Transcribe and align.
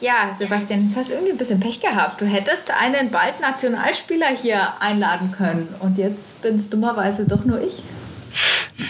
Ja, 0.00 0.32
Sebastian, 0.38 0.86
jetzt 0.86 0.96
hast 0.96 1.10
du 1.10 1.14
irgendwie 1.14 1.32
ein 1.32 1.38
bisschen 1.38 1.58
Pech 1.58 1.80
gehabt. 1.80 2.20
Du 2.20 2.24
hättest 2.24 2.70
einen 2.70 3.10
bald 3.10 3.40
Nationalspieler 3.40 4.28
hier 4.28 4.80
einladen 4.80 5.32
können 5.32 5.74
und 5.80 5.98
jetzt 5.98 6.40
bin 6.40 6.54
es 6.54 6.70
dummerweise 6.70 7.26
doch 7.26 7.44
nur 7.44 7.60
ich. 7.60 7.82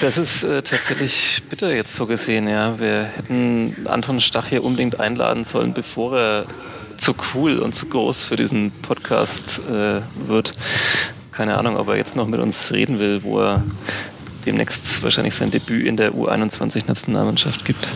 Das 0.01 0.19
ist 0.19 0.43
äh, 0.43 0.61
tatsächlich 0.61 1.43
bitter 1.49 1.73
jetzt 1.75 1.95
so 1.95 2.05
gesehen, 2.05 2.47
ja. 2.47 2.79
Wir 2.79 3.05
hätten 3.05 3.87
Anton 3.87 4.21
Stach 4.21 4.49
hier 4.49 4.63
unbedingt 4.63 5.01
einladen 5.01 5.45
sollen, 5.45 5.73
bevor 5.73 6.19
er 6.19 6.45
zu 6.99 7.15
cool 7.33 7.59
und 7.61 7.75
zu 7.75 7.87
groß 7.87 8.25
für 8.25 8.37
diesen 8.37 8.71
Podcast 8.83 9.61
äh, 9.61 10.03
wird. 10.29 10.53
Keine 11.33 11.57
Ahnung, 11.57 11.79
ob 11.79 11.89
er 11.89 11.97
jetzt 11.97 12.17
noch 12.17 12.27
mit 12.27 12.41
uns 12.41 12.71
reden 12.71 12.99
will, 12.99 13.23
wo 13.23 13.41
er 13.41 13.65
demnächst 14.45 15.03
wahrscheinlich 15.03 15.35
sein 15.35 15.51
Debüt 15.51 15.87
in 15.87 15.97
der 15.97 16.13
U21-Nationalmannschaft 16.13 17.65
gibt. 17.65 17.89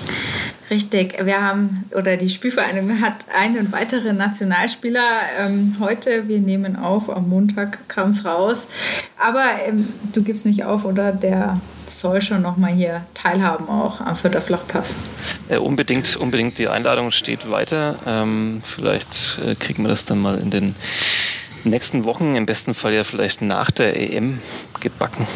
Richtig, 0.72 1.22
wir 1.22 1.42
haben, 1.42 1.84
oder 1.94 2.16
die 2.16 2.30
Spielvereinigung 2.30 3.02
hat 3.02 3.26
einen 3.30 3.70
weiteren 3.72 4.16
Nationalspieler 4.16 5.04
ähm, 5.38 5.76
heute. 5.78 6.28
Wir 6.28 6.38
nehmen 6.38 6.76
auf, 6.76 7.14
am 7.14 7.28
Montag 7.28 7.86
kam 7.90 8.08
es 8.08 8.24
raus. 8.24 8.68
Aber 9.22 9.44
ähm, 9.66 9.92
du 10.14 10.22
gibst 10.22 10.46
nicht 10.46 10.64
auf, 10.64 10.86
oder? 10.86 11.12
Der 11.12 11.60
soll 11.86 12.22
schon 12.22 12.40
nochmal 12.40 12.72
hier 12.72 13.04
teilhaben, 13.12 13.68
auch 13.68 14.00
am 14.00 14.16
Vierter 14.16 14.40
Flachpass. 14.40 14.96
Ja, 15.50 15.58
unbedingt, 15.58 16.16
unbedingt. 16.16 16.56
Die 16.56 16.68
Einladung 16.68 17.10
steht 17.10 17.50
weiter. 17.50 17.96
Ähm, 18.06 18.62
vielleicht 18.64 19.40
äh, 19.46 19.54
kriegen 19.54 19.82
wir 19.82 19.90
das 19.90 20.06
dann 20.06 20.22
mal 20.22 20.38
in 20.38 20.50
den 20.50 20.74
nächsten 21.64 22.04
Wochen, 22.04 22.34
im 22.34 22.46
besten 22.46 22.72
Fall 22.72 22.94
ja 22.94 23.04
vielleicht 23.04 23.42
nach 23.42 23.70
der 23.70 23.94
EM 23.94 24.38
gebacken 24.80 25.26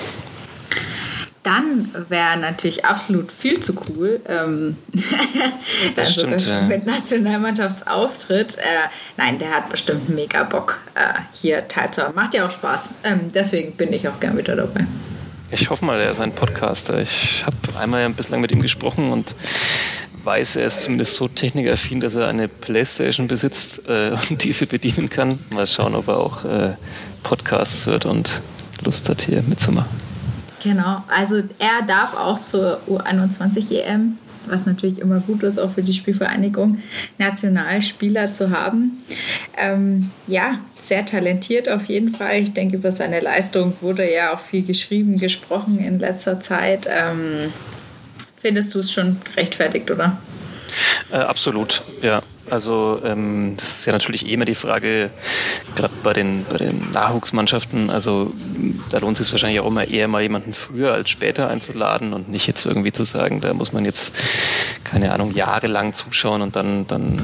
dann 1.46 1.94
wäre 2.08 2.36
natürlich 2.38 2.84
absolut 2.84 3.30
viel 3.30 3.60
zu 3.60 3.74
cool. 3.88 4.20
Ähm, 4.28 4.76
das 5.94 6.14
stimmt, 6.14 6.44
ja. 6.44 6.62
mit 6.62 6.84
Nationalmannschaftsauftritt. 6.86 8.58
Äh, 8.58 8.88
nein, 9.16 9.38
der 9.38 9.50
hat 9.50 9.70
bestimmt 9.70 10.08
mega 10.08 10.42
Bock, 10.42 10.80
äh, 10.96 11.20
hier 11.32 11.68
teilzuhaben. 11.68 12.16
Macht 12.16 12.34
ja 12.34 12.46
auch 12.46 12.50
Spaß. 12.50 12.94
Ähm, 13.04 13.30
deswegen 13.32 13.76
bin 13.76 13.92
ich 13.92 14.08
auch 14.08 14.18
gern 14.18 14.36
wieder 14.36 14.56
dabei. 14.56 14.86
Ich 15.52 15.70
hoffe 15.70 15.84
mal, 15.84 16.00
er 16.00 16.10
ist 16.10 16.20
ein 16.20 16.32
Podcaster. 16.32 17.00
Ich 17.00 17.44
habe 17.46 17.56
einmal 17.78 18.02
ja 18.02 18.08
bislang 18.08 18.40
mit 18.40 18.50
ihm 18.50 18.60
gesprochen 18.60 19.12
und 19.12 19.32
weiß, 20.24 20.56
er 20.56 20.66
ist 20.66 20.82
zumindest 20.82 21.14
so 21.14 21.28
technikaffin, 21.28 22.00
dass 22.00 22.16
er 22.16 22.26
eine 22.26 22.48
Playstation 22.48 23.28
besitzt 23.28 23.82
äh, 23.88 24.10
und 24.30 24.42
diese 24.42 24.66
bedienen 24.66 25.08
kann. 25.08 25.38
Mal 25.54 25.68
schauen, 25.68 25.94
ob 25.94 26.08
er 26.08 26.18
auch 26.18 26.44
äh, 26.44 26.74
Podcasts 27.22 27.86
hört 27.86 28.04
und 28.04 28.40
Lust 28.84 29.08
hat, 29.08 29.22
hier 29.22 29.42
mitzumachen. 29.42 30.15
Genau, 30.62 31.04
also 31.08 31.42
er 31.58 31.82
darf 31.86 32.16
auch 32.16 32.44
zur 32.46 32.80
U21 32.88 33.72
EM, 33.72 34.18
was 34.46 34.64
natürlich 34.64 34.98
immer 34.98 35.20
gut 35.20 35.42
ist, 35.42 35.58
auch 35.58 35.72
für 35.72 35.82
die 35.82 35.92
Spielvereinigung, 35.92 36.82
Nationalspieler 37.18 38.32
zu 38.32 38.50
haben. 38.50 39.02
Ähm, 39.56 40.10
ja, 40.26 40.58
sehr 40.80 41.04
talentiert 41.04 41.68
auf 41.68 41.84
jeden 41.86 42.14
Fall. 42.14 42.40
Ich 42.40 42.54
denke, 42.54 42.76
über 42.76 42.90
seine 42.90 43.20
Leistung 43.20 43.74
wurde 43.80 44.10
ja 44.10 44.34
auch 44.34 44.40
viel 44.40 44.64
geschrieben, 44.64 45.18
gesprochen 45.18 45.78
in 45.78 45.98
letzter 45.98 46.40
Zeit. 46.40 46.86
Ähm, 46.88 47.52
findest 48.36 48.74
du 48.74 48.78
es 48.78 48.92
schon 48.92 49.18
gerechtfertigt, 49.24 49.90
oder? 49.90 50.18
Äh, 51.10 51.16
absolut, 51.16 51.82
ja. 52.02 52.22
Also 52.50 53.00
ähm, 53.04 53.54
das 53.56 53.80
ist 53.80 53.86
ja 53.86 53.92
natürlich 53.92 54.26
eh 54.26 54.32
immer 54.32 54.44
die 54.44 54.54
Frage, 54.54 55.10
gerade 55.74 55.92
bei 56.02 56.12
den, 56.12 56.44
bei 56.48 56.58
den 56.58 56.92
Nachwuchsmannschaften, 56.92 57.90
also 57.90 58.32
da 58.90 58.98
lohnt 58.98 59.18
es 59.18 59.26
sich 59.26 59.32
wahrscheinlich 59.32 59.60
auch 59.60 59.66
immer 59.66 59.88
eher 59.88 60.08
mal 60.08 60.22
jemanden 60.22 60.54
früher 60.54 60.92
als 60.92 61.10
später 61.10 61.48
einzuladen 61.48 62.12
und 62.12 62.28
nicht 62.28 62.46
jetzt 62.46 62.64
irgendwie 62.66 62.92
zu 62.92 63.04
sagen, 63.04 63.40
da 63.40 63.52
muss 63.54 63.72
man 63.72 63.84
jetzt, 63.84 64.14
keine 64.84 65.12
Ahnung, 65.12 65.34
jahrelang 65.34 65.92
zuschauen 65.92 66.42
und 66.42 66.56
dann, 66.56 66.86
dann 66.86 67.16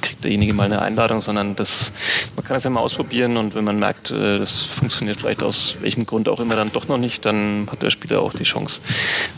kriegt 0.00 0.24
derjenige 0.24 0.54
mal 0.54 0.64
eine 0.64 0.82
Einladung, 0.82 1.20
sondern 1.22 1.56
das, 1.56 1.92
man 2.36 2.44
kann 2.44 2.54
das 2.54 2.64
ja 2.64 2.70
mal 2.70 2.80
ausprobieren 2.80 3.36
und 3.36 3.54
wenn 3.54 3.64
man 3.64 3.78
merkt, 3.78 4.10
äh, 4.10 4.38
das 4.38 4.60
funktioniert 4.60 5.20
vielleicht 5.20 5.42
aus 5.42 5.76
welchem 5.80 6.06
Grund 6.06 6.28
auch 6.28 6.40
immer 6.40 6.56
dann 6.56 6.72
doch 6.72 6.88
noch 6.88 6.98
nicht, 6.98 7.24
dann 7.24 7.68
hat 7.70 7.82
der 7.82 7.90
Spieler 7.90 8.20
auch 8.20 8.32
die 8.32 8.44
Chance, 8.44 8.80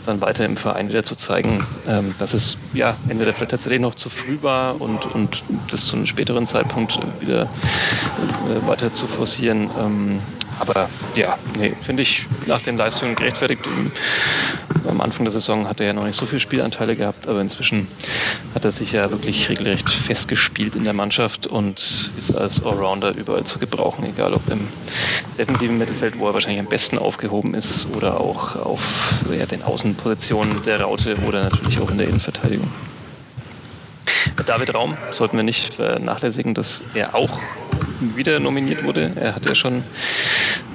dann 0.05 0.21
weiter 0.21 0.45
im 0.45 0.57
Verein 0.57 0.89
wieder 0.89 1.03
zu 1.03 1.15
zeigen, 1.15 1.65
ähm, 1.87 2.13
dass 2.19 2.33
es 2.33 2.57
ja 2.73 2.95
entweder 3.09 3.33
vielleicht 3.33 3.51
tatsächlich 3.51 3.81
noch 3.81 3.95
zu 3.95 4.09
früh 4.09 4.37
war 4.41 4.79
und, 4.79 5.05
und 5.05 5.30
das 5.69 5.85
zu 5.85 5.95
einem 5.95 6.05
späteren 6.05 6.45
Zeitpunkt 6.45 6.99
wieder 7.19 7.43
äh, 7.43 8.67
weiter 8.67 8.93
zu 8.93 9.07
forcieren. 9.07 9.69
Ähm, 9.77 10.19
aber 10.59 10.89
ja, 11.15 11.37
nee, 11.57 11.73
finde 11.81 12.03
ich 12.03 12.27
nach 12.45 12.61
den 12.61 12.77
Leistungen 12.77 13.15
gerechtfertigt. 13.15 13.63
Am 14.87 15.01
Anfang 15.01 15.25
der 15.25 15.31
Saison 15.31 15.67
hat 15.67 15.79
er 15.79 15.87
ja 15.87 15.93
noch 15.93 16.05
nicht 16.05 16.15
so 16.15 16.27
viele 16.27 16.39
Spielanteile 16.39 16.95
gehabt, 16.95 17.27
aber 17.27 17.41
inzwischen 17.41 17.87
hat 18.53 18.65
er 18.65 18.71
sich 18.71 18.91
ja 18.91 19.09
wirklich 19.09 19.49
regelrecht 19.49 19.89
festgespielt 19.89 20.75
in 20.75 20.83
der 20.83 20.93
Mannschaft 20.93 21.47
und 21.47 22.11
ist 22.17 22.35
als 22.35 22.63
Allrounder 22.63 23.15
überall 23.15 23.43
zu 23.43 23.57
gebrauchen, 23.57 24.05
egal 24.05 24.33
ob 24.33 24.47
im 24.49 24.67
defensiven 25.37 25.77
Mittelfeld, 25.77 26.19
wo 26.19 26.27
er 26.27 26.33
wahrscheinlich 26.33 26.59
am 26.59 26.67
besten 26.67 26.99
aufgehoben 26.99 27.55
ist, 27.55 27.87
oder 27.95 28.19
auch 28.19 28.55
auf 28.55 29.23
ja, 29.35 29.45
den 29.47 29.63
Außenpositionen 29.63 30.63
der 30.63 30.81
Raute 30.81 31.17
oder 31.27 31.43
natürlich 31.43 31.79
auch 31.79 31.89
in 31.89 31.97
der 31.97 32.07
Innenverteidigung. 32.07 32.69
David 34.45 34.73
Raum 34.73 34.97
sollten 35.11 35.37
wir 35.37 35.43
nicht 35.43 35.75
vernachlässigen, 35.75 36.53
dass 36.53 36.83
er 36.93 37.15
auch 37.15 37.39
wieder 38.15 38.39
nominiert 38.39 38.83
wurde. 38.83 39.11
Er 39.15 39.35
hat 39.35 39.45
ja 39.45 39.53
schon 39.55 39.83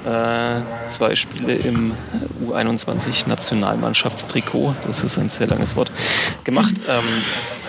äh, 0.05 0.61
zwei 0.89 1.15
Spiele 1.15 1.53
im 1.53 1.93
U21-Nationalmannschaftstrikot, 2.47 4.75
das 4.85 5.03
ist 5.03 5.17
ein 5.17 5.29
sehr 5.29 5.47
langes 5.47 5.75
Wort, 5.75 5.91
gemacht. 6.43 6.75
Ähm, 6.87 7.03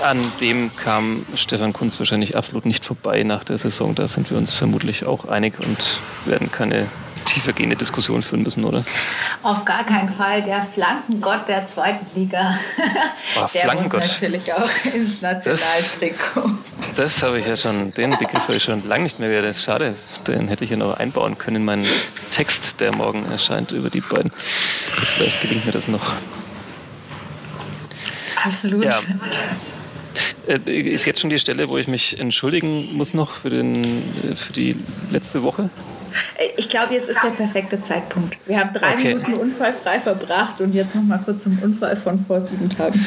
an 0.04 0.30
dem 0.40 0.70
kam 0.76 1.24
Stefan 1.34 1.72
Kunz 1.72 1.98
wahrscheinlich 1.98 2.36
absolut 2.36 2.66
nicht 2.66 2.84
vorbei 2.84 3.24
nach 3.24 3.42
der 3.42 3.58
Saison. 3.58 3.96
Da 3.96 4.06
sind 4.06 4.30
wir 4.30 4.38
uns 4.38 4.54
vermutlich 4.54 5.06
auch 5.06 5.24
einig 5.26 5.54
und 5.58 5.98
werden 6.24 6.52
keine 6.52 6.86
tiefergehende 7.28 7.76
Diskussion 7.76 8.22
führen 8.22 8.42
müssen, 8.42 8.64
oder? 8.64 8.84
Auf 9.42 9.64
gar 9.64 9.84
keinen 9.84 10.08
Fall. 10.10 10.42
Der 10.42 10.66
Flankengott 10.74 11.46
der 11.48 11.66
zweiten 11.66 12.06
Liga. 12.18 12.58
Oh, 13.36 13.46
der 13.52 13.74
muss 13.74 13.92
natürlich 13.92 14.52
auch 14.52 14.70
ins 14.94 15.20
Nationaltrikot. 15.20 16.50
Das, 16.96 17.14
das 17.14 17.22
habe 17.22 17.38
ich 17.38 17.46
ja 17.46 17.56
schon, 17.56 17.92
den 17.92 18.16
Begriff 18.18 18.44
habe 18.44 18.56
ich 18.56 18.62
schon 18.62 18.86
lange 18.88 19.04
nicht 19.04 19.18
mehr 19.18 19.28
gehört. 19.28 19.46
Das 19.46 19.58
ist 19.58 19.64
schade. 19.64 19.94
Den 20.26 20.48
hätte 20.48 20.64
ich 20.64 20.70
ja 20.70 20.76
noch 20.76 20.96
einbauen 20.96 21.36
können 21.36 21.56
in 21.56 21.64
meinen 21.64 21.86
Text, 22.30 22.80
der 22.80 22.94
morgen 22.96 23.24
erscheint 23.30 23.72
über 23.72 23.90
die 23.90 24.00
beiden. 24.00 24.32
Vielleicht 24.34 25.40
gelingt 25.40 25.66
mir 25.66 25.72
das 25.72 25.88
noch. 25.88 26.14
Absolut. 28.44 28.84
Ja. 28.84 29.00
Äh, 30.46 30.70
ist 30.70 31.04
jetzt 31.04 31.20
schon 31.20 31.30
die 31.30 31.38
Stelle, 31.38 31.68
wo 31.68 31.76
ich 31.76 31.88
mich 31.88 32.18
entschuldigen 32.18 32.94
muss 32.94 33.14
noch 33.14 33.32
für, 33.32 33.50
den, 33.50 33.84
für 34.34 34.52
die 34.52 34.76
letzte 35.10 35.42
Woche? 35.42 35.70
Ich 36.56 36.68
glaube, 36.68 36.94
jetzt 36.94 37.08
ist 37.08 37.22
der 37.22 37.30
perfekte 37.30 37.82
Zeitpunkt. 37.82 38.36
Wir 38.46 38.58
haben 38.60 38.72
drei 38.72 38.94
okay. 38.94 39.14
Minuten 39.14 39.34
unfallfrei 39.34 40.00
verbracht 40.00 40.60
und 40.60 40.74
jetzt 40.74 40.94
noch 40.94 41.02
mal 41.02 41.18
kurz 41.24 41.44
zum 41.44 41.58
Unfall 41.60 41.96
von 41.96 42.24
vor 42.26 42.40
sieben 42.40 42.68
Tagen. 42.68 43.04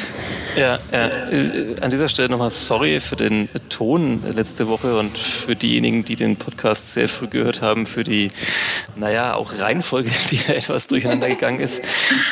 Ja, 0.56 0.78
ja. 0.92 1.06
Äh, 1.30 1.74
an 1.80 1.90
dieser 1.90 2.08
Stelle 2.08 2.28
nochmal 2.28 2.50
sorry 2.50 3.00
für 3.00 3.16
den 3.16 3.48
Ton 3.68 4.22
letzte 4.34 4.68
Woche 4.68 4.98
und 4.98 5.16
für 5.16 5.56
diejenigen, 5.56 6.04
die 6.04 6.16
den 6.16 6.36
Podcast 6.36 6.92
sehr 6.92 7.08
früh 7.08 7.26
gehört 7.26 7.62
haben, 7.62 7.86
für 7.86 8.04
die, 8.04 8.28
naja, 8.96 9.34
auch 9.34 9.58
Reihenfolge, 9.58 10.10
die 10.30 10.36
ja 10.36 10.54
etwas 10.54 10.86
durcheinander 10.86 11.28
gegangen 11.28 11.60
ist. 11.60 11.80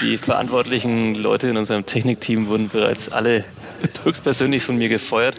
Die 0.03 0.19
verantwortlichen 0.19 1.15
Leute 1.15 1.49
in 1.49 1.57
unserem 1.57 1.87
Technikteam 1.87 2.49
wurden 2.49 2.69
bereits 2.69 3.11
alle 3.11 3.45
höchstpersönlich 4.05 4.63
von 4.63 4.77
mir 4.77 4.89
gefeuert. 4.89 5.37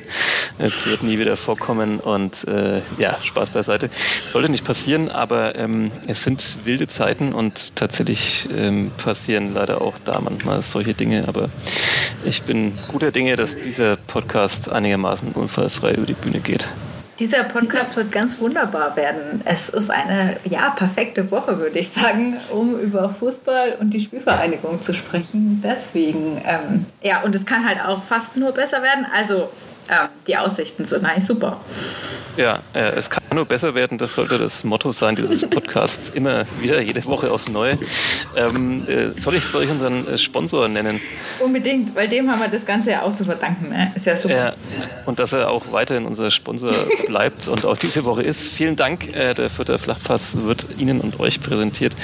Es 0.57 0.85
wird 0.87 1.03
nie 1.03 1.19
wieder 1.19 1.37
vorkommen 1.37 1.99
und 1.99 2.47
äh, 2.47 2.81
ja, 2.97 3.17
Spaß 3.23 3.51
beiseite. 3.51 3.89
Sollte 4.27 4.49
nicht 4.49 4.65
passieren, 4.65 5.09
aber 5.09 5.55
ähm, 5.55 5.91
es 6.07 6.23
sind 6.23 6.57
wilde 6.65 6.87
Zeiten 6.87 7.33
und 7.33 7.75
tatsächlich 7.75 8.47
ähm, 8.55 8.91
passieren 8.97 9.53
leider 9.53 9.81
auch 9.81 9.95
da 10.05 10.19
manchmal 10.21 10.61
solche 10.61 10.93
Dinge. 10.93 11.27
Aber 11.27 11.49
ich 12.25 12.43
bin 12.43 12.77
guter 12.87 13.11
Dinge, 13.11 13.35
dass 13.35 13.59
dieser 13.59 13.95
Podcast 13.95 14.69
einigermaßen 14.69 15.31
unfallfrei 15.33 15.93
über 15.93 16.05
die 16.05 16.13
Bühne 16.13 16.39
geht. 16.39 16.67
Dieser 17.21 17.43
Podcast 17.43 17.95
wird 17.97 18.11
ganz 18.11 18.39
wunderbar 18.39 18.95
werden. 18.95 19.43
Es 19.45 19.69
ist 19.69 19.91
eine 19.91 20.37
ja, 20.43 20.71
perfekte 20.71 21.29
Woche, 21.29 21.59
würde 21.59 21.77
ich 21.77 21.89
sagen, 21.89 22.39
um 22.51 22.79
über 22.79 23.11
Fußball 23.11 23.77
und 23.79 23.93
die 23.93 23.99
Spielvereinigung 23.99 24.81
zu 24.81 24.95
sprechen. 24.95 25.61
Deswegen, 25.63 26.41
ähm, 26.43 26.87
ja, 26.99 27.21
und 27.21 27.35
es 27.35 27.45
kann 27.45 27.63
halt 27.63 27.79
auch 27.85 28.01
fast 28.05 28.37
nur 28.37 28.53
besser 28.53 28.81
werden. 28.81 29.05
Also, 29.13 29.51
äh, 29.87 30.07
die 30.25 30.35
Aussichten 30.35 30.83
sind 30.83 31.05
eigentlich 31.05 31.27
super. 31.27 31.61
Ja, 32.37 32.57
äh, 32.73 32.93
es 32.95 33.07
kann 33.07 33.20
nur 33.33 33.45
besser 33.45 33.75
werden, 33.75 33.97
das 33.97 34.15
sollte 34.15 34.37
das 34.37 34.65
Motto 34.65 34.91
sein 34.91 35.15
dieses 35.15 35.49
Podcasts. 35.49 36.09
Immer 36.09 36.45
wieder, 36.59 36.81
jede 36.81 37.03
Woche 37.05 37.31
aufs 37.31 37.49
Neue. 37.49 37.77
Ähm, 38.35 38.85
äh, 38.87 39.17
soll, 39.17 39.35
ich, 39.35 39.45
soll 39.45 39.63
ich 39.63 39.69
unseren 39.69 40.05
äh, 40.05 40.17
Sponsor 40.17 40.67
nennen? 40.67 40.99
Unbedingt, 41.39 41.95
weil 41.95 42.09
dem 42.09 42.29
haben 42.29 42.41
wir 42.41 42.49
das 42.49 42.65
Ganze 42.65 42.91
ja 42.91 43.03
auch 43.03 43.15
zu 43.15 43.23
verdanken. 43.23 43.69
Ne? 43.69 43.93
Ist 43.95 44.05
ja 44.05 44.17
super. 44.17 44.35
Ja, 44.35 44.53
und 45.05 45.19
dass 45.19 45.31
er 45.31 45.49
auch 45.49 45.71
weiterhin 45.71 46.05
unser 46.05 46.29
Sponsor 46.29 46.73
bleibt 47.07 47.47
und 47.47 47.63
auch 47.63 47.77
diese 47.77 48.03
Woche 48.03 48.21
ist. 48.21 48.43
Vielen 48.43 48.75
Dank. 48.75 49.15
Äh, 49.15 49.33
der 49.33 49.49
Fürther 49.49 49.79
Flachpass 49.79 50.43
wird 50.43 50.67
Ihnen 50.77 50.99
und 50.99 51.21
euch 51.21 51.41
präsentiert 51.41 51.95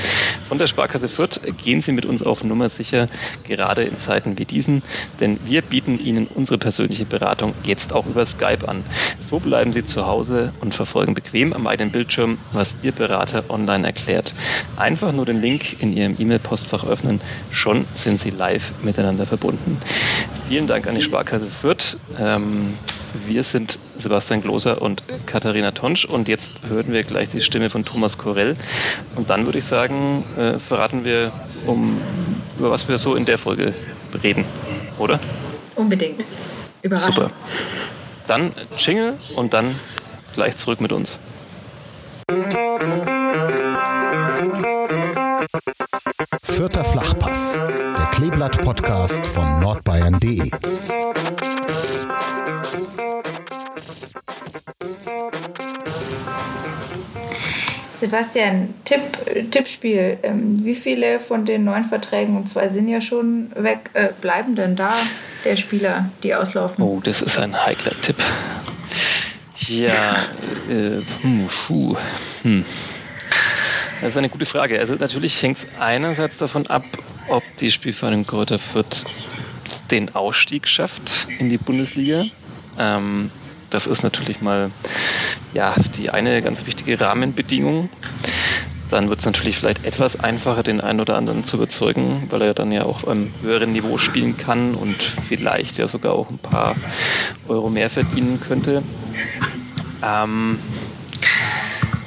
von 0.47 0.57
der 0.57 0.67
Sparkasse 0.67 1.09
Fürth. 1.09 1.41
Gehen 1.61 1.81
Sie 1.81 1.91
mit 1.91 2.05
uns 2.05 2.23
auf 2.23 2.45
Nummer 2.45 2.69
sicher, 2.69 3.09
gerade 3.43 3.83
in 3.83 3.97
Zeiten 3.97 4.37
wie 4.37 4.45
diesen, 4.45 4.81
denn 5.19 5.37
wir 5.43 5.61
bieten 5.61 5.99
Ihnen 5.99 6.27
unsere 6.27 6.57
persönliche 6.57 7.03
Beratung 7.03 7.53
jetzt 7.63 7.91
auch 7.91 8.05
über 8.05 8.25
Skype 8.25 8.65
an. 8.65 8.85
So 9.29 9.39
bleiben 9.39 9.73
Sie 9.73 9.83
zu 9.83 10.07
Hause 10.07 10.53
und 10.61 10.73
verfolgen 10.73 11.16
bequem 11.17 11.51
am 11.51 11.65
eigenen 11.65 11.91
Bildschirm, 11.91 12.37
was 12.53 12.75
Ihr 12.83 12.91
Berater 12.91 13.43
online 13.49 13.87
erklärt. 13.87 14.33
Einfach 14.75 15.11
nur 15.11 15.25
den 15.25 15.41
Link 15.41 15.81
in 15.81 15.97
Ihrem 15.97 16.15
E-Mail-Postfach 16.19 16.85
öffnen, 16.85 17.21
schon 17.49 17.85
sind 17.95 18.21
Sie 18.21 18.29
live 18.29 18.71
miteinander 18.83 19.25
verbunden. 19.25 19.77
Vielen 20.47 20.67
Dank 20.67 20.85
an 20.85 20.93
die 20.93 21.01
Sparkasse 21.01 21.47
Fürth. 21.47 21.97
Ähm, 22.19 22.75
wir 23.25 23.43
sind 23.43 23.79
Sebastian 23.97 24.43
Gloser 24.43 24.79
und 24.79 25.01
Katharina 25.25 25.71
Tonsch 25.71 26.05
und 26.05 26.27
jetzt 26.27 26.51
hören 26.69 26.93
wir 26.93 27.01
gleich 27.01 27.29
die 27.29 27.41
Stimme 27.41 27.71
von 27.71 27.83
Thomas 27.83 28.19
Korell. 28.19 28.55
Und 29.15 29.31
dann 29.31 29.45
würde 29.45 29.57
ich 29.57 29.65
sagen, 29.65 30.23
äh, 30.37 30.59
verraten 30.59 31.03
wir, 31.03 31.31
um, 31.65 31.99
über 32.59 32.69
was 32.69 32.87
wir 32.87 32.99
so 32.99 33.15
in 33.15 33.25
der 33.25 33.39
Folge 33.39 33.73
reden, 34.23 34.45
oder? 34.99 35.19
Unbedingt. 35.75 36.23
Überraschung. 36.83 37.13
Super. 37.13 37.31
Dann 38.27 38.51
Jingle 38.77 39.13
und 39.35 39.53
dann 39.53 39.73
gleich 40.37 40.55
zurück 40.55 40.79
mit 40.79 40.91
uns. 40.91 41.17
Vierter 46.43 46.83
Flachpass, 46.83 47.53
der 47.53 48.05
Kleeblatt-Podcast 48.13 49.25
von 49.25 49.59
nordbayern.de. 49.61 50.51
Sebastian, 57.99 58.75
Tipp, 58.85 59.01
Tippspiel. 59.49 60.19
Ähm, 60.21 60.63
wie 60.63 60.75
viele 60.75 61.19
von 61.19 61.45
den 61.45 61.63
neun 61.63 61.85
Verträgen, 61.85 62.37
und 62.37 62.47
zwei 62.47 62.69
sind 62.69 62.87
ja 62.89 63.01
schon 63.01 63.51
weg, 63.55 63.89
äh, 63.93 64.09
bleiben 64.21 64.55
denn 64.55 64.75
da 64.75 64.93
der 65.45 65.55
Spieler, 65.55 66.11
die 66.21 66.35
auslaufen? 66.35 66.83
Oh, 66.83 67.01
das 67.03 67.23
ist 67.23 67.39
ein 67.39 67.65
heikler 67.65 67.99
Tipp. 68.03 68.17
Ja, 69.67 70.23
äh, 70.69 71.01
hm, 71.21 71.47
puh, 71.47 71.97
hm. 72.43 72.65
Das 74.01 74.09
ist 74.11 74.17
eine 74.17 74.29
gute 74.29 74.45
Frage. 74.45 74.79
Also 74.79 74.95
natürlich 74.95 75.41
hängt 75.41 75.57
es 75.57 75.67
einerseits 75.79 76.37
davon 76.37 76.67
ab, 76.67 76.85
ob 77.27 77.43
die 77.59 77.71
Spielvereinigung 77.71 78.27
Kräuter 78.27 78.59
Fürth 78.59 79.05
den 79.89 80.13
Ausstieg 80.15 80.67
schafft 80.67 81.27
in 81.39 81.49
die 81.49 81.57
Bundesliga. 81.57 82.25
Ähm, 82.77 83.31
das 83.69 83.87
ist 83.87 84.03
natürlich 84.03 84.41
mal 84.41 84.71
ja, 85.53 85.75
die 85.97 86.09
eine 86.09 86.41
ganz 86.41 86.65
wichtige 86.65 86.99
Rahmenbedingung. 86.99 87.89
Dann 88.89 89.09
wird 89.09 89.19
es 89.19 89.25
natürlich 89.25 89.57
vielleicht 89.57 89.83
etwas 89.83 90.17
einfacher, 90.17 90.63
den 90.63 90.79
einen 90.79 91.01
oder 91.01 91.17
anderen 91.17 91.43
zu 91.43 91.57
überzeugen, 91.57 92.27
weil 92.29 92.41
er 92.41 92.53
dann 92.53 92.71
ja 92.71 92.83
auch 92.83 93.05
am 93.05 93.29
höheren 93.41 93.73
Niveau 93.73 93.97
spielen 93.97 94.37
kann 94.37 94.75
und 94.75 95.01
vielleicht 95.01 95.77
ja 95.77 95.87
sogar 95.87 96.13
auch 96.13 96.29
ein 96.29 96.37
paar 96.37 96.75
Euro 97.49 97.69
mehr 97.69 97.89
verdienen 97.89 98.39
könnte. 98.39 98.83
Ähm, 100.03 100.59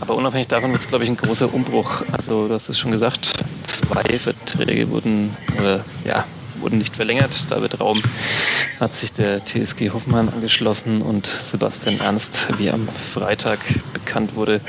aber 0.01 0.15
unabhängig 0.15 0.49
davon 0.49 0.73
wird 0.73 0.83
es, 0.83 0.89
glaube 0.89 1.05
ich, 1.05 1.11
ein 1.11 1.17
großer 1.17 1.53
Umbruch. 1.53 2.03
Also 2.13 2.49
du 2.49 2.55
hast 2.55 2.69
es 2.69 2.79
schon 2.79 2.91
gesagt, 2.91 3.45
zwei 3.67 4.19
Verträge 4.19 4.91
wurden 4.91 5.37
oder 5.59 5.85
ja, 6.05 6.25
wurden 6.61 6.79
nicht 6.79 6.97
verlängert. 6.97 7.45
David 7.49 7.81
Raum 7.81 8.03
hat 8.79 8.95
sich 8.95 9.13
der 9.13 9.45
TSG 9.45 9.91
Hoffmann 9.91 10.29
angeschlossen 10.29 11.03
und 11.03 11.27
Sebastian 11.27 12.01
Ernst, 12.01 12.49
wie 12.59 12.71
am 12.71 12.89
Freitag 12.89 13.59
bekannt 13.93 14.35
wurde, 14.35 14.61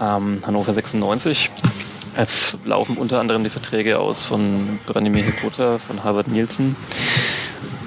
ähm, 0.00 0.42
Hannover 0.44 0.72
96. 0.74 1.50
Es 2.16 2.56
laufen 2.64 2.96
unter 2.96 3.20
anderem 3.20 3.44
die 3.44 3.50
Verträge 3.50 3.98
aus 3.98 4.26
von 4.26 4.80
Branimir 4.86 5.24
Hekota, 5.24 5.78
von 5.78 6.02
Harvard 6.02 6.28
Nielsen. 6.28 6.76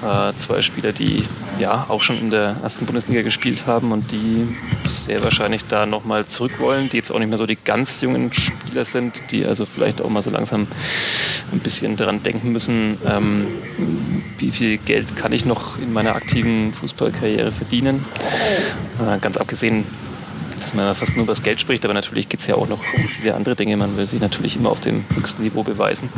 Äh, 0.04 0.36
zwei 0.36 0.60
Spieler, 0.60 0.92
die 0.92 1.24
ja 1.58 1.86
auch 1.88 2.02
schon 2.02 2.18
in 2.18 2.30
der 2.30 2.56
ersten 2.62 2.84
Bundesliga 2.84 3.22
gespielt 3.22 3.66
haben 3.66 3.90
und 3.90 4.12
die 4.12 4.46
sehr 4.86 5.24
wahrscheinlich 5.24 5.64
da 5.66 5.86
nochmal 5.86 6.26
zurück 6.26 6.60
wollen, 6.60 6.90
die 6.90 6.98
jetzt 6.98 7.10
auch 7.10 7.18
nicht 7.18 7.28
mehr 7.28 7.38
so 7.38 7.46
die 7.46 7.56
ganz 7.56 8.02
jungen 8.02 8.30
Spieler 8.30 8.84
sind, 8.84 9.22
die 9.30 9.46
also 9.46 9.64
vielleicht 9.64 10.02
auch 10.02 10.10
mal 10.10 10.20
so 10.20 10.28
langsam 10.30 10.66
ein 11.52 11.60
bisschen 11.60 11.96
daran 11.96 12.22
denken 12.22 12.52
müssen, 12.52 12.98
ähm, 13.06 13.46
wie 14.36 14.50
viel 14.50 14.76
Geld 14.76 15.16
kann 15.16 15.32
ich 15.32 15.46
noch 15.46 15.78
in 15.78 15.94
meiner 15.94 16.14
aktiven 16.14 16.74
Fußballkarriere 16.74 17.50
verdienen. 17.50 18.04
Äh, 19.00 19.18
ganz 19.20 19.38
abgesehen 19.38 19.84
dass 20.60 20.72
man 20.72 20.94
fast 20.94 21.14
nur 21.14 21.24
über 21.24 21.32
das 21.32 21.42
Geld 21.42 21.60
spricht, 21.60 21.84
aber 21.84 21.92
natürlich 21.92 22.28
geht 22.28 22.40
es 22.40 22.46
ja 22.46 22.54
auch 22.54 22.68
noch 22.68 22.80
um 22.96 23.06
viele 23.06 23.34
andere 23.34 23.54
Dinge. 23.54 23.76
Man 23.76 23.96
will 23.98 24.06
sich 24.06 24.20
natürlich 24.20 24.56
immer 24.56 24.70
auf 24.70 24.80
dem 24.80 25.04
höchsten 25.14 25.42
Niveau 25.42 25.62
beweisen. 25.62 26.08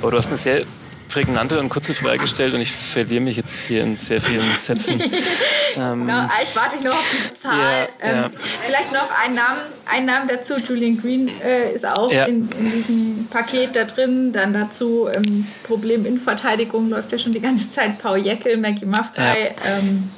Aber 0.00 0.10
du 0.10 0.16
hast 0.16 0.28
eine 0.28 0.38
sehr 0.38 0.62
prägnante 1.08 1.58
und 1.58 1.68
kurze 1.68 1.94
Frage 1.94 2.18
gestellt 2.18 2.54
und 2.54 2.60
ich 2.60 2.72
verliere 2.72 3.20
mich 3.20 3.36
jetzt 3.36 3.58
hier 3.66 3.82
in 3.82 3.96
sehr 3.96 4.20
vielen 4.20 4.44
Sätzen. 4.62 5.00
ähm, 5.76 6.06
no, 6.06 6.28
ich 6.42 6.54
warte 6.54 6.84
noch 6.84 6.94
auf 6.94 7.10
die 7.12 7.34
Zahl. 7.34 7.88
Ja, 8.00 8.08
ähm, 8.08 8.16
ja. 8.16 8.30
Vielleicht 8.66 8.92
noch 8.92 9.10
ein 9.24 9.34
Namen, 9.34 9.60
ein 9.86 10.04
Namen 10.04 10.28
dazu. 10.28 10.58
Julian 10.58 11.00
Green 11.00 11.28
äh, 11.42 11.72
ist 11.72 11.86
auch 11.86 12.12
ja. 12.12 12.24
in, 12.24 12.48
in, 12.52 12.70
diesem 12.70 13.26
Paket 13.30 13.76
da 13.76 13.84
drin. 13.84 14.32
Dann 14.32 14.52
dazu 14.52 15.08
ähm, 15.14 15.46
Problem 15.64 16.06
in 16.06 16.18
Verteidigung 16.18 16.90
läuft 16.90 17.12
ja 17.12 17.18
schon 17.18 17.32
die 17.32 17.40
ganze 17.40 17.70
Zeit. 17.70 17.98
Paul 17.98 18.18
Jeckel, 18.18 18.56
Maggie 18.56 18.86
Maffrey. 18.86 19.54
Ähm, 19.64 20.10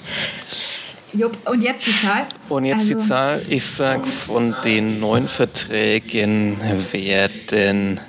Jupp. 1.13 1.37
Und 1.49 1.63
jetzt 1.63 1.87
die 1.87 1.97
Zahl? 1.97 2.27
Und 2.49 2.65
jetzt 2.65 2.81
also. 2.81 2.95
die 2.95 3.07
Zahl. 3.07 3.43
Ich 3.49 3.67
sage, 3.67 4.07
von 4.07 4.55
den 4.65 5.01
neun 5.01 5.29
Verträgen 5.29 6.61
werden 6.93 8.01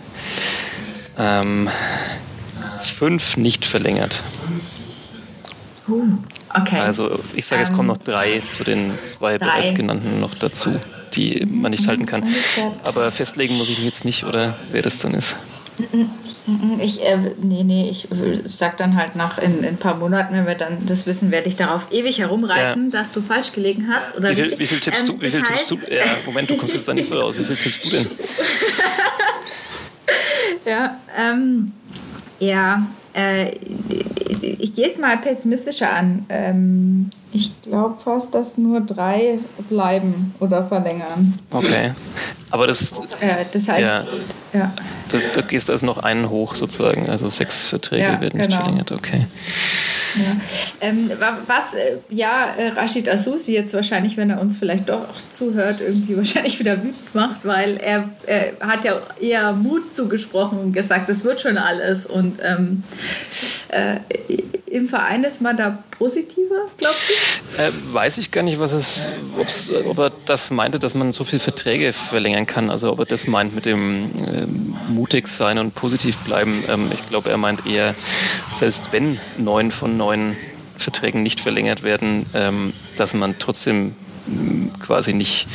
ähm, 1.17 1.69
fünf 2.89 3.37
nicht 3.37 3.65
verlängert. 3.65 4.21
Uh, 5.87 6.17
okay. 6.53 6.79
Also 6.79 7.19
ich 7.35 7.45
sage, 7.45 7.63
es 7.63 7.73
kommen 7.73 7.87
noch 7.87 7.97
drei 7.97 8.41
zu 8.51 8.63
den 8.63 8.97
zwei 9.07 9.37
drei. 9.37 9.45
bereits 9.45 9.73
genannten 9.75 10.19
noch 10.19 10.35
dazu, 10.35 10.79
die 11.13 11.45
man 11.45 11.71
nicht 11.71 11.87
halten 11.87 12.05
kann. 12.05 12.27
Aber 12.83 13.11
festlegen 13.11 13.57
muss 13.57 13.69
ich 13.69 13.83
jetzt 13.83 14.05
nicht, 14.05 14.23
oder 14.23 14.55
wer 14.71 14.81
das 14.81 14.99
dann 14.99 15.13
ist. 15.13 15.35
Ich, 16.81 17.01
äh, 17.03 17.17
nee, 17.39 17.63
nee, 17.63 17.89
ich 17.89 18.07
sag 18.45 18.77
dann 18.77 18.95
halt 18.95 19.15
nach 19.15 19.37
in, 19.37 19.59
in, 19.59 19.65
ein 19.65 19.77
paar 19.77 19.95
Monaten, 19.95 20.33
wenn 20.33 20.47
wir 20.47 20.55
dann 20.55 20.85
das 20.87 21.05
wissen, 21.05 21.31
werde 21.31 21.47
ich 21.47 21.55
darauf 21.55 21.91
ewig 21.91 22.17
herumreiten, 22.17 22.85
ja. 22.85 22.99
dass 22.99 23.11
du 23.11 23.21
falsch 23.21 23.51
gelegen 23.51 23.87
hast. 23.89 24.15
Oder 24.15 24.31
wie, 24.31 24.35
viel, 24.35 24.59
wie 24.59 24.67
viel 24.67 24.79
tippst 24.79 25.01
ähm, 25.01 25.07
du? 25.07 25.21
Wie 25.21 25.29
viel 25.29 25.43
tippst 25.43 25.69
du? 25.69 25.77
Ja, 25.87 26.03
Moment, 26.25 26.49
du 26.49 26.57
kommst 26.57 26.73
jetzt 26.73 26.87
da 26.87 26.93
nicht 26.93 27.09
so 27.09 27.19
raus. 27.19 27.35
Wie 27.37 27.43
viel 27.43 27.55
tippst 27.55 27.85
du 27.85 27.89
denn? 27.89 28.11
ja, 30.65 30.99
ähm, 31.17 31.73
ja, 32.41 32.87
äh, 33.13 33.51
ich 34.59 34.73
gehe 34.73 34.87
es 34.87 34.97
mal 34.97 35.17
pessimistischer 35.17 35.93
an. 35.93 36.25
Ähm, 36.29 37.09
ich 37.31 37.61
glaube 37.61 37.97
fast, 38.03 38.33
dass 38.33 38.57
nur 38.57 38.81
drei 38.81 39.39
bleiben 39.69 40.33
oder 40.39 40.67
verlängern. 40.67 41.37
Okay. 41.51 41.91
Aber 42.49 42.67
das. 42.67 42.99
Äh, 43.19 43.45
das 43.51 43.67
heißt. 43.67 43.81
Ja. 43.81 44.05
ja. 44.53 44.73
Das, 45.09 45.31
da 45.31 45.41
gehst 45.41 45.69
also 45.69 45.85
noch 45.85 45.99
einen 45.99 46.29
hoch 46.29 46.55
sozusagen. 46.55 47.09
Also 47.09 47.29
sechs 47.29 47.67
Verträge 47.67 48.03
ja, 48.03 48.21
werden 48.21 48.37
nicht 48.37 48.49
genau. 48.49 48.63
verlängert. 48.63 48.91
Okay. 48.91 49.27
Ja. 50.15 50.35
Ähm, 50.81 51.11
was 51.47 51.73
äh, 51.73 51.97
ja 52.09 52.53
äh, 52.57 52.69
Rashid 52.69 53.07
Asusi 53.09 53.53
jetzt 53.53 53.73
wahrscheinlich, 53.73 54.17
wenn 54.17 54.29
er 54.29 54.41
uns 54.41 54.57
vielleicht 54.57 54.89
doch 54.89 55.17
zuhört, 55.29 55.81
irgendwie 55.81 56.17
wahrscheinlich 56.21 56.59
wieder 56.59 56.77
wütend 56.77 57.15
macht, 57.15 57.45
weil 57.45 57.77
er, 57.77 58.09
er 58.25 58.53
hat 58.61 58.85
ja 58.85 59.01
eher 59.19 59.53
Mut 59.53 59.93
zugesprochen 59.93 60.59
und 60.59 60.73
gesagt, 60.73 61.09
es 61.09 61.23
wird 61.23 61.41
schon 61.41 61.57
alles. 61.57 62.05
Und 62.05 62.39
ähm, 62.43 62.83
äh, 63.69 63.97
im 64.71 64.87
Verein 64.87 65.23
ist 65.23 65.41
man 65.41 65.57
da 65.57 65.83
positiver, 65.91 66.67
glaubst 66.77 67.09
du? 67.09 67.61
Äh, 67.61 67.71
weiß 67.91 68.17
ich 68.17 68.31
gar 68.31 68.41
nicht, 68.41 68.59
was 68.59 68.71
es, 68.71 69.07
ob 69.85 69.99
er 69.99 70.11
das 70.25 70.49
meinte, 70.49 70.79
dass 70.79 70.95
man 70.95 71.11
so 71.11 71.23
viele 71.23 71.41
Verträge 71.41 71.93
verlängern 71.93 72.45
kann. 72.45 72.69
Also 72.69 72.91
ob 72.91 72.99
er 72.99 73.05
das 73.05 73.27
meint 73.27 73.53
mit 73.53 73.65
dem 73.65 74.05
äh, 74.19 74.47
mutig 75.01 75.27
sein 75.27 75.57
und 75.57 75.73
positiv 75.73 76.15
bleiben. 76.17 76.63
Ähm, 76.69 76.91
ich 76.93 77.09
glaube, 77.09 77.31
er 77.31 77.37
meint 77.37 77.65
eher, 77.65 77.95
selbst 78.53 78.91
wenn 78.91 79.19
neun 79.37 79.71
von 79.71 79.97
neun 79.97 80.37
Verträgen 80.77 81.23
nicht 81.23 81.41
verlängert 81.41 81.81
werden, 81.81 82.27
ähm, 82.35 82.73
dass 82.97 83.15
man 83.15 83.39
trotzdem 83.39 83.95
quasi 84.79 85.13
nicht 85.13 85.47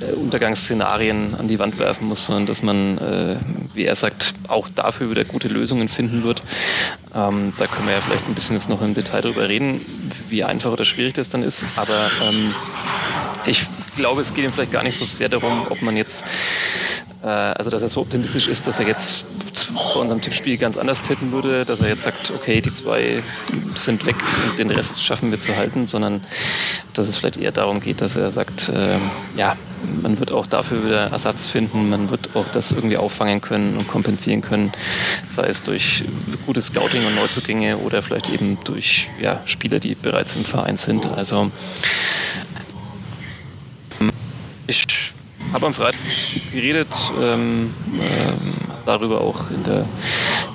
äh, 0.00 0.12
Untergangsszenarien 0.14 1.36
an 1.36 1.46
die 1.46 1.60
Wand 1.60 1.78
werfen 1.78 2.08
muss, 2.08 2.24
sondern 2.24 2.46
dass 2.46 2.64
man, 2.64 2.98
äh, 2.98 3.36
wie 3.74 3.84
er 3.84 3.94
sagt, 3.94 4.34
auch 4.48 4.68
dafür 4.74 5.12
wieder 5.12 5.24
gute 5.24 5.46
Lösungen 5.46 5.88
finden 5.88 6.24
wird. 6.24 6.42
Ähm, 7.14 7.52
da 7.56 7.68
können 7.68 7.86
wir 7.86 7.94
ja 7.94 8.00
vielleicht 8.00 8.26
ein 8.26 8.34
bisschen 8.34 8.56
jetzt 8.56 8.68
noch 8.68 8.82
im 8.82 8.94
Detail 8.94 9.22
darüber 9.22 9.48
reden, 9.48 9.80
wie 10.28 10.42
einfach 10.42 10.72
oder 10.72 10.84
schwierig 10.84 11.14
das 11.14 11.28
dann 11.28 11.44
ist. 11.44 11.64
Aber 11.76 12.10
ähm, 12.24 12.52
ich 13.46 13.64
glaube, 13.96 14.22
es 14.22 14.34
geht 14.34 14.44
ihm 14.44 14.52
vielleicht 14.52 14.72
gar 14.72 14.82
nicht 14.82 14.98
so 14.98 15.04
sehr 15.04 15.28
darum, 15.28 15.68
ob 15.70 15.82
man 15.82 15.96
jetzt 15.96 16.24
also 17.26 17.70
dass 17.70 17.82
er 17.82 17.88
so 17.88 18.00
optimistisch 18.00 18.46
ist, 18.46 18.66
dass 18.66 18.78
er 18.78 18.86
jetzt 18.86 19.24
bei 19.74 20.00
unserem 20.00 20.20
Tippspiel 20.20 20.56
ganz 20.56 20.76
anders 20.76 21.02
tippen 21.02 21.32
würde, 21.32 21.64
dass 21.64 21.80
er 21.80 21.88
jetzt 21.88 22.04
sagt, 22.04 22.30
okay, 22.30 22.60
die 22.60 22.72
zwei 22.72 23.22
sind 23.74 24.06
weg 24.06 24.14
und 24.48 24.58
den 24.58 24.70
Rest 24.70 25.02
schaffen 25.02 25.30
wir 25.30 25.40
zu 25.40 25.56
halten, 25.56 25.86
sondern 25.86 26.22
dass 26.94 27.08
es 27.08 27.16
vielleicht 27.18 27.36
eher 27.36 27.50
darum 27.50 27.80
geht, 27.80 28.00
dass 28.00 28.14
er 28.14 28.30
sagt, 28.30 28.68
äh, 28.68 28.98
ja, 29.36 29.56
man 30.02 30.18
wird 30.20 30.30
auch 30.30 30.46
dafür 30.46 30.84
wieder 30.84 31.06
Ersatz 31.08 31.48
finden, 31.48 31.88
man 31.88 32.10
wird 32.10 32.30
auch 32.34 32.48
das 32.48 32.72
irgendwie 32.72 32.96
auffangen 32.96 33.40
können 33.40 33.76
und 33.76 33.88
kompensieren 33.88 34.40
können, 34.40 34.72
sei 35.28 35.48
es 35.48 35.62
durch 35.62 36.04
gutes 36.46 36.66
Scouting 36.66 37.04
und 37.04 37.16
Neuzugänge 37.16 37.78
oder 37.78 38.02
vielleicht 38.02 38.30
eben 38.30 38.58
durch 38.64 39.08
ja, 39.20 39.40
Spieler, 39.44 39.80
die 39.80 39.94
bereits 39.94 40.36
im 40.36 40.44
Verein 40.44 40.76
sind. 40.76 41.06
Also 41.06 41.50
ich 44.66 44.84
habe 45.52 45.66
am 45.66 45.74
Freitag 45.74 46.00
geredet, 46.52 46.88
ähm, 47.20 47.72
äh, 48.00 48.32
darüber 48.86 49.20
auch 49.20 49.50
in 49.50 49.64
der 49.64 49.84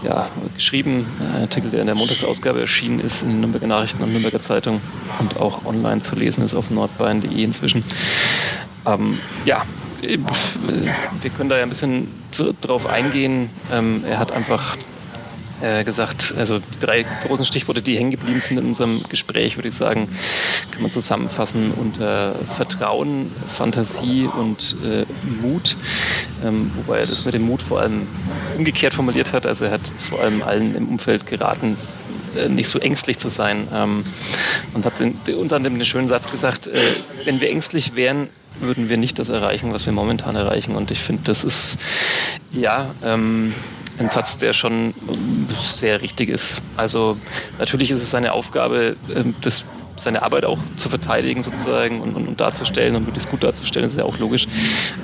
ja, 0.04 0.28
geschrieben, 0.56 1.06
ein 1.36 1.44
Artikel, 1.44 1.72
der 1.72 1.82
in 1.82 1.88
der 1.88 1.96
Montagsausgabe 1.96 2.60
erschienen 2.60 3.00
ist 3.00 3.22
in 3.22 3.30
den 3.30 3.40
Nürnberger 3.40 3.68
Nachrichten 3.68 4.04
und 4.04 4.12
Nürnberger 4.12 4.42
Zeitung 4.42 4.82
und 5.20 5.38
auch 5.38 5.66
online 5.66 6.02
zu 6.02 6.16
lesen 6.16 6.44
ist 6.44 6.56
auf 6.56 6.70
nordbayern.de 6.70 7.44
inzwischen. 7.44 7.84
Ähm, 8.86 9.18
ja, 9.46 9.64
wir 10.02 11.30
können 11.30 11.50
da 11.50 11.58
ja 11.58 11.64
ein 11.64 11.70
bisschen 11.70 12.08
drauf 12.62 12.86
eingehen. 12.86 13.50
Ähm, 13.72 14.04
er 14.06 14.20
hat 14.20 14.34
einfach 14.34 14.76
äh, 15.64 15.84
gesagt, 15.84 16.34
also 16.38 16.60
die 16.60 16.80
drei 16.80 17.06
großen 17.26 17.46
Stichworte, 17.46 17.82
die 17.82 17.98
hängen 17.98 18.12
geblieben 18.12 18.42
sind 18.42 18.58
in 18.58 18.66
unserem 18.66 19.02
Gespräch, 19.08 19.56
würde 19.58 19.70
ich 19.70 19.76
sagen, 19.76 20.10
kann 20.72 20.82
man 20.82 20.92
zusammenfassen 20.92 21.72
unter 21.72 22.36
Vertrauen, 22.56 23.32
Fantasie 23.48 24.28
und 24.38 24.76
äh, 24.84 25.06
Mut. 25.42 25.78
Ähm, 26.44 26.72
wobei 26.76 27.00
er 27.00 27.08
das 27.08 27.24
mit 27.24 27.34
dem 27.34 27.44
Mut 27.44 27.62
vor 27.62 27.80
allem 27.80 28.08
umgekehrt 28.58 28.94
formuliert 28.94 29.32
hat. 29.32 29.46
Also 29.46 29.66
er 29.66 29.72
hat 29.72 29.82
vor 30.10 30.20
allem 30.20 30.44
allen 30.44 30.76
im 30.76 30.90
Umfeld 30.90 31.26
geraten, 31.26 31.78
äh, 32.36 32.50
nicht 32.50 32.68
so 32.68 32.80
ängstlich 32.80 33.18
zu 33.20 33.30
sein. 33.30 33.68
Ähm, 33.74 34.04
und 34.74 34.86
hat 34.86 35.00
den, 35.00 35.18
unter 35.36 35.56
anderem 35.56 35.78
den 35.78 35.86
schönen 35.86 36.10
Satz 36.10 36.30
gesagt, 36.30 36.68
äh, 36.68 36.78
wenn 37.24 37.40
wir 37.40 37.50
ängstlich 37.50 37.96
wären, 37.96 38.30
würden 38.60 38.90
wir 38.90 38.98
nicht 38.98 39.18
das 39.18 39.30
erreichen, 39.30 39.74
was 39.74 39.86
wir 39.86 39.94
momentan 39.94 40.36
erreichen. 40.36 40.76
Und 40.76 40.92
ich 40.92 41.00
finde, 41.00 41.24
das 41.24 41.44
ist 41.44 41.78
ja 42.52 42.94
ähm, 43.04 43.54
ein 44.00 44.10
Satz, 44.10 44.38
der 44.38 44.54
schon 44.54 44.94
sehr 45.60 46.02
richtig 46.02 46.30
ist. 46.30 46.62
Also 46.78 47.18
natürlich 47.60 47.92
ist 47.92 48.02
es 48.02 48.12
seine 48.12 48.34
Aufgabe, 48.34 48.96
ähm, 49.16 49.36
das 49.42 49.66
seine 49.96 50.24
Arbeit 50.24 50.46
auch 50.46 50.58
zu 50.76 50.90
verteidigen 50.90 51.44
sozusagen 51.44 52.02
und, 52.02 52.16
und, 52.16 52.28
und 52.28 52.42
darzustellen 52.42 52.96
und 52.96 53.06
möglichst 53.06 53.30
gut 53.30 53.44
darzustellen, 53.44 53.86
ist 53.86 53.98
ja 53.98 54.04
auch 54.04 54.18
logisch. 54.18 54.48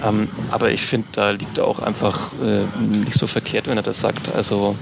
Ähm, 0.03 0.27
aber 0.51 0.71
ich 0.71 0.81
finde, 0.81 1.07
da 1.11 1.29
liegt 1.31 1.57
er 1.57 1.65
auch 1.65 1.79
einfach 1.79 2.31
äh, 2.41 2.65
nicht 2.83 3.13
so 3.13 3.27
verkehrt, 3.27 3.67
wenn 3.67 3.77
er 3.77 3.83
das 3.83 3.99
sagt. 3.99 4.33
Also 4.33 4.75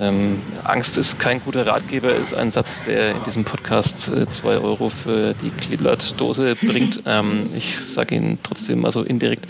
ähm, 0.00 0.40
Angst 0.62 0.98
ist 0.98 1.18
kein 1.18 1.40
guter 1.40 1.66
Ratgeber, 1.66 2.14
ist 2.14 2.34
ein 2.34 2.52
Satz, 2.52 2.82
der 2.84 3.10
in 3.10 3.24
diesem 3.24 3.44
Podcast 3.44 4.08
äh, 4.08 4.28
zwei 4.28 4.58
Euro 4.58 4.88
für 4.88 5.34
die 5.34 5.50
Kleeblattdose 5.50 6.54
bringt. 6.56 7.02
ähm, 7.06 7.50
ich 7.54 7.78
sage 7.78 8.14
ihn 8.14 8.38
trotzdem 8.42 8.80
mal 8.80 8.92
so 8.92 9.02
indirekt. 9.02 9.46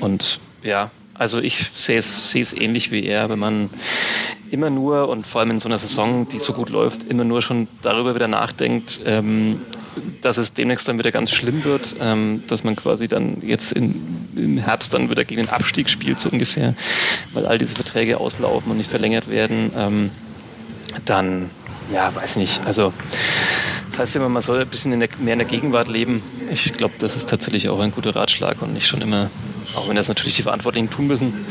Und 0.00 0.40
ja, 0.62 0.90
also 1.14 1.38
ich 1.40 1.70
sehe 1.74 1.98
es, 1.98 2.32
sehe 2.32 2.42
es 2.42 2.52
ähnlich 2.52 2.90
wie 2.90 3.04
er, 3.04 3.28
wenn 3.28 3.38
man 3.38 3.70
immer 4.50 4.70
nur 4.70 5.08
und 5.08 5.26
vor 5.26 5.40
allem 5.40 5.52
in 5.52 5.60
so 5.60 5.68
einer 5.68 5.78
Saison, 5.78 6.28
die 6.28 6.38
so 6.38 6.52
gut 6.52 6.70
läuft, 6.70 7.04
immer 7.04 7.24
nur 7.24 7.42
schon 7.42 7.68
darüber 7.82 8.14
wieder 8.14 8.28
nachdenkt, 8.28 9.00
ähm, 9.04 9.60
dass 10.22 10.38
es 10.38 10.52
demnächst 10.52 10.88
dann 10.88 10.98
wieder 10.98 11.12
ganz 11.12 11.30
schlimm 11.30 11.64
wird, 11.64 11.96
ähm, 12.00 12.42
dass 12.48 12.64
man 12.64 12.76
quasi 12.76 13.08
dann 13.08 13.38
jetzt 13.42 13.72
in, 13.72 14.28
im 14.36 14.58
Herbst 14.58 14.92
dann 14.92 15.10
wieder 15.10 15.24
gegen 15.24 15.42
den 15.42 15.50
Abstieg 15.50 15.88
spielt, 15.88 16.20
so 16.20 16.28
ungefähr, 16.30 16.74
weil 17.32 17.46
all 17.46 17.58
diese 17.58 17.74
Verträge 17.74 18.18
auslaufen 18.18 18.70
und 18.70 18.78
nicht 18.78 18.90
verlängert 18.90 19.28
werden, 19.28 19.70
ähm, 19.76 20.10
dann, 21.04 21.50
ja, 21.92 22.14
weiß 22.14 22.36
nicht, 22.36 22.64
also 22.66 22.92
das 23.90 24.00
heißt 24.00 24.16
immer, 24.16 24.28
man 24.28 24.42
soll 24.42 24.60
ein 24.60 24.66
bisschen 24.66 24.92
in 24.92 25.00
der, 25.00 25.08
mehr 25.20 25.34
in 25.34 25.38
der 25.38 25.46
Gegenwart 25.46 25.86
leben. 25.86 26.20
Ich 26.50 26.72
glaube, 26.72 26.94
das 26.98 27.14
ist 27.16 27.28
tatsächlich 27.28 27.68
auch 27.68 27.78
ein 27.78 27.92
guter 27.92 28.16
Ratschlag 28.16 28.60
und 28.60 28.72
nicht 28.72 28.88
schon 28.88 29.00
immer, 29.00 29.30
auch 29.76 29.88
wenn 29.88 29.96
das 29.96 30.08
natürlich 30.08 30.36
die 30.36 30.42
Verantwortlichen 30.42 30.90
tun 30.90 31.06
müssen, 31.06 31.46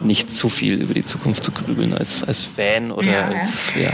nicht 0.00 0.34
zu 0.34 0.48
viel 0.48 0.80
über 0.80 0.94
die 0.94 1.04
Zukunft 1.04 1.44
zu 1.44 1.52
grübeln 1.52 1.94
als, 1.94 2.24
als 2.24 2.44
Fan 2.44 2.90
oder 2.90 3.12
ja, 3.12 3.28
als, 3.28 3.72
ja. 3.76 3.90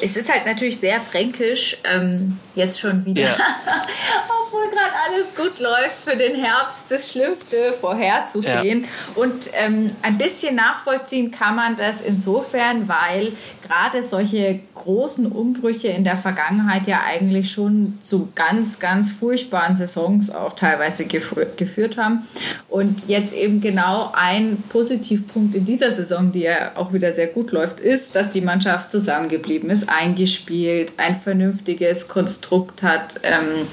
Es 0.00 0.16
ist 0.16 0.30
halt 0.30 0.46
natürlich 0.46 0.78
sehr 0.78 1.00
fränkisch, 1.00 1.76
ähm, 1.84 2.38
jetzt 2.54 2.80
schon 2.80 3.04
wieder. 3.04 3.22
Ja. 3.22 3.36
gerade 4.70 4.92
alles 5.08 5.34
gut 5.36 5.58
läuft, 5.58 5.98
für 6.04 6.16
den 6.16 6.34
Herbst 6.34 6.84
das 6.88 7.10
Schlimmste 7.10 7.72
vorherzusehen. 7.72 8.82
Ja. 8.82 9.22
Und 9.22 9.50
ähm, 9.54 9.92
ein 10.02 10.18
bisschen 10.18 10.56
nachvollziehen 10.56 11.30
kann 11.30 11.56
man 11.56 11.76
das 11.76 12.00
insofern, 12.00 12.88
weil 12.88 13.32
gerade 13.66 14.02
solche 14.02 14.60
großen 14.74 15.26
Umbrüche 15.26 15.88
in 15.88 16.04
der 16.04 16.16
Vergangenheit 16.16 16.86
ja 16.86 17.00
eigentlich 17.04 17.50
schon 17.50 17.98
zu 18.02 18.28
ganz, 18.34 18.78
ganz 18.78 19.10
furchtbaren 19.10 19.76
Saisons 19.76 20.32
auch 20.34 20.54
teilweise 20.54 21.06
geführt 21.06 21.96
haben. 21.96 22.26
Und 22.68 23.08
jetzt 23.08 23.34
eben 23.34 23.60
genau 23.60 24.12
ein 24.14 24.62
Positivpunkt 24.68 25.54
in 25.54 25.64
dieser 25.64 25.90
Saison, 25.90 26.32
die 26.32 26.42
ja 26.42 26.72
auch 26.76 26.92
wieder 26.92 27.12
sehr 27.12 27.26
gut 27.26 27.52
läuft, 27.52 27.80
ist, 27.80 28.14
dass 28.14 28.30
die 28.30 28.40
Mannschaft 28.40 28.90
zusammengeblieben 28.90 29.70
ist, 29.70 29.88
eingespielt, 29.88 30.92
ein 30.96 31.20
vernünftiges 31.20 32.08
Konstrukt 32.08 32.82
hat. 32.82 33.16
Ähm, 33.22 33.66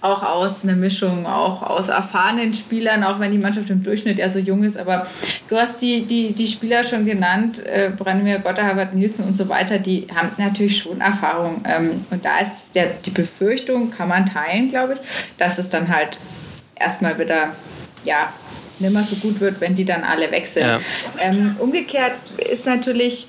auch 0.00 0.22
aus 0.22 0.64
einer 0.64 0.74
Mischung, 0.74 1.26
auch 1.26 1.62
aus 1.62 1.88
erfahrenen 1.88 2.54
Spielern, 2.54 3.04
auch 3.04 3.20
wenn 3.20 3.32
die 3.32 3.38
Mannschaft 3.38 3.70
im 3.70 3.82
Durchschnitt 3.82 4.18
ja 4.18 4.28
so 4.28 4.38
jung 4.38 4.62
ist. 4.64 4.76
Aber 4.76 5.06
du 5.48 5.56
hast 5.56 5.80
die, 5.82 6.02
die, 6.02 6.32
die 6.32 6.46
Spieler 6.46 6.84
schon 6.84 7.06
genannt, 7.06 7.64
äh, 7.64 7.90
Branimir 7.96 8.38
Gotter, 8.40 8.64
Herbert 8.64 8.94
Nielsen 8.94 9.24
und 9.24 9.34
so 9.34 9.48
weiter, 9.48 9.78
die 9.78 10.06
haben 10.14 10.30
natürlich 10.38 10.78
schon 10.78 11.00
Erfahrung. 11.00 11.64
Ähm, 11.66 12.04
und 12.10 12.24
da 12.24 12.38
ist 12.38 12.74
der, 12.74 12.86
die 13.04 13.10
Befürchtung, 13.10 13.90
kann 13.90 14.08
man 14.08 14.26
teilen, 14.26 14.68
glaube 14.68 14.94
ich, 14.94 14.98
dass 15.38 15.58
es 15.58 15.70
dann 15.70 15.88
halt 15.88 16.18
erstmal 16.74 17.18
wieder, 17.18 17.50
ja, 18.04 18.32
nicht 18.78 18.92
mehr 18.92 19.04
so 19.04 19.16
gut 19.16 19.40
wird, 19.40 19.60
wenn 19.60 19.74
die 19.74 19.84
dann 19.84 20.02
alle 20.02 20.30
weg 20.30 20.46
sind. 20.46 20.66
Ja. 20.66 20.80
Ähm, 21.20 21.56
umgekehrt 21.58 22.14
ist 22.36 22.66
natürlich 22.66 23.26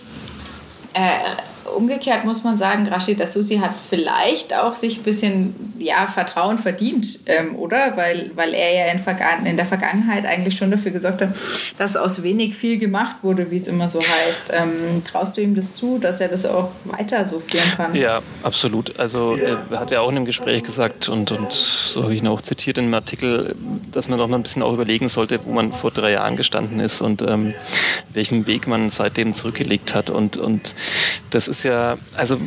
äh, 0.93 1.35
umgekehrt 1.73 2.25
muss 2.25 2.43
man 2.43 2.57
sagen, 2.57 2.87
Rashid 2.87 3.21
Asusi 3.21 3.57
hat 3.57 3.71
vielleicht 3.89 4.53
auch 4.53 4.75
sich 4.75 4.97
ein 4.97 5.03
bisschen 5.03 5.75
ja, 5.79 6.07
Vertrauen 6.07 6.57
verdient, 6.57 7.19
ähm, 7.25 7.55
oder? 7.55 7.97
Weil, 7.97 8.31
weil 8.35 8.53
er 8.53 8.73
ja 8.73 8.91
in, 8.91 9.45
in, 9.45 9.57
der 9.57 9.65
Vergangenheit 9.65 10.25
eigentlich 10.25 10.57
schon 10.57 10.71
dafür 10.71 10.91
gesorgt 10.91 11.21
hat, 11.21 11.29
dass 11.77 11.97
aus 11.97 12.23
wenig 12.23 12.55
viel 12.55 12.77
gemacht 12.77 13.17
wurde, 13.23 13.51
wie 13.51 13.57
es 13.57 13.67
immer 13.67 13.89
so 13.89 14.01
heißt. 14.01 14.51
Ähm, 14.53 15.03
traust 15.09 15.37
du 15.37 15.41
ihm 15.41 15.55
das 15.55 15.75
zu, 15.75 15.97
dass 15.97 16.19
er 16.21 16.27
das 16.27 16.45
auch 16.45 16.71
weiter 16.85 17.25
so 17.25 17.39
führen 17.39 17.69
kann? 17.75 17.95
Ja, 17.95 18.21
absolut. 18.43 18.99
Also 18.99 19.35
er 19.35 19.79
hat 19.79 19.91
ja 19.91 20.01
auch 20.01 20.09
in 20.09 20.17
einem 20.17 20.25
Gespräch 20.25 20.63
gesagt 20.63 21.09
und, 21.09 21.31
und 21.31 21.51
so 21.51 22.03
habe 22.03 22.13
ich 22.13 22.21
ihn 22.21 22.27
auch 22.27 22.41
zitiert 22.41 22.77
in 22.77 22.85
einem 22.85 22.93
Artikel, 22.93 23.55
dass 23.91 24.07
man 24.07 24.19
doch 24.19 24.27
mal 24.27 24.37
ein 24.37 24.43
bisschen 24.43 24.63
auch 24.63 24.73
überlegen 24.73 25.09
sollte, 25.09 25.39
wo 25.45 25.51
man 25.51 25.73
vor 25.73 25.91
drei 25.91 26.11
Jahren 26.11 26.35
gestanden 26.35 26.79
ist 26.79 27.01
und 27.01 27.21
ähm, 27.21 27.53
welchen 28.13 28.47
Weg 28.47 28.67
man 28.67 28.89
seitdem 28.89 29.33
zurückgelegt 29.33 29.93
hat. 29.93 30.09
Und, 30.09 30.37
und 30.37 30.75
das 31.31 31.47
ist 31.47 31.54
ja, 31.63 31.97
also 32.15 32.39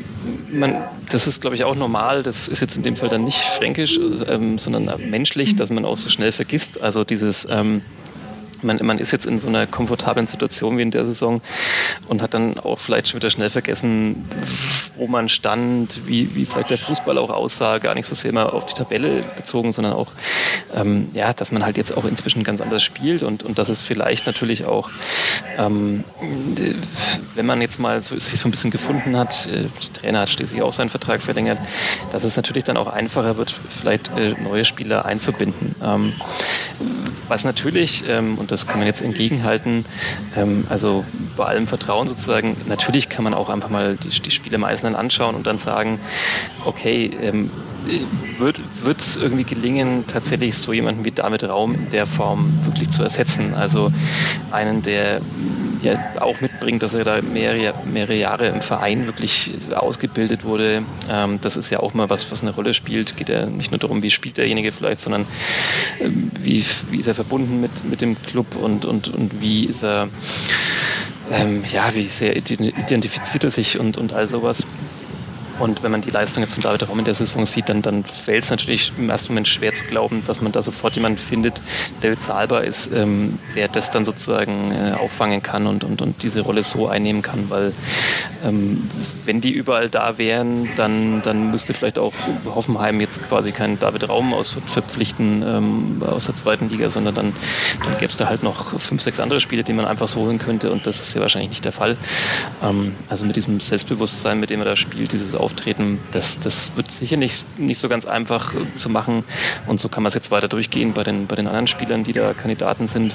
man, 0.50 0.76
das 1.10 1.26
ist 1.26 1.40
glaube 1.40 1.56
ich 1.56 1.64
auch 1.64 1.74
normal, 1.74 2.22
das 2.22 2.48
ist 2.48 2.60
jetzt 2.60 2.76
in 2.76 2.82
dem 2.82 2.96
Fall 2.96 3.08
dann 3.08 3.24
nicht 3.24 3.38
fränkisch, 3.38 3.98
ähm, 4.28 4.58
sondern 4.58 5.10
menschlich, 5.10 5.56
dass 5.56 5.70
man 5.70 5.84
auch 5.84 5.98
so 5.98 6.08
schnell 6.08 6.32
vergisst. 6.32 6.80
Also 6.80 7.04
dieses 7.04 7.46
ähm, 7.50 7.82
man, 8.62 8.78
man 8.84 8.98
ist 8.98 9.12
jetzt 9.12 9.26
in 9.26 9.38
so 9.38 9.48
einer 9.48 9.66
komfortablen 9.66 10.26
Situation 10.26 10.78
wie 10.78 10.82
in 10.82 10.90
der 10.90 11.06
Saison 11.06 11.40
und 12.08 12.22
hat 12.22 12.34
dann 12.34 12.58
auch 12.58 12.78
vielleicht 12.78 13.08
schon 13.08 13.20
wieder 13.20 13.30
schnell 13.30 13.50
vergessen, 13.50 14.28
wo 14.96 15.06
man 15.06 15.28
stand, 15.28 16.06
wie, 16.06 16.34
wie 16.34 16.46
vielleicht 16.46 16.70
der 16.70 16.78
Fußball 16.78 17.18
auch 17.18 17.30
aussah, 17.30 17.78
gar 17.78 17.94
nicht 17.94 18.06
so 18.06 18.14
sehr 18.14 18.32
mal 18.32 18.46
auf 18.46 18.66
die 18.66 18.74
Tabelle 18.74 19.24
bezogen, 19.36 19.72
sondern 19.72 19.92
auch, 19.92 20.12
ähm, 20.74 21.08
ja, 21.12 21.32
dass 21.32 21.52
man 21.52 21.64
halt 21.64 21.76
jetzt 21.76 21.96
auch 21.96 22.04
inzwischen 22.04 22.44
ganz 22.44 22.60
anders 22.60 22.82
spielt 22.82 23.22
und, 23.22 23.42
und 23.42 23.58
dass 23.58 23.68
es 23.68 23.82
vielleicht 23.82 24.26
natürlich 24.26 24.64
auch, 24.64 24.90
ähm, 25.56 26.04
wenn 27.34 27.46
man 27.46 27.60
jetzt 27.60 27.78
mal 27.78 28.02
so, 28.02 28.18
sich 28.18 28.38
so 28.38 28.48
ein 28.48 28.50
bisschen 28.50 28.70
gefunden 28.70 29.16
hat, 29.16 29.46
äh, 29.46 29.62
der 29.62 29.92
Trainer 29.92 30.20
hat 30.20 30.30
schließlich 30.30 30.62
auch 30.62 30.72
seinen 30.72 30.90
Vertrag 30.90 31.22
verlängert, 31.22 31.58
dass 32.12 32.24
es 32.24 32.36
natürlich 32.36 32.64
dann 32.64 32.76
auch 32.76 32.88
einfacher 32.88 33.36
wird, 33.36 33.54
vielleicht 33.80 34.10
äh, 34.16 34.34
neue 34.42 34.64
Spieler 34.64 35.04
einzubinden. 35.04 35.74
Ähm, 35.82 36.12
was 37.28 37.44
natürlich, 37.44 38.04
ähm, 38.08 38.38
und 38.38 38.47
das 38.48 38.66
kann 38.66 38.78
man 38.78 38.86
jetzt 38.86 39.02
entgegenhalten, 39.02 39.84
ähm, 40.36 40.66
also 40.68 41.04
bei 41.36 41.44
allem 41.44 41.66
Vertrauen 41.66 42.08
sozusagen, 42.08 42.56
natürlich 42.66 43.08
kann 43.08 43.24
man 43.24 43.34
auch 43.34 43.48
einfach 43.48 43.70
mal 43.70 43.96
die, 43.96 44.20
die 44.20 44.30
Spiele 44.30 44.56
im 44.56 44.64
Einzelnen 44.64 44.96
anschauen 44.96 45.34
und 45.34 45.46
dann 45.46 45.58
sagen, 45.58 46.00
okay, 46.64 47.10
ähm, 47.22 47.50
wird 48.38 49.00
es 49.00 49.16
irgendwie 49.16 49.44
gelingen, 49.44 50.04
tatsächlich 50.06 50.56
so 50.56 50.72
jemanden 50.72 51.04
wie 51.04 51.10
David 51.10 51.44
Raum 51.44 51.74
in 51.74 51.90
der 51.90 52.06
Form 52.06 52.52
wirklich 52.64 52.90
zu 52.90 53.02
ersetzen? 53.02 53.54
Also 53.54 53.92
einen, 54.50 54.82
der 54.82 55.20
ja 55.82 55.96
auch 56.20 56.40
mitbringt, 56.40 56.82
dass 56.82 56.94
er 56.94 57.04
da 57.04 57.20
mehrere, 57.22 57.74
mehrere 57.86 58.14
Jahre 58.14 58.48
im 58.48 58.60
Verein 58.60 59.06
wirklich 59.06 59.50
ausgebildet 59.74 60.44
wurde. 60.44 60.82
Ähm, 61.10 61.38
das 61.40 61.56
ist 61.56 61.70
ja 61.70 61.80
auch 61.80 61.94
mal 61.94 62.10
was, 62.10 62.30
was 62.30 62.42
eine 62.42 62.50
Rolle 62.50 62.74
spielt. 62.74 63.16
Geht 63.16 63.28
ja 63.28 63.46
nicht 63.46 63.70
nur 63.70 63.78
darum, 63.78 64.02
wie 64.02 64.10
spielt 64.10 64.36
derjenige 64.36 64.72
vielleicht, 64.72 65.00
sondern 65.00 65.26
ähm, 66.00 66.30
wie, 66.40 66.64
wie 66.90 66.98
ist 66.98 67.06
er 67.06 67.14
verbunden 67.14 67.60
mit, 67.60 67.84
mit 67.84 68.00
dem 68.00 68.20
Club 68.22 68.56
und, 68.56 68.84
und, 68.84 69.08
und 69.08 69.40
wie 69.40 69.64
ist 69.64 69.82
er, 69.82 70.08
ähm, 71.30 71.64
ja, 71.72 71.94
wie 71.94 72.06
sehr 72.06 72.36
identifiziert 72.36 73.44
er 73.44 73.50
sich 73.50 73.78
und, 73.78 73.96
und 73.98 74.12
all 74.12 74.28
sowas. 74.28 74.64
Und 75.58 75.82
wenn 75.82 75.90
man 75.90 76.02
die 76.02 76.10
Leistung 76.10 76.42
jetzt 76.42 76.54
von 76.54 76.62
David 76.62 76.88
Raum 76.88 76.98
in 76.98 77.04
der 77.04 77.14
Saison 77.14 77.46
sieht, 77.46 77.68
dann, 77.68 77.82
dann 77.82 78.04
fällt 78.04 78.44
es 78.44 78.50
natürlich 78.50 78.92
im 78.96 79.10
ersten 79.10 79.32
Moment 79.32 79.48
schwer 79.48 79.74
zu 79.74 79.84
glauben, 79.84 80.22
dass 80.26 80.40
man 80.40 80.52
da 80.52 80.62
sofort 80.62 80.94
jemanden 80.94 81.18
findet, 81.18 81.60
der 82.02 82.10
bezahlbar 82.10 82.64
ist, 82.64 82.90
ähm, 82.92 83.38
der 83.54 83.68
das 83.68 83.90
dann 83.90 84.04
sozusagen 84.04 84.72
äh, 84.72 84.92
auffangen 84.94 85.42
kann 85.42 85.66
und, 85.66 85.84
und, 85.84 86.02
und 86.02 86.22
diese 86.22 86.40
Rolle 86.40 86.62
so 86.62 86.88
einnehmen 86.88 87.22
kann. 87.22 87.50
Weil 87.50 87.72
ähm, 88.44 88.88
wenn 89.24 89.40
die 89.40 89.50
überall 89.50 89.88
da 89.88 90.18
wären, 90.18 90.68
dann, 90.76 91.22
dann 91.22 91.50
müsste 91.50 91.74
vielleicht 91.74 91.98
auch 91.98 92.12
Hoffenheim 92.54 93.00
jetzt 93.00 93.26
quasi 93.28 93.52
keinen 93.52 93.78
David 93.78 94.08
Raum 94.08 94.32
aus 94.34 94.56
verpflichten 94.66 95.42
ähm, 95.46 96.02
aus 96.02 96.26
der 96.26 96.36
zweiten 96.36 96.68
Liga, 96.68 96.90
sondern 96.90 97.14
dann, 97.14 97.32
dann 97.84 97.94
gäbe 97.98 98.10
es 98.10 98.16
da 98.16 98.28
halt 98.28 98.42
noch 98.42 98.78
fünf, 98.80 99.02
sechs 99.02 99.20
andere 99.20 99.40
Spiele, 99.40 99.64
die 99.64 99.72
man 99.72 99.86
einfach 99.86 100.08
so 100.08 100.20
holen 100.20 100.38
könnte 100.38 100.70
und 100.70 100.86
das 100.86 101.00
ist 101.00 101.14
ja 101.14 101.20
wahrscheinlich 101.20 101.50
nicht 101.50 101.64
der 101.64 101.72
Fall. 101.72 101.96
Ähm, 102.62 102.94
also 103.08 103.24
mit 103.24 103.36
diesem 103.36 103.60
Selbstbewusstsein, 103.60 104.40
mit 104.40 104.50
dem 104.50 104.60
er 104.60 104.66
da 104.66 104.76
spielt, 104.76 105.12
dieses 105.12 105.34
Auf 105.34 105.47
auftreten. 105.48 105.98
Das, 106.12 106.38
das 106.38 106.72
wird 106.76 106.90
sicher 106.90 107.16
nicht, 107.16 107.58
nicht 107.58 107.80
so 107.80 107.88
ganz 107.88 108.06
einfach 108.06 108.54
äh, 108.54 108.58
zu 108.76 108.90
machen. 108.90 109.24
Und 109.66 109.80
so 109.80 109.88
kann 109.88 110.02
man 110.02 110.08
es 110.08 110.14
jetzt 110.14 110.30
weiter 110.30 110.48
durchgehen 110.48 110.92
bei 110.92 111.02
den, 111.02 111.26
bei 111.26 111.36
den 111.36 111.46
anderen 111.46 111.66
Spielern, 111.66 112.04
die 112.04 112.12
da 112.12 112.34
Kandidaten 112.34 112.86
sind. 112.86 113.14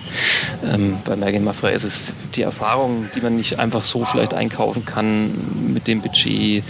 Ähm, 0.66 0.98
bei 1.06 1.16
Mergen 1.16 1.44
Mafra 1.44 1.70
ist 1.70 1.84
es 1.84 2.14
die 2.36 2.42
Erfahrung, 2.42 3.08
die 3.16 3.22
man 3.22 3.36
nicht 3.36 3.60
einfach 3.60 3.84
so 3.84 4.04
vielleicht 4.06 4.34
einkaufen 4.34 4.86
kann 4.86 5.74
mit 5.74 5.88
dem 5.88 6.02
Budget. 6.02 6.64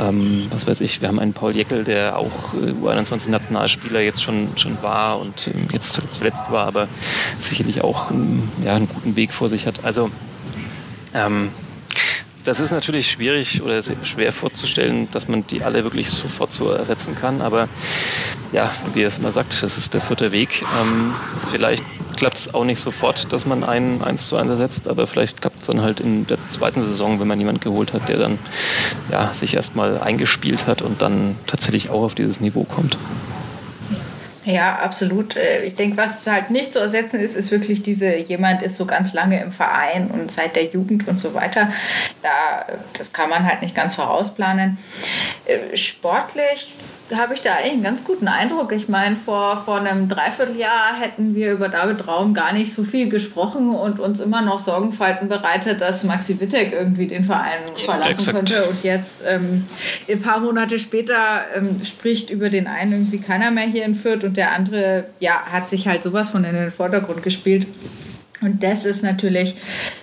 Ähm, 0.00 0.46
was 0.50 0.66
weiß 0.66 0.80
ich, 0.80 1.00
wir 1.00 1.08
haben 1.08 1.18
einen 1.18 1.32
Paul 1.32 1.54
Jeckel, 1.54 1.84
der 1.84 2.16
auch 2.16 2.54
äh, 2.54 2.72
U21-Nationalspieler 2.72 4.00
jetzt 4.00 4.22
schon, 4.22 4.48
schon 4.56 4.80
war 4.82 5.18
und 5.18 5.48
ähm, 5.48 5.68
jetzt 5.72 6.00
verletzt 6.16 6.50
war, 6.50 6.66
aber 6.66 6.88
sicherlich 7.38 7.82
auch 7.82 8.10
ähm, 8.10 8.48
ja, 8.64 8.74
einen 8.74 8.88
guten 8.88 9.16
Weg 9.16 9.32
vor 9.32 9.48
sich 9.48 9.66
hat. 9.66 9.84
Also 9.84 10.10
ähm, 11.14 11.50
das 12.44 12.60
ist 12.60 12.72
natürlich 12.72 13.10
schwierig 13.10 13.62
oder 13.62 13.82
schwer 13.82 14.32
vorzustellen, 14.32 15.08
dass 15.12 15.28
man 15.28 15.46
die 15.46 15.62
alle 15.62 15.84
wirklich 15.84 16.10
sofort 16.10 16.52
so 16.52 16.70
ersetzen 16.70 17.14
kann. 17.14 17.40
Aber 17.40 17.68
ja, 18.52 18.72
wie 18.94 19.02
es 19.02 19.18
immer 19.18 19.32
sagt, 19.32 19.62
das 19.62 19.78
ist 19.78 19.94
der 19.94 20.00
vierte 20.00 20.32
Weg. 20.32 20.62
Ähm, 20.62 21.14
vielleicht 21.50 21.84
klappt 22.16 22.38
es 22.38 22.54
auch 22.54 22.64
nicht 22.64 22.80
sofort, 22.80 23.32
dass 23.32 23.46
man 23.46 23.64
einen 23.64 24.02
1 24.02 24.28
zu 24.28 24.36
1 24.36 24.50
ersetzt, 24.50 24.88
aber 24.88 25.06
vielleicht 25.06 25.40
klappt 25.40 25.60
es 25.60 25.66
dann 25.66 25.82
halt 25.82 26.00
in 26.00 26.26
der 26.26 26.38
zweiten 26.48 26.82
Saison, 26.82 27.20
wenn 27.20 27.28
man 27.28 27.38
jemanden 27.38 27.60
geholt 27.60 27.92
hat, 27.92 28.08
der 28.08 28.18
dann 28.18 28.38
ja, 29.10 29.32
sich 29.32 29.54
erstmal 29.54 30.00
eingespielt 30.00 30.66
hat 30.66 30.82
und 30.82 31.00
dann 31.00 31.36
tatsächlich 31.46 31.90
auch 31.90 32.02
auf 32.02 32.14
dieses 32.14 32.40
Niveau 32.40 32.64
kommt. 32.64 32.98
Ja, 34.44 34.76
absolut. 34.76 35.36
Äh, 35.36 35.64
ich 35.64 35.74
denke, 35.74 35.96
was 35.96 36.26
halt 36.26 36.50
nicht 36.50 36.72
zu 36.72 36.80
ersetzen 36.80 37.20
ist, 37.20 37.36
ist 37.36 37.50
wirklich 37.50 37.82
diese, 37.82 38.16
jemand 38.16 38.62
ist 38.62 38.76
so 38.76 38.86
ganz 38.86 39.12
lange 39.12 39.40
im 39.40 39.52
Verein 39.52 40.10
und 40.10 40.30
seit 40.32 40.56
der 40.56 40.64
Jugend 40.64 41.08
und 41.08 41.18
so 41.18 41.34
weiter. 41.34 41.72
Da, 42.22 42.66
das 42.98 43.12
kann 43.12 43.30
man 43.30 43.46
halt 43.46 43.62
nicht 43.62 43.74
ganz 43.74 43.94
vorausplanen. 43.94 44.78
Äh, 45.46 45.76
sportlich 45.76 46.74
habe 47.16 47.34
ich 47.34 47.40
da 47.40 47.54
eigentlich 47.54 47.72
einen 47.72 47.82
ganz 47.82 48.04
guten 48.04 48.28
Eindruck. 48.28 48.72
Ich 48.72 48.88
meine, 48.88 49.16
vor, 49.16 49.62
vor 49.64 49.76
einem 49.76 50.08
Dreivierteljahr 50.08 50.98
hätten 50.98 51.34
wir 51.34 51.52
über 51.52 51.68
David 51.68 52.06
Raum 52.06 52.34
gar 52.34 52.52
nicht 52.52 52.72
so 52.72 52.84
viel 52.84 53.08
gesprochen 53.08 53.74
und 53.74 54.00
uns 54.00 54.20
immer 54.20 54.42
noch 54.42 54.58
Sorgenfalten 54.58 55.28
bereitet, 55.28 55.80
dass 55.80 56.04
Maxi 56.04 56.40
Wittek 56.40 56.72
irgendwie 56.72 57.06
den 57.06 57.24
Verein 57.24 57.60
verlassen 57.76 58.26
ja, 58.26 58.32
könnte. 58.32 58.64
Und 58.68 58.82
jetzt, 58.82 59.24
ähm, 59.26 59.64
ein 60.08 60.22
paar 60.22 60.40
Monate 60.40 60.78
später, 60.78 61.42
ähm, 61.54 61.80
spricht 61.84 62.30
über 62.30 62.48
den 62.48 62.66
einen 62.66 62.92
irgendwie 62.92 63.18
keiner 63.18 63.50
mehr 63.50 63.66
hier 63.66 63.84
in 63.84 63.94
Fürth 63.94 64.24
und 64.24 64.36
der 64.36 64.52
andere, 64.52 65.04
ja, 65.20 65.42
hat 65.50 65.68
sich 65.68 65.88
halt 65.88 66.02
sowas 66.02 66.30
von 66.30 66.44
in 66.44 66.54
den 66.54 66.70
Vordergrund 66.70 67.22
gespielt. 67.22 67.66
Und 68.42 68.62
das 68.62 68.84
ist 68.84 69.02
natürlich, 69.02 69.54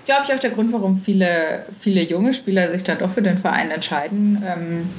glaube 0.06 0.22
ich, 0.26 0.34
auch 0.34 0.40
der 0.40 0.52
Grund, 0.52 0.72
warum 0.72 0.98
viele, 1.00 1.66
viele 1.80 2.02
junge 2.04 2.34
Spieler 2.34 2.72
sich 2.72 2.84
dann 2.84 2.98
doch 2.98 3.12
für 3.12 3.22
den 3.22 3.38
Verein 3.38 3.70
entscheiden. 3.70 4.42
Ähm, 4.46 4.90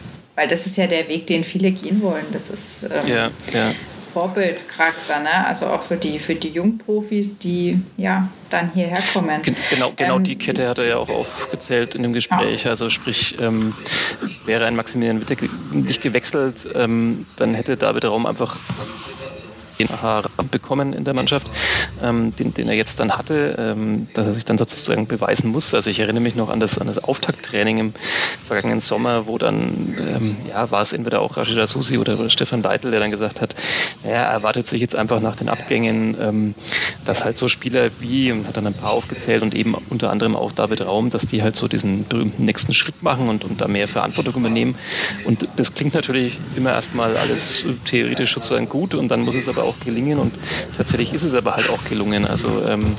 weil 0.41 0.49
das 0.49 0.65
ist 0.65 0.79
ja 0.79 0.87
der 0.87 1.07
Weg, 1.09 1.27
den 1.27 1.45
viele 1.45 1.71
gehen 1.71 2.01
wollen. 2.01 2.25
Das 2.33 2.49
ist 2.49 2.85
ähm, 2.85 3.07
ja, 3.07 3.31
ja. 3.53 3.75
Vorbildcharakter, 4.15 5.21
ne? 5.21 5.47
also 5.47 5.67
auch 5.67 5.83
für 5.83 5.97
die, 5.97 6.19
für 6.19 6.35
die 6.35 6.49
Jungprofis, 6.49 7.37
die 7.37 7.79
ja 7.99 8.27
dann 8.49 8.73
hierher 8.73 9.03
kommen. 9.13 9.43
Genau, 9.69 9.93
genau 9.95 10.17
ähm, 10.17 10.25
die 10.25 10.37
Kette 10.37 10.67
hat 10.67 10.79
er 10.79 10.87
ja 10.87 10.97
auch 10.97 11.11
aufgezählt 11.11 11.95
in 11.95 12.03
dem 12.03 12.15
Gespräch. 12.15 12.65
Ja. 12.65 12.71
Also 12.71 12.89
sprich, 12.89 13.37
ähm, 13.39 13.75
wäre 14.47 14.65
ein 14.65 14.77
Maximilian 14.77 15.21
Witte 15.21 15.37
nicht 15.73 16.01
gewechselt, 16.01 16.67
ähm, 16.75 17.27
dann 17.37 17.53
hätte 17.53 17.77
David 17.77 18.07
Raum 18.07 18.25
einfach 18.25 18.57
den 19.89 19.89
bekommen 20.51 20.93
in 20.93 21.05
der 21.05 21.15
Mannschaft, 21.15 21.47
ähm, 22.03 22.35
den, 22.37 22.55
den, 22.55 22.69
er 22.69 22.75
jetzt 22.75 23.01
dann 23.01 23.17
hatte, 23.17 23.57
ähm, 23.59 24.09
dass 24.15 24.27
er 24.27 24.35
sich 24.35 24.45
dann 24.45 24.59
sozusagen 24.59 25.07
beweisen 25.07 25.51
muss. 25.51 25.75
Also 25.75 25.91
ich 25.91 25.99
erinnere 25.99 26.23
mich 26.23 26.35
noch 26.35 26.49
an 26.49 26.61
das, 26.61 26.79
an 26.79 26.87
das 26.87 27.03
Auftakttraining 27.03 27.79
im 27.79 27.93
vergangenen 28.47 28.81
Sommer, 28.81 29.27
wo 29.27 29.39
dann, 29.39 29.97
ähm, 29.99 30.37
ja, 30.49 30.71
war 30.71 30.83
es 30.83 30.93
entweder 30.93 31.21
auch 31.21 31.37
Rashida 31.37 31.67
Susi 31.67 31.99
oder, 31.99 32.19
oder 32.19 32.31
Stefan 32.31 32.63
Deitel, 32.63 32.91
der 32.91 33.01
dann 33.01 33.11
gesagt 33.11 33.41
hat, 33.41 33.55
naja, 34.05 34.17
er 34.17 34.27
erwartet 34.27 34.67
sich 34.67 34.81
jetzt 34.81 34.97
einfach 34.97 35.21
nach 35.21 35.37
den 35.37 35.49
Abgängen, 35.49 36.17
ähm, 36.21 36.55
dass 37.05 37.25
halt 37.25 37.39
so 37.39 37.49
Spieler 37.49 37.91
wie, 38.01 38.33
und 38.33 38.47
hat 38.47 38.57
dann 38.57 38.67
ein 38.67 38.75
paar 38.75 38.91
aufgezählt 38.91 39.43
und 39.43 39.55
eben 39.55 39.75
unter 39.89 40.11
anderem 40.11 40.37
auch 40.37 40.53
David 40.53 40.83
Raum, 40.83 41.11
dass 41.11 41.27
die 41.27 41.43
halt 41.43 41.57
so 41.57 41.69
diesen 41.69 42.07
berühmten 42.07 42.45
nächsten 42.45 42.75
Schritt 42.75 43.03
machen 43.03 43.29
und, 43.29 43.45
und 43.45 43.61
da 43.61 43.69
mehr 43.69 43.89
Verantwortung 43.89 44.35
übernehmen. 44.35 44.75
Und 45.25 45.47
das 45.57 45.75
klingt 45.75 45.95
natürlich 45.95 46.39
immer 46.57 46.73
erstmal 46.73 47.17
alles 47.17 47.65
theoretisch 47.85 48.35
sozusagen 48.35 48.69
gut 48.69 48.95
und 48.95 49.09
dann 49.09 49.21
muss 49.21 49.35
es 49.35 49.49
aber 49.49 49.65
auch 49.65 49.70
auch 49.71 49.81
gelingen 49.85 50.19
und 50.19 50.35
tatsächlich 50.77 51.15
ist 51.15 51.23
es 51.23 51.35
aber 51.35 51.55
halt 51.55 51.71
auch 51.71 51.85
gelungen. 51.85 52.27
Also 52.27 52.63
ähm, 52.69 52.95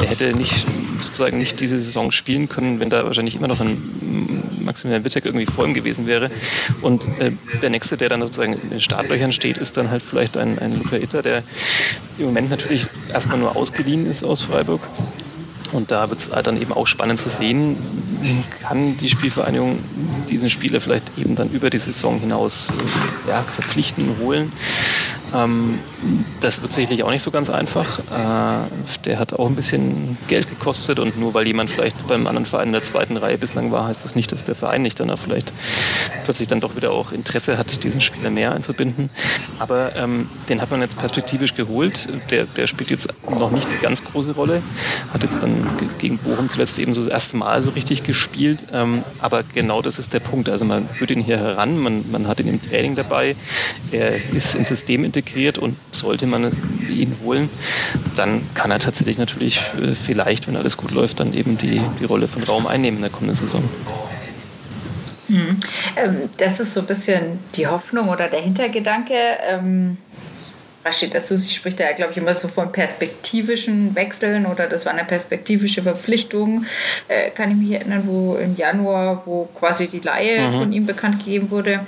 er 0.00 0.08
hätte 0.08 0.32
nicht 0.34 0.66
sozusagen 1.00 1.38
nicht 1.38 1.60
diese 1.60 1.80
Saison 1.80 2.12
spielen 2.12 2.48
können, 2.48 2.80
wenn 2.80 2.90
da 2.90 3.04
wahrscheinlich 3.04 3.36
immer 3.36 3.48
noch 3.48 3.60
ein 3.60 3.78
Maximilian 4.60 5.04
Wittek 5.04 5.24
irgendwie 5.24 5.46
vor 5.46 5.64
ihm 5.66 5.74
gewesen 5.74 6.06
wäre. 6.06 6.30
Und 6.82 7.04
äh, 7.20 7.32
der 7.62 7.70
nächste, 7.70 7.96
der 7.96 8.08
dann 8.08 8.20
sozusagen 8.20 8.54
in 8.54 8.70
den 8.70 8.80
Startlöchern 8.80 9.32
steht, 9.32 9.58
ist 9.58 9.76
dann 9.76 9.90
halt 9.90 10.02
vielleicht 10.02 10.36
ein, 10.36 10.58
ein 10.58 10.76
Luca 10.76 10.96
Itter, 10.96 11.22
der 11.22 11.42
im 12.18 12.26
Moment 12.26 12.50
natürlich 12.50 12.86
erstmal 13.12 13.38
nur 13.38 13.56
ausgeliehen 13.56 14.10
ist 14.10 14.24
aus 14.24 14.42
Freiburg 14.42 14.80
und 15.72 15.90
da 15.90 16.08
wird 16.08 16.20
es 16.20 16.30
dann 16.30 16.60
eben 16.60 16.72
auch 16.72 16.86
spannend 16.86 17.18
zu 17.18 17.28
sehen, 17.28 17.76
kann 18.62 18.96
die 18.96 19.08
Spielvereinigung 19.08 19.78
diesen 20.28 20.50
Spieler 20.50 20.80
vielleicht 20.80 21.18
eben 21.18 21.36
dann 21.36 21.50
über 21.50 21.70
die 21.70 21.78
Saison 21.78 22.18
hinaus 22.18 22.70
äh, 22.70 23.30
ja, 23.30 23.42
verpflichten 23.42 24.16
holen. 24.20 24.52
Ähm, 25.34 25.78
das 26.40 26.62
wird 26.62 26.72
sicherlich 26.72 27.02
auch 27.02 27.10
nicht 27.10 27.22
so 27.22 27.30
ganz 27.30 27.50
einfach. 27.50 27.98
Äh, 27.98 28.68
der 29.04 29.18
hat 29.18 29.32
auch 29.32 29.46
ein 29.46 29.56
bisschen 29.56 30.18
Geld 30.28 30.48
gekostet 30.48 30.98
und 30.98 31.18
nur 31.18 31.34
weil 31.34 31.46
jemand 31.46 31.70
vielleicht 31.70 32.06
beim 32.06 32.26
anderen 32.26 32.46
Verein 32.46 32.68
in 32.68 32.72
der 32.72 32.84
zweiten 32.84 33.16
Reihe 33.16 33.38
bislang 33.38 33.72
war, 33.72 33.86
heißt 33.86 34.04
das 34.04 34.14
nicht, 34.14 34.32
dass 34.32 34.44
der 34.44 34.54
Verein 34.54 34.82
nicht 34.82 35.00
dann 35.00 35.10
auch 35.10 35.18
vielleicht 35.18 35.52
plötzlich 36.24 36.48
dann 36.48 36.60
doch 36.60 36.76
wieder 36.76 36.92
auch 36.92 37.12
Interesse 37.12 37.58
hat, 37.58 37.84
diesen 37.84 38.00
Spieler 38.00 38.30
mehr 38.30 38.54
einzubinden. 38.54 39.10
Aber 39.58 39.96
ähm, 39.96 40.28
den 40.48 40.60
hat 40.60 40.70
man 40.70 40.80
jetzt 40.80 40.98
perspektivisch 40.98 41.54
geholt. 41.54 42.08
Der, 42.30 42.44
der 42.44 42.66
spielt 42.66 42.90
jetzt 42.90 43.08
noch 43.28 43.50
nicht 43.50 43.66
eine 43.68 43.78
ganz 43.78 44.04
große 44.04 44.32
Rolle, 44.32 44.62
hat 45.12 45.22
jetzt 45.22 45.42
dann 45.42 45.66
gegen 45.98 46.18
Bochum 46.18 46.48
zuletzt 46.48 46.78
eben 46.78 46.94
so 46.94 47.02
das 47.02 47.10
erste 47.10 47.36
Mal 47.36 47.62
so 47.62 47.70
richtig 47.70 48.02
gespielt. 48.02 48.66
Ähm, 48.72 49.02
aber 49.20 49.42
genau 49.42 49.82
das 49.82 49.98
ist 49.98 50.12
der 50.12 50.20
Punkt. 50.20 50.48
Also 50.48 50.64
man 50.64 50.88
führt 50.88 51.10
ihn 51.10 51.20
hier 51.20 51.38
heran, 51.38 51.78
man, 51.78 52.10
man 52.10 52.28
hat 52.28 52.40
ihn 52.40 52.48
im 52.48 52.62
Training 52.62 52.94
dabei, 52.96 53.36
er 53.92 54.16
ist 54.32 54.54
ins 54.54 54.68
System 54.68 55.04
integriert 55.04 55.58
und 55.58 55.76
sollte 55.98 56.26
man 56.26 56.52
ihn 56.88 57.16
holen, 57.24 57.48
dann 58.16 58.42
kann 58.54 58.70
er 58.70 58.78
tatsächlich 58.78 59.18
natürlich 59.18 59.60
äh, 59.80 59.94
vielleicht, 59.94 60.46
wenn 60.46 60.56
alles 60.56 60.76
gut 60.76 60.90
läuft, 60.90 61.20
dann 61.20 61.34
eben 61.34 61.58
die, 61.58 61.80
die 62.00 62.04
Rolle 62.04 62.28
von 62.28 62.42
Raum 62.42 62.66
einnehmen 62.66 62.98
in 62.98 63.02
der 63.02 63.10
kommenden 63.10 63.36
Saison. 63.36 63.62
Hm. 65.28 65.60
Ähm, 65.96 66.30
das 66.38 66.60
ist 66.60 66.72
so 66.72 66.80
ein 66.80 66.86
bisschen 66.86 67.38
die 67.54 67.66
Hoffnung 67.66 68.08
oder 68.08 68.28
der 68.28 68.40
Hintergedanke. 68.40 69.14
Ähm, 69.48 69.98
Rashid 70.86 71.16
Asusi 71.16 71.50
spricht 71.50 71.80
da 71.80 71.84
ja, 71.84 71.92
glaube 71.92 72.12
ich, 72.12 72.18
immer 72.18 72.32
so 72.32 72.46
von 72.46 72.70
perspektivischen 72.70 73.96
Wechseln 73.96 74.46
oder 74.46 74.68
das 74.68 74.86
war 74.86 74.92
eine 74.92 75.04
perspektivische 75.04 75.82
Verpflichtung. 75.82 76.64
Äh, 77.08 77.30
kann 77.30 77.50
ich 77.50 77.56
mich 77.56 77.72
erinnern, 77.72 78.04
wo 78.06 78.36
im 78.36 78.56
Januar, 78.56 79.22
wo 79.26 79.46
quasi 79.46 79.88
die 79.88 79.98
Laie 79.98 80.48
mhm. 80.48 80.58
von 80.58 80.72
ihm 80.72 80.86
bekannt 80.86 81.18
gegeben 81.18 81.50
wurde. 81.50 81.80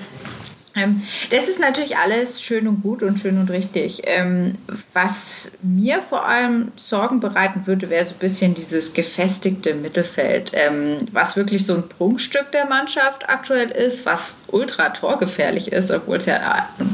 Ähm, 0.78 1.02
das 1.30 1.48
ist 1.48 1.60
natürlich 1.60 1.96
alles 1.96 2.42
schön 2.42 2.68
und 2.68 2.82
gut 2.82 3.02
und 3.02 3.18
schön 3.18 3.38
und 3.38 3.50
richtig. 3.50 4.02
Ähm, 4.04 4.54
was 4.92 5.52
mir 5.62 6.02
vor 6.02 6.26
allem 6.26 6.72
Sorgen 6.76 7.20
bereiten 7.20 7.66
würde, 7.66 7.90
wäre 7.90 8.04
so 8.04 8.14
ein 8.14 8.18
bisschen 8.18 8.54
dieses 8.54 8.94
gefestigte 8.94 9.74
Mittelfeld, 9.74 10.52
ähm, 10.54 10.98
was 11.12 11.36
wirklich 11.36 11.66
so 11.66 11.74
ein 11.74 11.88
Prunkstück 11.88 12.52
der 12.52 12.66
Mannschaft 12.66 13.28
aktuell 13.28 13.70
ist, 13.70 14.06
was 14.06 14.34
ultra 14.48 14.90
torgefährlich 14.90 15.72
ist, 15.72 15.90
obwohl 15.90 16.16
es 16.16 16.26
ja 16.26 16.36
äh, 16.78 16.84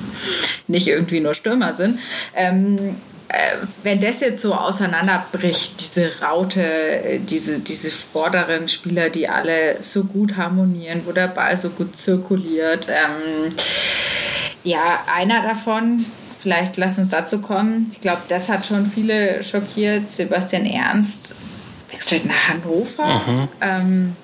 nicht 0.67 0.89
irgendwie 0.89 1.21
nur 1.21 1.35
Stürmer 1.35 1.75
sind 1.75 1.99
wenn 3.83 4.01
das 4.01 4.21
jetzt 4.21 4.43
so 4.43 4.55
auseinanderbricht, 4.55 5.81
diese 5.81 6.11
Raute, 6.21 7.21
diese, 7.29 7.61
diese 7.61 7.91
vorderen 7.91 8.69
Spieler, 8.69 9.11
die 9.11 9.29
alle 9.29 9.83
so 9.83 10.05
gut 10.05 10.37
harmonieren, 10.37 11.03
wo 11.07 11.13
der 11.13 11.29
Ball 11.29 11.57
so 11.57 11.71
gut 11.71 11.97
zirkuliert. 11.97 12.89
Ähm, 12.89 13.51
ja, 14.63 15.05
einer 15.15 15.43
davon, 15.43 16.07
vielleicht 16.41 16.77
lass 16.77 16.99
uns 16.99 17.11
dazu 17.11 17.41
kommen. 17.41 17.89
Ich 17.93 18.01
glaube, 18.01 18.23
das 18.29 18.49
hat 18.49 18.67
schon 18.67 18.87
viele 18.87 19.43
schockiert. 19.43 20.11
Sebastian 20.11 20.67
Ernst 20.67 21.37
wechselt 21.91 22.27
nach 22.27 22.49
Hannover. 22.49 23.23
Mhm. 23.27 23.49
Ähm, 23.61 24.17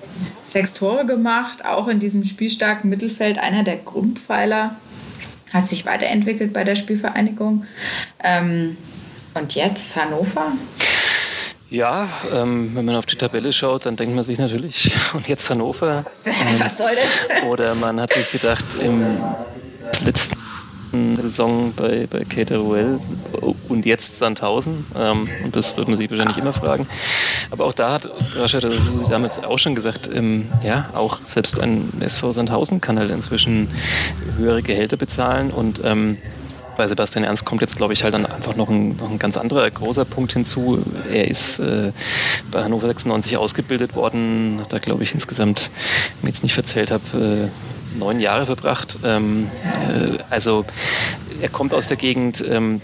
sechs 0.43 0.73
Tore 0.73 1.05
gemacht, 1.05 1.65
auch 1.65 1.87
in 1.87 1.99
diesem 1.99 2.23
spielstarken 2.23 2.89
Mittelfeld, 2.89 3.37
einer 3.37 3.63
der 3.63 3.77
Grundpfeiler. 3.77 4.75
Hat 5.51 5.67
sich 5.67 5.85
weiterentwickelt 5.85 6.53
bei 6.53 6.63
der 6.63 6.75
Spielvereinigung. 6.75 7.65
Ähm, 8.23 8.77
und 9.33 9.55
jetzt 9.55 9.95
Hannover? 9.95 10.53
Ja, 11.69 12.09
ähm, 12.33 12.71
wenn 12.75 12.83
man 12.83 12.95
auf 12.95 13.05
die 13.05 13.15
Tabelle 13.15 13.53
schaut, 13.53 13.85
dann 13.85 13.95
denkt 13.95 14.13
man 14.13 14.25
sich 14.25 14.37
natürlich, 14.37 14.93
und 15.13 15.27
jetzt 15.27 15.49
Hannover. 15.49 16.05
Was 16.59 16.77
soll 16.77 16.91
das? 16.91 17.43
Oder 17.45 17.75
man 17.75 17.99
hat 18.01 18.13
sich 18.13 18.29
gedacht, 18.29 18.65
im 18.81 19.19
letzten 20.03 20.35
Saison 21.21 21.73
bei, 21.73 22.07
bei 22.09 22.25
Cateruel 22.25 22.99
und 23.69 23.85
jetzt 23.85 24.17
Sandhausen. 24.19 24.85
Ähm, 24.97 25.29
und 25.43 25.55
das 25.55 25.77
wird 25.77 25.87
man 25.87 25.95
sich 25.95 26.11
wahrscheinlich 26.11 26.37
immer 26.37 26.51
fragen. 26.51 26.87
Aber 27.49 27.65
auch 27.65 27.73
da 27.73 27.93
hat 27.93 28.09
Rashid 28.35 28.67
damals 29.09 29.41
auch 29.41 29.57
schon 29.57 29.75
gesagt, 29.75 30.09
ähm, 30.13 30.49
ja, 30.63 30.89
auch 30.93 31.19
selbst 31.23 31.59
ein 31.59 31.89
SV 32.01 32.33
Sandhausen 32.33 32.81
kann 32.81 32.99
halt 32.99 33.11
inzwischen 33.11 33.69
höhere 34.37 34.61
Gehälter 34.61 34.97
bezahlen 34.97 35.51
und 35.51 35.81
ähm, 35.85 36.17
bei 36.81 36.87
Sebastian 36.87 37.23
Ernst 37.23 37.45
kommt 37.45 37.61
jetzt, 37.61 37.77
glaube 37.77 37.93
ich, 37.93 38.03
halt 38.03 38.15
dann 38.15 38.25
einfach 38.25 38.55
noch 38.55 38.67
ein, 38.67 38.95
noch 38.97 39.11
ein 39.11 39.19
ganz 39.19 39.37
anderer 39.37 39.69
großer 39.69 40.03
Punkt 40.03 40.33
hinzu. 40.33 40.83
Er 41.11 41.27
ist 41.27 41.59
äh, 41.59 41.91
bei 42.49 42.63
Hannover 42.63 42.87
96 42.87 43.37
ausgebildet 43.37 43.95
worden, 43.95 44.57
hat 44.59 44.73
da, 44.73 44.79
glaube 44.79 45.03
ich, 45.03 45.13
insgesamt, 45.13 45.69
wenn 46.21 46.29
ich 46.29 46.37
jetzt 46.37 46.43
nicht 46.43 46.55
verzählt 46.55 46.89
habe, 46.89 47.03
äh, 47.13 47.49
neun 48.01 48.19
Jahre 48.19 48.45
verbracht. 48.45 48.97
Ähm, 49.05 49.49
äh, 49.63 50.17
also 50.29 50.65
er 51.41 51.49
kommt 51.49 51.73
aus 51.73 51.87
der 51.87 51.97
Gegend, 51.97 52.43
ähm, 52.47 52.81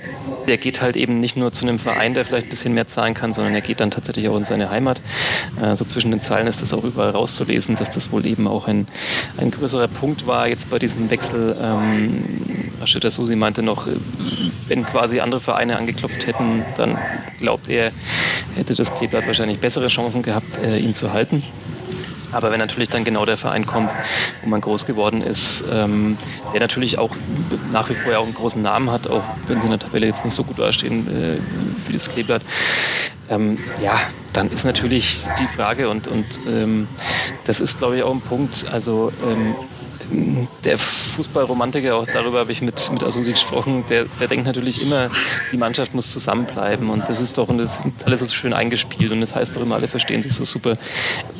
der 0.47 0.57
geht 0.57 0.81
halt 0.81 0.95
eben 0.95 1.19
nicht 1.19 1.35
nur 1.35 1.51
zu 1.51 1.65
einem 1.65 1.79
Verein, 1.79 2.13
der 2.13 2.23
vielleicht 2.25 2.47
ein 2.47 2.49
bisschen 2.49 2.73
mehr 2.73 2.87
zahlen 2.87 3.13
kann, 3.13 3.33
sondern 3.33 3.53
er 3.53 3.61
geht 3.61 3.79
dann 3.79 3.91
tatsächlich 3.91 4.29
auch 4.29 4.37
in 4.37 4.45
seine 4.45 4.69
Heimat. 4.69 5.01
Äh, 5.61 5.75
so 5.75 5.85
zwischen 5.85 6.11
den 6.11 6.21
Zeilen 6.21 6.47
ist 6.47 6.61
das 6.61 6.73
auch 6.73 6.83
überall 6.83 7.11
rauszulesen, 7.11 7.75
dass 7.75 7.89
das 7.89 8.11
wohl 8.11 8.25
eben 8.25 8.47
auch 8.47 8.67
ein, 8.67 8.87
ein 9.37 9.51
größerer 9.51 9.87
Punkt 9.87 10.27
war 10.27 10.47
jetzt 10.47 10.69
bei 10.69 10.79
diesem 10.79 11.09
Wechsel. 11.09 11.55
Ähm, 11.61 12.23
Rashida 12.79 13.11
Susi 13.11 13.35
meinte 13.35 13.63
noch, 13.63 13.87
wenn 14.67 14.85
quasi 14.85 15.19
andere 15.19 15.41
Vereine 15.41 15.77
angeklopft 15.77 16.27
hätten, 16.27 16.63
dann 16.77 16.97
glaubt 17.39 17.69
er, 17.69 17.91
hätte 18.55 18.75
das 18.75 18.93
Kleeblatt 18.93 19.27
wahrscheinlich 19.27 19.59
bessere 19.59 19.87
Chancen 19.87 20.21
gehabt, 20.21 20.59
äh, 20.63 20.77
ihn 20.77 20.93
zu 20.93 21.11
halten. 21.11 21.43
Aber 22.31 22.51
wenn 22.51 22.59
natürlich 22.59 22.89
dann 22.89 23.03
genau 23.03 23.25
der 23.25 23.37
Verein 23.37 23.65
kommt, 23.65 23.91
wo 24.41 24.49
man 24.49 24.61
groß 24.61 24.85
geworden 24.85 25.21
ist, 25.21 25.63
ähm, 25.71 26.17
der 26.53 26.59
natürlich 26.59 26.97
auch 26.97 27.11
nach 27.71 27.89
wie 27.89 27.95
vor 27.95 28.11
ja 28.11 28.19
auch 28.19 28.25
einen 28.25 28.33
großen 28.33 28.61
Namen 28.61 28.91
hat, 28.91 29.07
auch 29.07 29.23
wenn 29.47 29.59
sie 29.59 29.65
in 29.65 29.71
der 29.71 29.79
Tabelle 29.79 30.05
jetzt 30.07 30.25
nicht 30.25 30.33
so 30.33 30.43
gut 30.43 30.59
dastehen 30.59 31.07
äh, 31.07 31.81
für 31.85 31.93
das 31.93 32.09
Kleeblatt, 32.09 32.41
ähm, 33.29 33.57
ja, 33.81 33.99
dann 34.33 34.51
ist 34.51 34.65
natürlich 34.65 35.21
die 35.39 35.47
Frage 35.47 35.89
und, 35.89 36.07
und 36.07 36.25
ähm, 36.47 36.87
das 37.45 37.59
ist, 37.59 37.79
glaube 37.79 37.97
ich, 37.97 38.03
auch 38.03 38.13
ein 38.13 38.21
Punkt. 38.21 38.65
Also 38.71 39.11
ähm, 39.23 39.55
der 40.63 40.77
Fußballromantiker, 40.77 41.95
auch 41.95 42.07
darüber 42.07 42.39
habe 42.39 42.51
ich 42.51 42.61
mit, 42.61 42.91
mit 42.91 43.03
Asusi 43.03 43.31
gesprochen, 43.31 43.83
der, 43.89 44.05
der 44.19 44.27
denkt 44.27 44.45
natürlich 44.45 44.81
immer, 44.81 45.09
die 45.51 45.57
Mannschaft 45.57 45.93
muss 45.93 46.11
zusammenbleiben 46.11 46.89
und 46.89 47.09
das 47.09 47.19
ist 47.19 47.37
doch, 47.37 47.49
und 47.49 47.57
das 47.57 47.79
ist 47.79 48.05
alles 48.05 48.19
so 48.21 48.27
schön 48.27 48.53
eingespielt 48.53 49.11
und 49.11 49.21
das 49.21 49.35
heißt 49.35 49.55
doch 49.55 49.61
immer, 49.61 49.75
alle 49.75 49.87
verstehen 49.87 50.23
sich 50.23 50.33
so 50.33 50.45
super. 50.45 50.77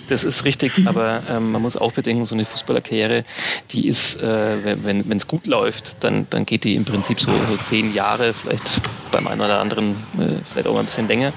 Das 0.10 0.24
ist 0.24 0.46
richtig, 0.46 0.74
aber 0.86 1.22
ähm, 1.30 1.52
man 1.52 1.62
muss 1.62 1.78
auch 1.78 1.92
bedenken, 1.92 2.26
so 2.26 2.36
eine 2.36 2.46
Fußballerkarriere, 2.46 3.24
die 3.72 3.88
ist, 3.88 4.22
äh, 4.22 4.78
wenn 4.84 5.18
es 5.18 5.28
gut 5.28 5.48
läuft, 5.48 6.04
dann, 6.04 6.28
dann 6.30 6.46
geht 6.46 6.64
die 6.64 6.76
im 6.76 6.86
Prinzip 6.86 7.20
so, 7.20 7.32
so 7.32 7.58
zehn 7.58 7.94
Jahre, 7.94 8.34
vielleicht 8.34 8.82
beim 9.12 9.28
einen 9.28 9.42
oder 9.42 9.60
anderen 9.60 9.92
äh, 10.20 10.40
vielleicht 10.52 10.68
auch 10.68 10.74
mal 10.74 10.80
ein 10.82 10.86
bisschen 10.86 11.08
länger. 11.08 11.34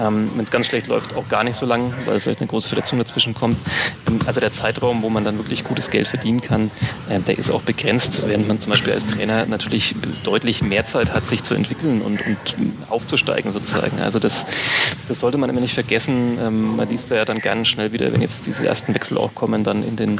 Ähm, 0.00 0.30
wenn 0.34 0.44
es 0.44 0.50
ganz 0.50 0.66
schlecht 0.66 0.86
läuft, 0.86 1.14
auch 1.14 1.28
gar 1.28 1.44
nicht 1.44 1.56
so 1.56 1.66
lang, 1.66 1.92
weil 2.06 2.20
vielleicht 2.20 2.40
eine 2.40 2.48
große 2.48 2.68
Verletzung 2.68 2.98
dazwischen 2.98 3.34
kommt. 3.34 3.56
Ähm, 4.08 4.20
also 4.26 4.40
der 4.40 4.52
Zeitraum, 4.52 5.02
wo 5.02 5.10
man 5.10 5.24
dann 5.24 5.38
wirklich 5.38 5.64
gutes 5.64 5.90
Geld 5.90 6.08
verdienen 6.08 6.40
kann, 6.40 6.70
äh, 7.08 7.20
der 7.20 7.38
ist 7.38 7.50
auch 7.50 7.62
begrenzt, 7.62 8.26
während 8.26 8.48
man 8.48 8.60
zum 8.60 8.70
Beispiel 8.70 8.92
als 8.92 9.06
Trainer 9.06 9.46
natürlich 9.46 9.94
deutlich 10.22 10.62
mehr 10.62 10.84
Zeit 10.84 11.12
hat, 11.12 11.28
sich 11.28 11.42
zu 11.42 11.54
entwickeln 11.54 12.02
und, 12.02 12.20
und 12.26 12.38
aufzusteigen 12.88 13.52
sozusagen. 13.52 14.00
Also 14.00 14.18
das, 14.18 14.46
das 15.08 15.20
sollte 15.20 15.38
man 15.38 15.50
immer 15.50 15.60
nicht 15.60 15.74
vergessen. 15.74 16.38
Ähm, 16.40 16.76
man 16.76 16.88
liest 16.88 17.10
ja 17.10 17.24
dann 17.24 17.40
gerne 17.40 17.64
schnell 17.64 17.92
wieder, 17.92 18.03
wenn 18.12 18.20
jetzt 18.20 18.46
diese 18.46 18.66
ersten 18.66 18.94
Wechsel 18.94 19.18
auch 19.18 19.34
kommen, 19.34 19.64
dann 19.64 19.86
in 19.86 19.96
den 19.96 20.16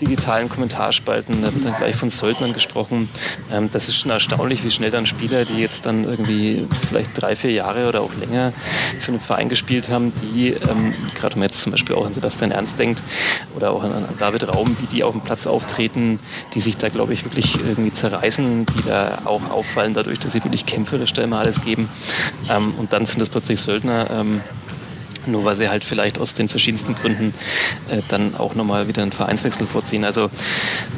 digitalen 0.00 0.48
Kommentarspalten, 0.48 1.42
da 1.42 1.54
wird 1.54 1.64
dann 1.64 1.76
gleich 1.76 1.96
von 1.96 2.10
Söldnern 2.10 2.52
gesprochen. 2.52 3.08
Ähm, 3.52 3.70
das 3.72 3.88
ist 3.88 3.96
schon 3.96 4.10
erstaunlich, 4.10 4.64
wie 4.64 4.70
schnell 4.70 4.90
dann 4.90 5.06
Spieler, 5.06 5.44
die 5.44 5.58
jetzt 5.58 5.86
dann 5.86 6.04
irgendwie 6.04 6.66
vielleicht 6.88 7.10
drei, 7.20 7.36
vier 7.36 7.52
Jahre 7.52 7.88
oder 7.88 8.00
auch 8.00 8.14
länger 8.14 8.52
für 9.00 9.12
einen 9.12 9.20
Verein 9.20 9.48
gespielt 9.48 9.88
haben, 9.88 10.12
die, 10.22 10.48
ähm, 10.48 10.94
gerade 11.14 11.34
wenn 11.34 11.40
man 11.40 11.48
jetzt 11.48 11.60
zum 11.60 11.72
Beispiel 11.72 11.94
auch 11.94 12.06
an 12.06 12.14
Sebastian 12.14 12.50
Ernst 12.50 12.78
denkt 12.78 13.02
oder 13.56 13.70
auch 13.70 13.82
an, 13.82 13.92
an 13.92 14.04
David 14.18 14.48
Raum, 14.48 14.76
wie 14.80 14.86
die 14.86 15.04
auf 15.04 15.12
dem 15.12 15.20
Platz 15.20 15.46
auftreten, 15.46 16.18
die 16.54 16.60
sich 16.60 16.76
da, 16.76 16.88
glaube 16.88 17.12
ich, 17.12 17.24
wirklich 17.24 17.56
irgendwie 17.56 17.92
zerreißen, 17.92 18.66
die 18.66 18.88
da 18.88 19.22
auch 19.24 19.42
auffallen 19.50 19.94
dadurch, 19.94 20.18
dass 20.18 20.32
sie 20.32 20.42
wirklich 20.44 20.66
kämpferisch 20.66 21.12
da 21.12 21.22
immer 21.22 21.38
alles 21.38 21.62
geben. 21.62 21.88
Ähm, 22.48 22.74
und 22.76 22.92
dann 22.92 23.06
sind 23.06 23.20
das 23.20 23.30
plötzlich 23.30 23.60
Söldner, 23.60 24.08
ähm, 24.10 24.40
nur 25.26 25.44
weil 25.44 25.56
sie 25.56 25.68
halt 25.68 25.84
vielleicht 25.84 26.18
aus 26.18 26.34
den 26.34 26.48
verschiedensten 26.48 26.94
Gründen 26.94 27.34
äh, 27.90 28.02
dann 28.08 28.34
auch 28.34 28.54
nochmal 28.54 28.88
wieder 28.88 29.02
einen 29.02 29.12
Vereinswechsel 29.12 29.66
vorziehen. 29.66 30.04
Also 30.04 30.30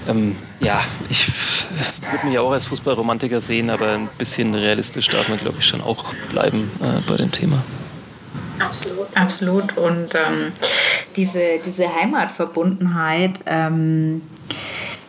ähm, 0.08 0.36
ja, 0.60 0.82
ich 1.08 1.26
würde 2.10 2.26
mich 2.26 2.38
auch 2.38 2.52
als 2.52 2.66
Fußballromantiker 2.66 3.40
sehen, 3.40 3.70
aber 3.70 3.92
ein 3.92 4.08
bisschen 4.18 4.54
realistisch 4.54 5.08
darf 5.08 5.28
man, 5.28 5.38
glaube 5.38 5.56
ich, 5.58 5.66
schon 5.66 5.80
auch 5.80 6.14
bleiben 6.30 6.70
äh, 6.80 7.08
bei 7.08 7.16
dem 7.16 7.30
Thema. 7.30 7.62
Absolut. 8.58 9.16
Absolut. 9.16 9.76
Und 9.76 10.14
ähm, 10.14 10.52
diese, 11.16 11.60
diese 11.64 11.94
Heimatverbundenheit, 11.94 13.40
ähm, 13.46 14.22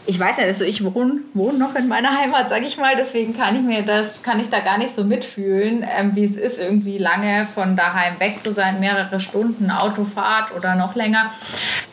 ich 0.08 0.20
weiß 0.20 0.38
ja, 0.38 0.44
also 0.44 0.64
ich 0.64 0.84
wohne, 0.84 1.22
wohne 1.34 1.58
noch 1.58 1.76
in 1.76 1.88
meiner 1.88 2.18
Heimat, 2.18 2.50
sage 2.50 2.66
ich 2.66 2.78
mal, 2.78 2.96
deswegen 2.96 3.36
kann 3.36 3.56
ich 3.56 3.62
mir 3.62 3.82
das, 3.82 4.22
kann 4.22 4.40
ich 4.40 4.50
da 4.50 4.60
gar 4.60 4.78
nicht 4.78 4.94
so 4.94 5.04
mitfühlen, 5.04 5.86
ähm, 5.88 6.16
wie 6.16 6.24
es 6.24 6.36
ist, 6.36 6.60
irgendwie 6.60 6.98
lange 6.98 7.48
von 7.54 7.76
daheim 7.76 8.20
weg 8.20 8.42
zu 8.42 8.52
sein, 8.52 8.80
mehrere 8.80 9.20
Stunden 9.20 9.72
Autofahrt 9.72 10.56
oder 10.56 10.76
noch 10.76 10.96
länger. 10.96 11.32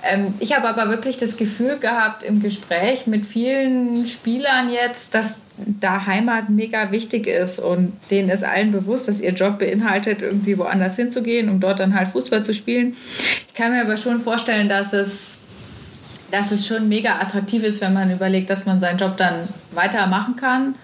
Ähm, 0.02 0.34
ich 0.40 0.54
habe 0.54 0.68
aber 0.68 0.90
wirklich 0.90 1.16
das 1.16 1.36
Gefühl 1.36 1.78
gehabt 1.78 2.22
im 2.22 2.42
Gespräch 2.42 3.06
mit 3.06 3.24
vielen 3.24 4.06
Spielern 4.06 4.70
jetzt, 4.70 5.14
dass 5.14 5.42
da 5.56 6.06
Heimat 6.06 6.48
mega 6.48 6.90
wichtig 6.90 7.26
ist 7.26 7.60
und 7.60 7.92
denen 8.10 8.30
ist 8.30 8.44
allen 8.44 8.72
bewusst, 8.72 9.08
dass 9.08 9.20
ihr 9.20 9.32
Job 9.32 9.58
beinhaltet, 9.58 10.22
irgendwie 10.22 10.58
woanders 10.58 10.96
hinzugehen, 10.96 11.48
um 11.48 11.60
dort 11.60 11.80
dann 11.80 11.94
halt 11.94 12.08
Fußball 12.08 12.42
zu 12.42 12.54
spielen. 12.54 12.96
Ich 13.48 13.54
kann 13.54 13.72
mir 13.72 13.82
aber 13.82 13.96
schon 13.96 14.20
vorstellen, 14.20 14.68
dass 14.68 14.92
es 14.92 15.41
dass 16.32 16.50
es 16.50 16.66
schon 16.66 16.88
mega 16.88 17.18
attraktiv 17.20 17.62
ist, 17.62 17.82
wenn 17.82 17.92
man 17.92 18.10
überlegt, 18.10 18.48
dass 18.48 18.64
man 18.64 18.80
seinen 18.80 18.96
Job 18.96 19.18
dann 19.18 19.48
weitermachen 19.72 20.34
kann 20.34 20.74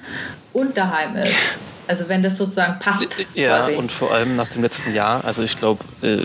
und 0.53 0.77
daheim 0.77 1.17
ist. 1.17 1.59
Also 1.89 2.09
wenn 2.09 2.23
das 2.23 2.37
sozusagen 2.37 2.79
passt. 2.79 3.27
Ja, 3.35 3.61
quasi. 3.61 3.75
und 3.75 3.91
vor 3.91 4.13
allem 4.13 4.37
nach 4.37 4.49
dem 4.51 4.63
letzten 4.63 4.95
Jahr, 4.95 5.25
also 5.25 5.43
ich 5.43 5.57
glaube, 5.57 5.83
äh, 6.03 6.19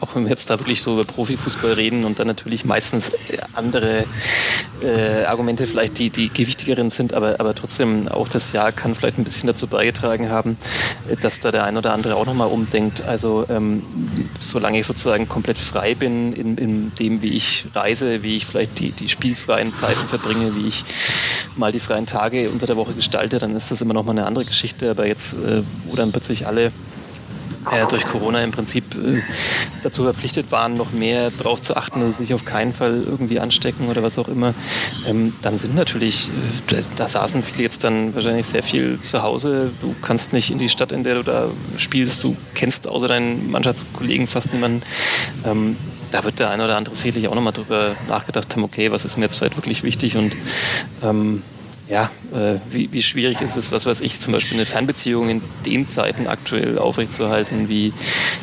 auch 0.00 0.14
wenn 0.14 0.24
wir 0.24 0.30
jetzt 0.30 0.50
da 0.50 0.58
wirklich 0.58 0.82
so 0.82 0.92
über 0.92 1.04
Profifußball 1.04 1.72
reden 1.72 2.04
und 2.04 2.18
dann 2.18 2.26
natürlich 2.26 2.66
meistens 2.66 3.10
andere 3.54 4.04
äh, 4.82 5.24
Argumente 5.24 5.66
vielleicht 5.66 5.98
die, 5.98 6.10
die 6.10 6.28
gewichtigeren 6.28 6.90
sind, 6.90 7.14
aber, 7.14 7.36
aber 7.40 7.54
trotzdem 7.54 8.08
auch 8.08 8.28
das 8.28 8.52
Jahr 8.52 8.72
kann 8.72 8.94
vielleicht 8.94 9.18
ein 9.18 9.24
bisschen 9.24 9.46
dazu 9.46 9.66
beigetragen 9.66 10.28
haben, 10.28 10.58
dass 11.22 11.40
da 11.40 11.50
der 11.50 11.64
ein 11.64 11.78
oder 11.78 11.92
andere 11.92 12.16
auch 12.16 12.26
nochmal 12.26 12.48
umdenkt. 12.48 13.02
Also 13.06 13.46
ähm, 13.48 13.82
solange 14.38 14.80
ich 14.80 14.86
sozusagen 14.86 15.28
komplett 15.28 15.58
frei 15.58 15.94
bin 15.94 16.34
in, 16.34 16.58
in 16.58 16.94
dem, 16.96 17.22
wie 17.22 17.34
ich 17.34 17.66
reise, 17.74 18.22
wie 18.22 18.36
ich 18.36 18.44
vielleicht 18.44 18.78
die, 18.78 18.92
die 18.92 19.08
spielfreien 19.08 19.72
Zeiten 19.72 20.08
verbringe, 20.08 20.54
wie 20.56 20.68
ich 20.68 20.84
mal 21.56 21.72
die 21.72 21.80
freien 21.80 22.06
Tage 22.06 22.50
unter 22.50 22.66
der 22.66 22.76
Woche 22.76 22.92
gestalte, 22.92 23.38
dann 23.38 23.56
ist 23.56 23.70
das 23.70 23.80
immer 23.80 23.94
nochmal 23.94 24.18
eine 24.18 24.26
andere 24.26 24.44
Geschichte 24.44 24.89
aber 24.90 25.06
jetzt, 25.06 25.32
äh, 25.34 25.62
wo 25.86 25.96
dann 25.96 26.12
plötzlich 26.12 26.46
alle 26.46 26.72
äh, 27.70 27.86
durch 27.88 28.06
Corona 28.06 28.42
im 28.42 28.52
Prinzip 28.52 28.94
äh, 28.94 29.20
dazu 29.82 30.04
verpflichtet 30.04 30.50
waren, 30.50 30.76
noch 30.76 30.92
mehr 30.92 31.30
darauf 31.30 31.60
zu 31.60 31.76
achten, 31.76 32.00
dass 32.00 32.16
sie 32.16 32.24
sich 32.24 32.34
auf 32.34 32.44
keinen 32.44 32.72
Fall 32.72 33.02
irgendwie 33.04 33.38
anstecken 33.40 33.88
oder 33.88 34.02
was 34.02 34.18
auch 34.18 34.28
immer, 34.28 34.54
ähm, 35.06 35.34
dann 35.42 35.58
sind 35.58 35.74
natürlich, 35.74 36.28
äh, 36.70 36.82
da 36.96 37.08
saßen 37.08 37.42
viele 37.42 37.64
jetzt 37.64 37.84
dann 37.84 38.14
wahrscheinlich 38.14 38.46
sehr 38.46 38.62
viel 38.62 39.00
zu 39.00 39.22
Hause. 39.22 39.70
Du 39.82 39.94
kannst 40.00 40.32
nicht 40.32 40.50
in 40.50 40.58
die 40.58 40.68
Stadt, 40.68 40.92
in 40.92 41.04
der 41.04 41.16
du 41.16 41.22
da 41.22 41.48
spielst, 41.76 42.22
du 42.24 42.36
kennst 42.54 42.86
außer 42.86 43.08
deinen 43.08 43.50
Mannschaftskollegen 43.50 44.26
fast 44.26 44.52
niemanden. 44.52 44.82
Ähm, 45.44 45.76
da 46.10 46.24
wird 46.24 46.38
der 46.38 46.50
eine 46.50 46.64
oder 46.64 46.76
andere 46.76 46.94
sicherlich 46.96 47.28
auch 47.28 47.34
nochmal 47.34 47.52
drüber 47.52 47.94
nachgedacht 48.08 48.54
haben, 48.54 48.64
okay, 48.64 48.90
was 48.90 49.04
ist 49.04 49.16
mir 49.16 49.24
jetzt 49.24 49.36
vielleicht 49.36 49.56
wirklich 49.56 49.82
wichtig 49.82 50.16
und 50.16 50.34
ähm, 51.02 51.42
ja, 51.90 52.08
äh, 52.32 52.60
wie, 52.70 52.92
wie 52.92 53.02
schwierig 53.02 53.40
ist 53.40 53.56
es, 53.56 53.72
was 53.72 53.84
weiß 53.84 54.00
ich, 54.00 54.20
zum 54.20 54.32
Beispiel 54.32 54.56
eine 54.56 54.64
Fernbeziehung 54.64 55.28
in 55.28 55.42
den 55.66 55.88
Zeiten 55.88 56.28
aktuell 56.28 56.78
aufrechtzuerhalten? 56.78 57.68
Wie 57.68 57.92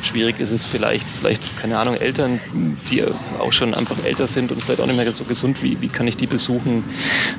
schwierig 0.02 0.42
ist 0.42 0.52
es 0.52 0.66
vielleicht, 0.66 1.08
vielleicht, 1.08 1.58
keine 1.58 1.80
Ahnung, 1.80 1.96
Eltern, 1.96 2.42
die 2.90 3.06
auch 3.40 3.54
schon 3.54 3.74
einfach 3.74 3.96
älter 4.04 4.28
sind 4.28 4.52
und 4.52 4.62
vielleicht 4.62 4.82
auch 4.82 4.86
nicht 4.86 4.98
mehr 4.98 5.10
so 5.14 5.24
gesund, 5.24 5.64
wie, 5.64 5.80
wie 5.80 5.88
kann 5.88 6.08
ich 6.08 6.18
die 6.18 6.28
besuchen? 6.28 6.84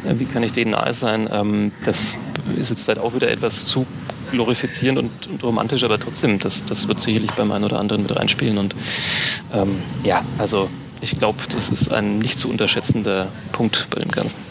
Äh, 0.07 0.19
wie 0.19 0.25
kann 0.25 0.43
ich 0.43 0.53
denen 0.53 0.71
nahe 0.71 0.95
sein? 0.95 1.29
Ähm, 1.31 1.73
das 1.85 2.17
ist 2.59 2.71
jetzt 2.71 2.85
vielleicht 2.85 3.01
auch 3.01 3.15
wieder 3.15 3.31
etwas 3.31 3.67
zu 3.67 3.87
glorifizierend 4.31 4.99
und, 4.99 5.27
und 5.27 5.45
romantisch, 5.45 5.85
aber 5.85 6.01
trotzdem, 6.01 6.39
das, 6.39 6.65
das 6.65 6.89
wird 6.89 7.03
sicherlich 7.03 7.33
beim 7.33 7.53
einen 7.53 7.65
oder 7.65 7.79
anderen 7.79 8.03
mit 8.03 8.17
reinspielen. 8.17 8.57
Und 8.57 8.75
ähm, 9.53 9.77
ja, 10.05 10.25
also 10.39 10.71
ich 11.03 11.19
glaube, 11.19 11.39
das 11.53 11.69
ist 11.69 11.93
ein 11.93 12.19
nicht 12.19 12.39
zu 12.39 12.49
unterschätzender 12.49 13.29
Punkt 13.53 13.89
bei 13.91 14.01
dem 14.01 14.11
Ganzen. 14.11 14.48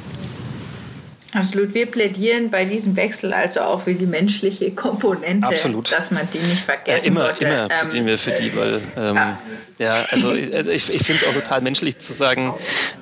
Absolut. 1.34 1.74
Wir 1.74 1.86
plädieren 1.86 2.50
bei 2.50 2.66
diesem 2.66 2.96
Wechsel 2.96 3.34
also 3.34 3.62
auch 3.62 3.82
für 3.82 3.94
die 3.94 4.06
menschliche 4.06 4.72
Komponente, 4.72 5.48
Absolut. 5.48 5.92
dass 5.92 6.12
man 6.12 6.28
die 6.34 6.40
nicht 6.40 6.62
vergessen 6.62 7.06
ja, 7.06 7.12
immer, 7.12 7.20
sollte. 7.20 7.46
Immer 7.46 7.62
ähm, 7.70 7.80
plädieren 7.82 8.06
wir 8.06 8.18
für 8.18 8.32
die, 8.32 8.56
weil 8.56 8.82
ähm, 8.98 9.16
ja. 9.16 9.40
ja. 9.80 10.06
also 10.10 10.34
ich, 10.34 10.54
also 10.54 10.72
ich, 10.72 10.90
ich 10.90 11.04
finde 11.04 11.22
es 11.24 11.28
auch 11.28 11.34
total 11.34 11.62
menschlich 11.62 12.00
zu 12.00 12.14
sagen, 12.14 12.54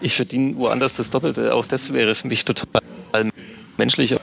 ich 0.01 0.15
verdiene 0.15 0.55
woanders 0.57 0.95
das 0.95 1.09
Doppelte. 1.11 1.53
Auch 1.53 1.67
das 1.67 1.93
wäre 1.93 2.15
für 2.15 2.27
mich 2.27 2.45
total 2.45 2.81
menschlich 3.77 4.15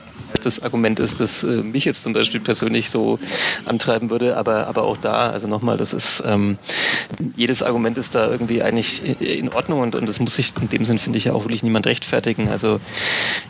das 0.45 0.61
Argument 0.61 0.99
ist, 0.99 1.19
das 1.19 1.43
äh, 1.43 1.47
mich 1.47 1.85
jetzt 1.85 2.03
zum 2.03 2.13
Beispiel 2.13 2.39
persönlich 2.39 2.89
so 2.89 3.19
antreiben 3.65 4.09
würde, 4.09 4.37
aber, 4.37 4.67
aber 4.67 4.83
auch 4.83 4.97
da, 4.97 5.29
also 5.29 5.47
nochmal, 5.47 5.77
das 5.77 5.93
ist, 5.93 6.23
ähm, 6.25 6.57
jedes 7.35 7.63
Argument 7.63 7.97
ist 7.97 8.15
da 8.15 8.29
irgendwie 8.29 8.61
eigentlich 8.61 9.21
in 9.21 9.49
Ordnung 9.49 9.81
und, 9.81 9.95
und 9.95 10.07
das 10.07 10.19
muss 10.19 10.35
sich 10.35 10.53
in 10.61 10.69
dem 10.69 10.85
Sinn, 10.85 10.99
finde 10.99 11.17
ich, 11.17 11.25
ja 11.25 11.33
auch 11.33 11.43
wirklich 11.43 11.63
niemand 11.63 11.87
rechtfertigen. 11.87 12.49
Also 12.49 12.79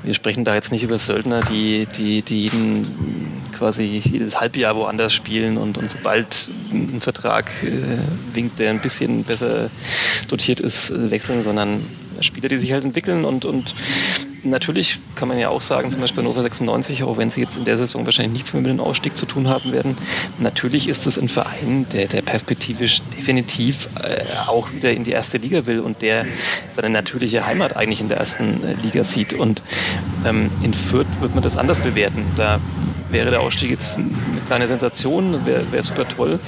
wir 0.04 0.14
sprechen 0.14 0.46
da 0.46 0.56
jetzt 0.56 0.72
nicht 0.72 0.84
über 0.84 1.00
Söldner, 1.00 1.42
die, 1.42 1.88
die, 1.98 2.22
die 2.22 2.44
jeden 2.44 2.86
quasi 3.58 4.02
jedes 4.04 4.40
Halbjahr 4.40 4.76
woanders 4.76 5.14
spielen 5.14 5.58
und, 5.58 5.78
und 5.78 5.92
sobald 5.92 6.50
ein 6.72 7.02
Vertrag 7.02 7.52
äh, 7.64 8.36
winkt, 8.36 8.60
der 8.60 8.72
ein 8.72 8.80
bisschen 8.80 9.24
besser 9.24 9.70
dotiert 10.28 10.60
ist, 10.60 10.90
äh, 10.90 11.12
wechseln, 11.12 11.44
sondern 11.44 11.86
Spieler, 12.22 12.50
die 12.50 12.58
sich 12.58 12.72
halt 12.72 12.84
entwickeln 12.84 13.26
und, 13.26 13.46
und 13.46 13.74
natürlich 14.44 15.00
kann 15.16 15.28
man 15.28 15.40
ja 15.40 15.50
auch 15.50 15.62
sagen, 15.62 15.92
zum 15.92 16.02
Beispiel 16.02 16.24
Hannover 16.24 16.42
96, 16.42 17.04
auch 17.04 17.18
wenn 17.18 17.30
sie 17.30 17.42
jetzt 17.42 17.58
in 17.58 17.66
der 17.66 17.78
Saison 17.78 18.06
wahrscheinlich 18.06 18.34
nichts 18.34 18.54
mehr 18.54 18.62
mit 18.62 18.72
dem 18.72 18.80
Ausstieg 18.80 19.16
zu 19.16 19.26
tun 19.26 19.48
haben 19.48 19.72
werden, 19.72 19.98
natürlich 20.40 20.88
ist 20.88 21.08
es 21.08 21.18
ein 21.18 21.30
Verein, 21.30 21.86
der, 21.92 22.08
der 22.08 22.22
perspektivisch 22.22 23.02
definitiv 23.18 23.90
äh, 24.02 24.24
auch 24.48 24.72
wieder 24.72 24.92
in 24.92 25.04
die 25.04 25.12
erste 25.12 25.38
Liga 25.38 25.66
will 25.66 25.80
und 25.80 26.02
der 26.02 26.26
seine 26.76 26.90
natürliche 26.90 27.46
Heimat 27.46 27.76
eigentlich 27.76 28.02
in 28.02 28.10
der 28.10 28.18
ersten 28.18 28.64
äh, 28.64 28.74
Liga 28.82 29.04
sieht. 29.04 29.34
Und 29.34 29.62
ähm, 30.26 30.50
in 30.62 30.74
Fürth 30.74 31.08
wird 31.22 31.34
man 31.34 31.44
das 31.44 31.58
anders 31.58 31.80
bewerten. 31.80 32.26
Da 32.36 32.60
wäre 33.14 33.30
der 33.30 33.42
Ausstieg 33.42 33.70
jetzt 33.70 33.96
eine 33.96 34.10
kleine 34.48 34.68
Sensation, 34.68 35.46
wäre 35.46 35.72
wär 35.72 35.84
super 35.84 36.08
toll. 36.08 36.40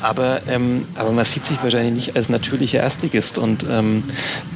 Aber, 0.00 0.42
ähm, 0.48 0.86
aber 0.94 1.10
man 1.10 1.24
sieht 1.24 1.46
sich 1.46 1.60
wahrscheinlich 1.62 1.94
nicht 1.94 2.16
als 2.16 2.28
natürlicher 2.28 2.80
Erstligist 2.80 3.38
und 3.38 3.66
ähm, 3.68 4.04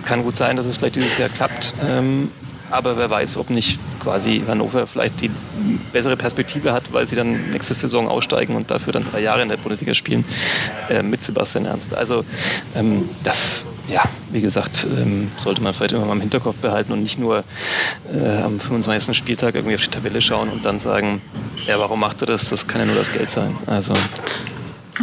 kann 0.04 0.22
gut 0.22 0.37
sein, 0.37 0.57
dass 0.57 0.66
es 0.66 0.76
vielleicht 0.76 0.96
dieses 0.96 1.18
Jahr 1.18 1.30
klappt. 1.30 1.74
Ähm, 1.83 2.30
aber 2.74 2.96
wer 2.96 3.08
weiß, 3.08 3.37
ob 3.37 3.50
nicht 3.50 3.78
quasi 4.00 4.42
Hannover 4.46 4.87
vielleicht 4.87 5.20
die 5.20 5.30
bessere 5.92 6.16
Perspektive 6.16 6.72
hat, 6.72 6.92
weil 6.92 7.06
sie 7.06 7.14
dann 7.14 7.50
nächste 7.50 7.74
Saison 7.74 8.08
aussteigen 8.08 8.56
und 8.56 8.70
dafür 8.70 8.92
dann 8.92 9.04
drei 9.10 9.20
Jahre 9.20 9.42
in 9.42 9.48
der 9.48 9.56
Bundesliga 9.56 9.94
spielen 9.94 10.24
äh, 10.90 11.02
mit 11.02 11.22
Sebastian 11.22 11.66
Ernst. 11.66 11.94
Also 11.94 12.24
ähm, 12.74 13.08
das, 13.22 13.64
ja, 13.88 14.02
wie 14.30 14.40
gesagt, 14.40 14.87
ähm, 14.98 15.30
sollte 15.37 15.62
man 15.62 15.72
vielleicht 15.72 15.92
immer 15.92 16.04
mal 16.04 16.14
im 16.14 16.20
Hinterkopf 16.20 16.56
behalten 16.56 16.92
und 16.92 17.02
nicht 17.02 17.18
nur 17.18 17.44
äh, 18.12 18.42
am 18.42 18.58
25. 18.58 19.16
Spieltag 19.16 19.54
irgendwie 19.54 19.76
auf 19.76 19.82
die 19.82 19.90
Tabelle 19.90 20.20
schauen 20.20 20.48
und 20.48 20.64
dann 20.64 20.80
sagen, 20.80 21.22
ja, 21.66 21.78
warum 21.78 22.00
macht 22.00 22.22
er 22.22 22.26
das? 22.26 22.50
Das 22.50 22.66
kann 22.66 22.80
ja 22.80 22.87
nur 22.87 22.96
das 22.96 23.12
Geld 23.12 23.30
sein. 23.30 23.56
Also 23.66 23.94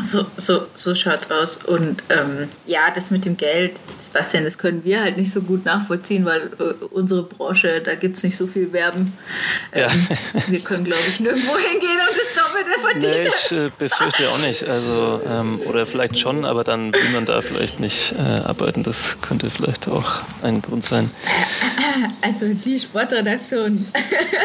so, 0.04 0.26
so, 0.38 0.68
so 0.74 0.96
schaut's 0.96 1.30
aus. 1.32 1.58
Und 1.58 2.04
ähm, 2.10 2.48
ja, 2.66 2.92
das 2.94 3.12
mit 3.12 3.26
dem 3.26 3.38
Geld, 3.38 3.74
Sebastian, 4.00 4.46
das 4.46 4.58
können 4.58 4.84
wir 4.84 5.02
halt 5.02 5.18
nicht 5.18 5.32
so 5.32 5.42
gut 5.42 5.66
nachvollziehen, 5.66 6.26
weil 6.26 6.50
äh, 6.60 6.86
unsere 6.92 7.24
Branche, 7.24 7.82
da 7.84 7.96
gibt 7.96 8.18
es 8.18 8.24
nicht 8.24 8.38
so 8.38 8.48
viel 8.48 8.72
Werben. 8.72 9.14
Ähm, 9.74 10.08
ja. 10.34 10.42
wir 10.48 10.60
können, 10.62 10.86
glaube 10.86 11.04
ich, 11.10 11.20
nirgendwo 11.20 11.58
hingehen 11.58 12.00
und 12.10 12.18
das 12.18 12.44
Doppelte 12.44 12.80
verdienen. 12.80 13.24
Nee, 13.24 13.28
ich 13.28 13.52
äh, 13.52 13.70
befürchte 13.78 14.30
auch 14.30 14.40
nicht. 14.40 14.64
Also, 14.68 15.22
ähm, 15.30 15.62
oder 15.66 15.86
vielleicht 15.86 16.18
schon, 16.20 16.46
aber 16.46 16.64
dann 16.64 16.94
will 16.94 17.10
man 17.14 17.26
da 17.26 17.42
vielleicht 17.42 17.80
nicht 17.80 18.14
äh, 18.18 18.46
arbeiten. 18.46 18.84
Das 18.84 19.22
könnte 19.22 19.50
vielleicht 19.50 19.88
auch 19.88 20.22
ein 20.42 20.62
Grund 20.62 20.86
sein. 20.86 21.12
Also 22.22 22.54
die 22.54 22.80
Sportredaktion 22.80 23.88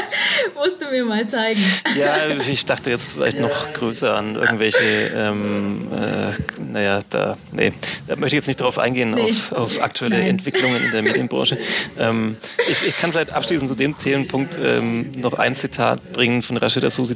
musst 0.54 0.80
du 0.80 0.90
mir 0.90 1.04
mal 1.04 1.28
zeigen. 1.28 1.60
Ja, 1.96 2.16
ich 2.28 2.64
dachte 2.64 2.90
jetzt 2.90 3.12
vielleicht 3.12 3.38
noch 3.38 3.72
größer 3.72 4.14
an 4.14 4.34
irgendwelche 4.34 5.10
ähm, 5.40 5.88
äh, 5.92 6.72
naja, 6.72 7.00
da, 7.10 7.36
nee, 7.52 7.72
da 8.06 8.16
möchte 8.16 8.36
ich 8.36 8.40
jetzt 8.40 8.46
nicht 8.46 8.60
darauf 8.60 8.78
eingehen, 8.78 9.12
nee. 9.12 9.22
auf, 9.22 9.52
auf, 9.52 9.82
aktuelle 9.82 10.18
Nein. 10.18 10.28
Entwicklungen 10.28 10.82
in 10.84 10.92
der 10.92 11.02
Medienbranche. 11.02 11.58
Ähm, 11.98 12.36
ich, 12.58 12.88
ich, 12.88 13.00
kann 13.00 13.12
vielleicht 13.12 13.32
abschließend 13.32 13.70
zu 13.70 13.74
dem 13.74 13.96
Themenpunkt 13.96 14.58
ähm, 14.62 15.12
noch 15.16 15.34
ein 15.34 15.56
Zitat 15.56 16.12
bringen 16.12 16.42
von 16.42 16.56
Rashida 16.56 16.90
Susi, 16.90 17.14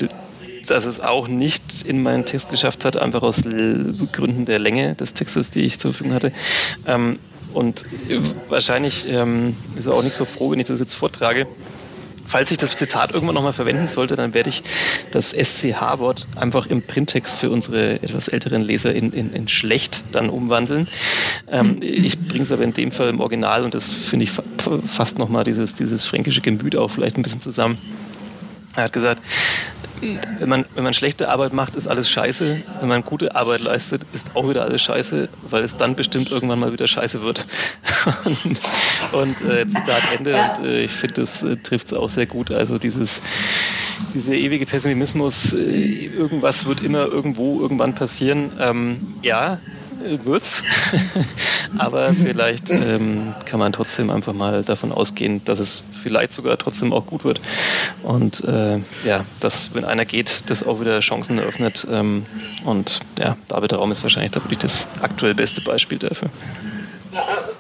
dass 0.66 0.87
es 0.87 1.00
auch 1.00 1.28
nicht 1.28 1.85
in 1.85 2.02
meinen 2.02 2.24
Text 2.24 2.48
geschafft 2.50 2.85
hat, 2.85 2.96
einfach 2.96 3.22
aus 3.22 3.42
Gründen 4.12 4.46
der 4.46 4.59
Länge 4.59 4.94
des 4.94 5.14
Textes, 5.14 5.50
die 5.50 5.62
ich 5.62 5.78
zur 5.78 5.92
Verfügung 5.92 6.14
hatte. 6.14 6.33
Ähm, 6.87 7.18
und 7.52 7.85
wahrscheinlich 8.48 9.06
ähm, 9.09 9.56
ist 9.76 9.87
er 9.87 9.94
auch 9.94 10.02
nicht 10.02 10.14
so 10.14 10.24
froh, 10.24 10.52
wenn 10.52 10.61
ich 10.61 10.66
das 10.66 10.80
jetzt 10.80 10.94
vortrage 10.94 11.46
falls 12.31 12.51
ich 12.51 12.59
das 12.59 12.77
Zitat 12.77 13.12
irgendwann 13.12 13.35
nochmal 13.35 13.53
verwenden 13.53 13.88
sollte, 13.88 14.14
dann 14.14 14.35
werde 14.35 14.51
ich 14.51 14.62
das 15.11 15.33
SCH-Wort 15.33 16.29
einfach 16.37 16.66
im 16.66 16.83
Printtext 16.83 17.38
für 17.38 17.51
unsere 17.51 17.95
etwas 18.03 18.29
älteren 18.29 18.62
Leser 18.62 18.95
in, 18.95 19.12
in, 19.12 19.33
in 19.33 19.49
schlecht 19.49 20.03
dann 20.12 20.31
umwandeln. 20.31 20.87
Ähm, 21.51 21.79
ich 21.81 22.19
bringe 22.29 22.45
es 22.45 22.53
aber 22.53 22.62
in 22.62 22.73
dem 22.73 22.93
Fall 22.93 23.09
im 23.09 23.21
Original 23.21 23.64
und 23.64 23.75
das 23.75 23.90
finde 23.90 24.25
ich 24.25 24.31
fa 24.31 24.43
fast 24.87 25.19
nochmal 25.19 25.45
dieses, 25.45 25.75
dieses 25.75 26.05
fränkische 26.05 26.40
Gemüt 26.40 26.77
auch 26.77 26.88
vielleicht 26.88 27.16
ein 27.16 27.23
bisschen 27.23 27.40
zusammen. 27.40 27.79
Er 28.77 28.85
hat 28.85 28.93
gesagt, 28.93 29.23
wenn 30.39 30.49
man, 30.49 30.65
wenn 30.75 30.85
man 30.85 30.95
schlechte 30.95 31.29
Arbeit 31.29 31.53
macht, 31.53 31.77
ist 31.77 31.87
alles 31.87 32.11
scheiße. 32.11 32.63
Wenn 32.81 32.89
man 32.89 33.03
gute 33.03 33.35
Arbeit 33.37 33.61
leistet, 33.61 34.03
ist 34.13 34.29
auch 34.35 34.49
wieder 34.49 34.63
alles 34.63 34.83
scheiße, 34.83 35.29
weil 35.49 35.63
es 35.63 35.77
dann 35.77 35.95
bestimmt 35.95 36.31
irgendwann 36.31 36.59
mal 36.59 36.73
wieder 36.73 36.89
scheiße 36.89 37.23
wird. 37.23 37.47
und 38.25 38.61
und 39.13 39.51
äh, 39.51 39.67
Zitat 39.67 40.03
Ende. 40.17 40.33
Ja. 40.33 40.57
Und 40.57 40.67
äh, 40.67 40.85
ich 40.85 40.93
finde, 40.93 41.15
das 41.15 41.43
äh, 41.43 41.57
trifft 41.57 41.89
es 41.89 41.95
auch 41.95 42.09
sehr 42.09 42.27
gut. 42.27 42.51
Also 42.51 42.79
dieses, 42.79 43.23
dieser 44.15 44.33
ewige 44.33 44.67
Pessimismus, 44.67 45.53
äh, 45.53 46.07
irgendwas 46.07 46.67
wird 46.67 46.83
immer 46.83 47.07
irgendwo 47.07 47.61
irgendwann 47.61 47.95
passieren. 47.95 48.53
Ähm, 48.59 49.15
ja, 49.23 49.59
wird's. 50.25 50.63
Aber 51.79 52.13
vielleicht 52.15 52.71
ähm, 52.71 53.35
kann 53.45 53.61
man 53.61 53.73
trotzdem 53.73 54.11
einfach 54.11 54.33
mal 54.33 54.63
davon 54.63 54.93
ausgehen, 54.93 55.45
dass 55.45 55.59
es 55.59 55.83
vielleicht 56.03 56.33
sogar 56.33 56.59
trotzdem 56.59 56.93
auch 56.93 57.07
gut 57.07 57.25
wird. 57.25 57.41
Und 58.03 58.45
äh, 58.45 58.79
ja, 59.05 59.25
dass, 59.41 59.75
wenn 59.75 59.85
einer 59.85 60.05
geht, 60.05 60.45
das 60.47 60.67
auch 60.67 60.81
wieder 60.81 61.01
Chancen 61.01 61.39
eröffnet. 61.39 61.87
Ähm, 61.91 62.27
und 62.65 63.01
ja, 63.19 63.37
David 63.49 63.73
Raum 63.75 63.93
ist 63.93 64.03
wahrscheinlich 64.03 64.33
da 64.33 64.43
wirklich 64.43 64.59
das 64.59 64.87
aktuell 65.01 65.35
beste 65.35 65.61
Beispiel 65.61 65.99
dafür. 65.99 66.31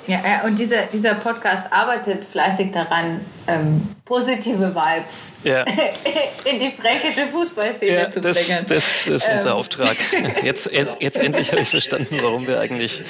Ja, 0.06 0.42
und 0.44 0.58
dieser, 0.58 0.86
dieser 0.86 1.14
Podcast 1.14 1.64
arbeitet 1.70 2.24
fleißig 2.24 2.72
daran, 2.72 3.20
ähm, 3.46 3.82
positive 4.04 4.74
Vibes 4.74 5.34
ja. 5.44 5.64
in 6.44 6.58
die 6.58 6.70
fränkische 6.70 7.26
Fußballszene 7.26 7.92
ja, 7.92 8.10
zu 8.10 8.20
bringen. 8.20 8.64
Das, 8.66 8.68
das 8.68 9.06
ist 9.06 9.28
ähm. 9.28 9.38
unser 9.38 9.54
Auftrag. 9.54 9.96
Jetzt, 10.42 10.68
jetzt 11.00 11.18
endlich 11.18 11.52
habe 11.52 11.62
ich 11.62 11.68
verstanden, 11.68 12.18
warum 12.22 12.46
wir 12.46 12.60
eigentlich 12.60 13.02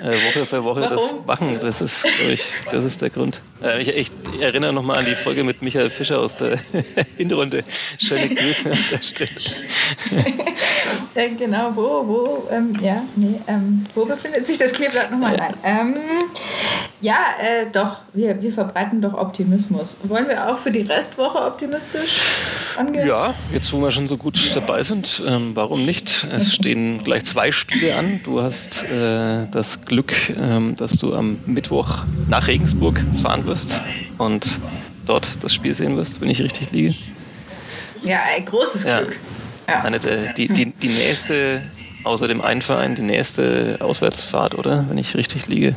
äh, 0.00 0.10
Woche 0.10 0.46
für 0.46 0.64
Woche 0.64 0.82
warum? 0.82 0.96
das 0.96 1.26
machen. 1.26 1.58
Das 1.60 1.80
ist, 1.80 2.04
ich, 2.28 2.44
das 2.70 2.84
ist 2.84 3.02
der 3.02 3.10
Grund. 3.10 3.40
Äh, 3.62 3.82
ich, 3.82 3.88
ich, 3.88 4.10
erinnere 4.40 4.72
nochmal 4.72 4.98
an 4.98 5.04
die 5.04 5.14
Folge 5.14 5.44
mit 5.44 5.62
Michael 5.62 5.90
Fischer 5.90 6.18
aus 6.18 6.36
der 6.36 6.58
Hinrunde. 7.16 7.64
Schöne 8.02 8.28
Grüße 8.28 8.70
an 8.70 8.84
der 8.90 9.02
Stelle. 9.02 9.30
äh, 11.14 11.30
genau, 11.30 11.72
wo, 11.74 12.06
wo, 12.06 12.48
ähm, 12.50 12.76
ja, 12.80 13.02
nee, 13.16 13.40
ähm, 13.46 13.86
wo 13.94 14.04
befindet 14.04 14.46
sich 14.46 14.58
das 14.58 14.72
Kleeblatt 14.72 15.10
nochmal? 15.10 15.36
Nein. 15.36 15.54
Ähm, 15.62 15.94
ja, 17.00 17.16
äh, 17.40 17.66
doch, 17.72 17.98
wir, 18.12 18.40
wir 18.42 18.52
verbreiten 18.52 19.00
doch 19.00 19.14
Optimismus. 19.14 19.98
Wollen 20.04 20.28
wir 20.28 20.48
auch 20.48 20.58
für 20.58 20.70
die 20.70 20.82
Restwoche 20.82 21.44
optimistisch 21.44 22.20
angehen? 22.76 23.08
Ja, 23.08 23.34
jetzt 23.52 23.72
wo 23.72 23.80
wir 23.80 23.90
schon 23.90 24.06
so 24.06 24.16
gut 24.16 24.38
dabei 24.54 24.84
sind, 24.84 25.22
ähm, 25.26 25.50
warum 25.54 25.84
nicht? 25.84 26.26
Es 26.30 26.54
stehen 26.54 27.02
gleich 27.02 27.24
zwei 27.24 27.50
Spiele 27.50 27.96
an. 27.96 28.20
Du 28.24 28.40
hast 28.40 28.84
äh, 28.84 29.46
das 29.50 29.84
Glück, 29.84 30.14
ähm, 30.30 30.76
dass 30.76 30.92
du 30.92 31.14
am 31.14 31.38
Mittwoch 31.46 32.04
nach 32.28 32.46
Regensburg 32.46 33.02
fahren 33.20 33.46
wirst 33.46 33.80
und 34.18 34.58
dort 35.06 35.28
das 35.42 35.52
Spiel 35.52 35.74
sehen 35.74 35.96
wirst, 35.96 36.20
wenn 36.20 36.30
ich 36.30 36.40
richtig 36.40 36.70
liege. 36.70 36.94
Ja, 38.04 38.20
ein 38.36 38.44
großes 38.44 38.84
Glück. 38.84 39.12
Ja. 39.12 39.41
Eine 39.66 39.98
der, 39.98 40.32
die, 40.32 40.48
die, 40.48 40.72
die 40.72 40.88
nächste, 40.88 41.62
außer 42.04 42.28
dem 42.28 42.40
einen 42.40 42.62
Verein, 42.62 42.94
die 42.94 43.02
nächste 43.02 43.78
Auswärtsfahrt, 43.80 44.56
oder? 44.56 44.84
Wenn 44.88 44.98
ich 44.98 45.16
richtig 45.16 45.46
liege. 45.48 45.74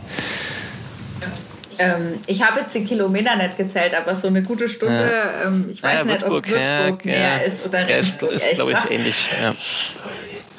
Ähm, 1.78 2.20
ich 2.28 2.42
habe 2.42 2.62
jetzt 2.62 2.74
die 2.74 2.84
Kilometer 2.84 3.36
nicht 3.36 3.58
gezählt, 3.58 3.94
aber 3.94 4.16
so 4.16 4.28
eine 4.28 4.44
gute 4.44 4.70
Stunde, 4.70 5.12
ja. 5.12 5.48
ähm, 5.48 5.68
ich 5.70 5.84
weiß 5.84 6.00
ja, 6.00 6.04
nicht, 6.06 6.24
ob 6.24 6.48
Würzburg 6.48 7.06
näher 7.06 7.44
ist 7.44 7.66
oder 7.66 7.88
Regensburg. 7.88 8.32
Ist, 8.32 8.46
ist 8.46 8.56
glaube 8.56 8.72
ich, 8.74 8.92
ähnlich. 8.92 9.30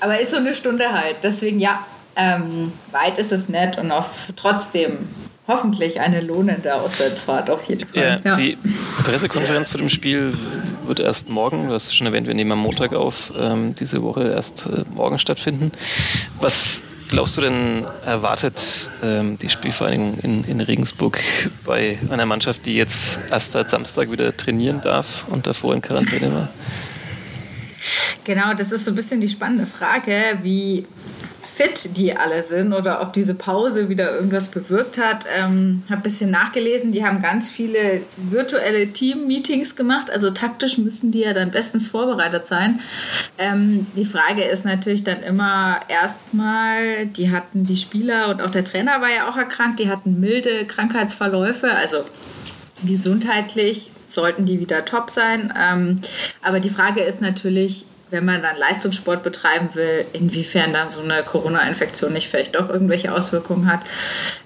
Aber 0.01 0.21
ist 0.21 0.31
so 0.31 0.37
eine 0.37 0.55
Stunde 0.55 0.93
halt. 0.93 1.17
Deswegen 1.23 1.59
ja, 1.59 1.87
ähm, 2.17 2.73
weit 2.91 3.19
ist 3.19 3.33
es 3.33 3.49
nicht 3.49 3.79
und 3.79 3.91
auch 3.93 4.07
trotzdem 4.37 5.09
hoffentlich 5.49 6.01
eine 6.01 6.21
lohnende 6.21 6.75
Auswärtsfahrt 6.75 7.51
auf 7.51 7.65
jeden 7.65 7.87
Fall. 7.89 8.21
Ja, 8.25 8.31
ja. 8.31 8.37
Die 8.37 8.59
Pressekonferenz 9.05 9.71
zu 9.71 9.79
dem 9.79 9.89
Spiel 9.89 10.35
wird 10.89 11.01
erst 11.01 11.29
morgen, 11.29 11.69
du 11.69 11.75
hast 11.75 11.95
schon 11.95 12.07
erwähnt, 12.07 12.27
wir 12.27 12.35
nehmen 12.35 12.53
am 12.53 12.61
Montag 12.61 12.95
auf, 12.95 13.33
ähm, 13.39 13.75
diese 13.75 14.03
Woche 14.03 14.25
erst 14.29 14.67
äh, 14.67 14.85
morgen 14.95 15.19
stattfinden. 15.19 15.73
Was 16.41 16.81
glaubst 17.09 17.37
du 17.37 17.41
denn, 17.41 17.85
erwartet 18.05 18.91
ähm, 19.03 19.39
die 19.39 19.49
Spielvereinigung 19.49 20.19
in, 20.19 20.45
in 20.45 20.61
Regensburg 20.61 21.21
bei 21.65 21.99
einer 22.11 22.27
Mannschaft, 22.27 22.67
die 22.67 22.77
jetzt 22.77 23.19
erst 23.31 23.53
seit 23.53 23.71
Samstag 23.71 24.11
wieder 24.11 24.37
trainieren 24.37 24.81
darf 24.83 25.25
und 25.29 25.47
davor 25.47 25.75
in 25.75 25.83
Quarantäne 25.83 26.33
war? 26.33 26.49
Genau, 28.25 28.55
das 28.55 28.73
ist 28.73 28.85
so 28.85 28.91
ein 28.91 28.97
bisschen 28.97 29.21
die 29.21 29.29
spannende 29.29 29.67
Frage, 29.67 30.39
wie 30.43 30.87
fit 31.57 31.97
die 31.97 32.15
alle 32.15 32.43
sind 32.43 32.75
oder 32.75 33.01
ob 33.01 33.15
diese 33.15 33.35
Pause 33.35 33.89
wieder 33.89 34.15
irgendwas 34.15 34.49
bewirkt 34.49 34.99
hat. 34.99 35.25
Ähm, 35.35 35.85
habe 35.89 36.01
ein 36.01 36.03
bisschen 36.03 36.31
nachgelesen, 36.31 36.93
die 36.93 37.05
haben 37.05 37.23
ganz 37.23 37.49
viele 37.49 38.03
virtuelle 38.17 38.93
Team-Meetings 38.93 39.75
gemacht, 39.75 40.11
also 40.11 40.31
taktisch 40.31 40.77
müssen 40.77 41.13
die 41.13 41.21
ja 41.21 41.33
dann 41.33 41.51
bestens 41.51 41.89
vorbereitet 41.89 42.47
sein. 42.47 42.81
Ähm, 43.39 43.87
die 43.97 44.05
Frage 44.05 44.45
ist 44.45 44.67
natürlich 44.67 45.03
dann 45.03 45.23
immer 45.23 45.81
erstmal, 45.89 47.07
die 47.07 47.31
hatten 47.31 47.65
die 47.65 47.79
Spieler 47.79 48.29
und 48.29 48.43
auch 48.43 48.51
der 48.51 48.65
Trainer 48.65 49.01
war 49.01 49.11
ja 49.11 49.31
auch 49.31 49.37
erkrankt, 49.39 49.81
die 49.81 49.89
hatten 49.89 50.21
milde 50.21 50.67
Krankheitsverläufe, 50.67 51.73
also 51.73 52.05
gesundheitlich 52.85 53.91
sollten 54.05 54.45
die 54.45 54.61
wieder 54.61 54.85
top 54.85 55.09
sein. 55.09 55.55
Ähm, 55.59 56.03
aber 56.43 56.61
die 56.61 56.71
Frage 56.71 57.01
ist 57.01 57.23
natürlich, 57.23 57.87
wenn 58.11 58.25
man 58.25 58.43
dann 58.43 58.57
Leistungssport 58.57 59.23
betreiben 59.23 59.75
will, 59.75 60.07
inwiefern 60.13 60.73
dann 60.73 60.91
so 60.91 61.03
eine 61.03 61.23
Corona-Infektion 61.23 62.13
nicht 62.13 62.29
vielleicht 62.29 62.55
doch 62.55 62.69
irgendwelche 62.69 63.13
Auswirkungen 63.13 63.71
hat. 63.71 63.81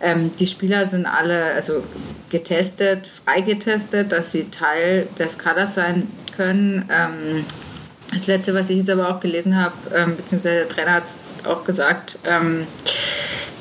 Ähm, 0.01 0.31
die 0.39 0.47
Spieler 0.47 0.87
sind 0.87 1.07
alle 1.07 1.53
also 1.53 1.85
getestet, 2.31 3.11
freigetestet, 3.25 4.13
dass 4.13 4.33
sie 4.33 4.51
Teil 4.51 5.09
des 5.19 5.39
Kaders 5.39 5.75
sein 5.75 6.09
können. 6.35 6.89
Ähm, 6.91 7.45
das 8.13 8.27
letzte, 8.27 8.55
was 8.55 8.71
ich 8.71 8.79
jetzt 8.79 8.91
aber 8.91 9.11
auch 9.11 9.21
gelesen 9.21 9.57
habe, 9.57 9.75
ähm, 9.95 10.17
beziehungsweise 10.17 10.61
der 10.61 10.69
Trainer 10.69 10.93
hat 10.95 11.05
es 11.05 11.19
auch 11.47 11.65
gesagt, 11.65 12.19
ähm, 12.25 12.67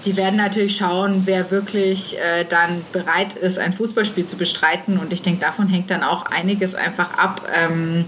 die 0.06 0.16
werden 0.16 0.38
natürlich 0.38 0.78
schauen, 0.78 1.24
wer 1.26 1.52
wirklich 1.52 2.18
äh, 2.20 2.46
dann 2.46 2.86
bereit 2.94 3.34
ist, 3.34 3.60
ein 3.60 3.74
Fußballspiel 3.74 4.26
zu 4.26 4.38
bestreiten. 4.38 4.98
Und 4.98 5.12
ich 5.12 5.22
denke, 5.22 5.42
davon 5.42 5.68
hängt 5.68 5.92
dann 5.92 6.04
auch 6.04 6.26
einiges 6.26 6.76
einfach 6.76 7.18
ab, 7.18 7.42
ähm, 7.54 8.06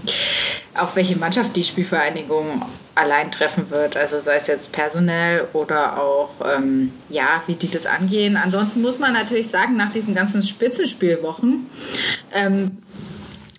auf 0.74 0.96
welche 0.96 1.16
Mannschaft 1.16 1.54
die 1.54 1.64
Spielvereinigung 1.64 2.62
allein 2.94 3.30
treffen 3.30 3.70
wird. 3.70 3.96
Also 3.96 4.20
sei 4.20 4.36
es 4.36 4.46
jetzt 4.46 4.72
personell 4.72 5.46
oder 5.52 6.00
auch, 6.00 6.30
ähm, 6.56 6.92
ja, 7.08 7.42
wie 7.46 7.54
die 7.54 7.70
das 7.70 7.86
angehen. 7.86 8.36
Ansonsten 8.36 8.82
muss 8.82 8.98
man 8.98 9.12
natürlich 9.12 9.48
sagen, 9.48 9.76
nach 9.76 9.92
diesen 9.92 10.14
ganzen 10.14 10.42
Spitzenspielwochen, 10.42 11.66
ähm, 12.32 12.78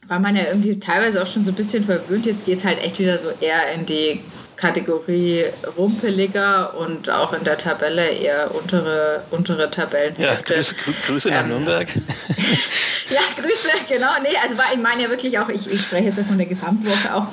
war 0.08 0.20
man 0.20 0.36
ja 0.36 0.46
irgendwie 0.48 0.80
teilweise 0.80 1.22
auch 1.24 1.28
schon 1.28 1.46
so 1.46 1.52
ein 1.52 1.56
bisschen 1.56 1.84
verwöhnt. 1.84 2.26
Jetzt 2.26 2.46
geht 2.46 2.60
es 2.60 2.66
halt 2.66 2.84
echt 2.84 3.00
wieder 3.00 3.18
so 3.18 3.30
eher 3.40 3.72
in 3.74 3.86
die 3.86 4.20
Kategorie 4.64 5.44
rumpeliger 5.78 6.74
und 6.78 7.10
auch 7.10 7.34
in 7.34 7.44
der 7.44 7.58
Tabelle 7.58 8.08
eher 8.08 8.56
untere, 8.56 9.22
untere 9.30 9.70
Tabellenhälfte. 9.70 10.54
Ja, 10.54 10.62
Grüße, 10.62 10.76
Grüße 11.06 11.30
nach 11.32 11.42
ähm, 11.42 11.50
Nürnberg. 11.50 11.90
ja, 13.10 13.20
Grüße, 13.36 13.68
genau. 13.90 14.08
Nee, 14.22 14.38
also 14.42 14.58
war, 14.58 14.68
ich 14.74 14.80
meine 14.80 15.04
ja 15.04 15.10
wirklich 15.10 15.38
auch, 15.38 15.50
ich, 15.50 15.70
ich 15.70 15.82
spreche 15.82 16.06
jetzt 16.06 16.18
ja 16.18 16.24
von 16.24 16.38
der 16.38 16.48
Gesamtwoche 16.48 17.14
auch. 17.14 17.28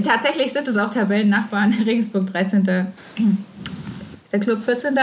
Tatsächlich 0.00 0.52
sind 0.52 0.68
es 0.68 0.76
auch 0.76 0.88
Tabellennachbarn, 0.88 1.74
Regensburg 1.86 2.32
13. 2.32 2.62
der 4.32 4.40
Club 4.40 4.64
14. 4.64 4.96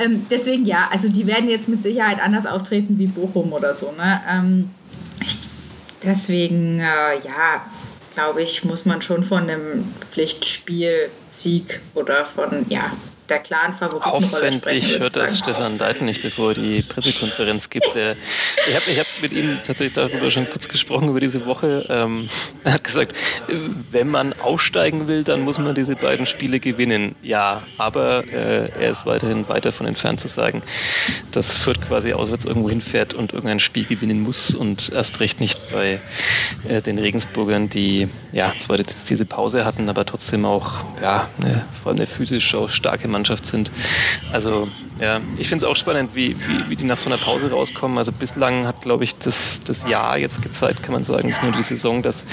Ähm, 0.00 0.26
deswegen 0.28 0.66
ja, 0.66 0.88
also 0.90 1.08
die 1.08 1.28
werden 1.28 1.48
jetzt 1.48 1.68
mit 1.68 1.84
Sicherheit 1.84 2.18
anders 2.20 2.46
auftreten 2.46 2.98
wie 2.98 3.06
Bochum 3.06 3.52
oder 3.52 3.74
so. 3.74 3.92
Ne? 3.92 4.20
Ähm, 4.28 4.70
deswegen, 6.02 6.80
äh, 6.80 7.18
ja, 7.24 7.62
glaube 8.14 8.42
ich, 8.42 8.64
muss 8.64 8.84
man 8.84 9.02
schon 9.02 9.24
von 9.24 9.42
einem 9.42 9.92
Pflichtspiel-Sieg 10.10 11.80
oder 11.94 12.24
von, 12.24 12.66
ja, 12.68 12.92
der 13.32 13.40
klaren 13.40 13.72
Favoritenrolle 13.72 14.52
sprechen. 14.52 15.00
hört 15.00 15.16
das 15.16 15.38
Stefan 15.38 15.78
Deitel 15.78 16.04
nicht, 16.04 16.20
bevor 16.20 16.50
er 16.50 16.54
die 16.54 16.82
Pressekonferenz 16.82 17.70
gibt. 17.70 17.86
ich 17.86 18.74
habe 18.74 18.90
ich 18.90 18.98
hab 18.98 19.06
mit 19.22 19.32
ihm 19.32 19.58
tatsächlich 19.66 19.94
darüber 19.94 20.30
schon 20.30 20.48
kurz 20.50 20.68
gesprochen, 20.68 21.08
über 21.08 21.20
diese 21.20 21.46
Woche. 21.46 21.86
Ähm, 21.88 22.28
er 22.64 22.74
hat 22.74 22.84
gesagt, 22.84 23.14
wenn 23.90 24.08
man 24.08 24.34
aufsteigen 24.34 25.08
will, 25.08 25.24
dann 25.24 25.42
muss 25.42 25.58
man 25.58 25.74
diese 25.74 25.96
beiden 25.96 26.26
Spiele 26.26 26.60
gewinnen. 26.60 27.14
Ja, 27.22 27.62
aber 27.78 28.24
äh, 28.30 28.68
er 28.68 28.90
ist 28.90 29.06
weiterhin 29.06 29.48
weit 29.48 29.64
davon 29.64 29.86
entfernt 29.86 30.20
zu 30.20 30.28
sagen, 30.28 30.62
dass 31.32 31.56
Fürth 31.56 31.80
quasi 31.80 32.12
auswärts 32.12 32.44
irgendwo 32.44 32.68
hinfährt 32.68 33.14
und 33.14 33.32
irgendein 33.32 33.60
Spiel 33.60 33.84
gewinnen 33.84 34.20
muss 34.22 34.54
und 34.54 34.90
erst 34.92 35.20
recht 35.20 35.40
nicht 35.40 35.72
bei 35.72 36.00
äh, 36.68 36.82
den 36.82 36.98
Regensburgern, 36.98 37.70
die 37.70 38.08
ja 38.32 38.52
zwar 38.58 38.76
diese 38.76 39.24
Pause 39.24 39.64
hatten, 39.64 39.88
aber 39.88 40.04
trotzdem 40.04 40.44
auch 40.44 40.84
ja, 41.00 41.28
eine, 41.40 41.64
vor 41.82 41.90
allem 41.90 41.98
eine 41.98 42.06
physisch 42.06 42.54
auch 42.54 42.68
starke 42.68 43.08
Mannschaft 43.08 43.21
sind. 43.26 43.70
Also 44.32 44.68
ja, 45.00 45.20
ich 45.38 45.48
finde 45.48 45.64
es 45.64 45.70
auch 45.70 45.76
spannend, 45.76 46.10
wie, 46.14 46.36
wie, 46.46 46.70
wie 46.70 46.76
die 46.76 46.84
nach 46.84 46.96
so 46.96 47.08
einer 47.08 47.18
Pause 47.18 47.50
rauskommen. 47.50 47.98
Also 47.98 48.12
bislang 48.12 48.66
hat, 48.66 48.82
glaube 48.82 49.04
ich, 49.04 49.16
das, 49.16 49.62
das 49.64 49.86
Jahr 49.86 50.16
jetzt 50.18 50.42
gezeigt, 50.42 50.82
kann 50.82 50.92
man 50.92 51.04
sagen, 51.04 51.28
nicht 51.28 51.42
nur 51.42 51.52
die 51.52 51.62
Saison, 51.62 52.02
dass 52.02 52.24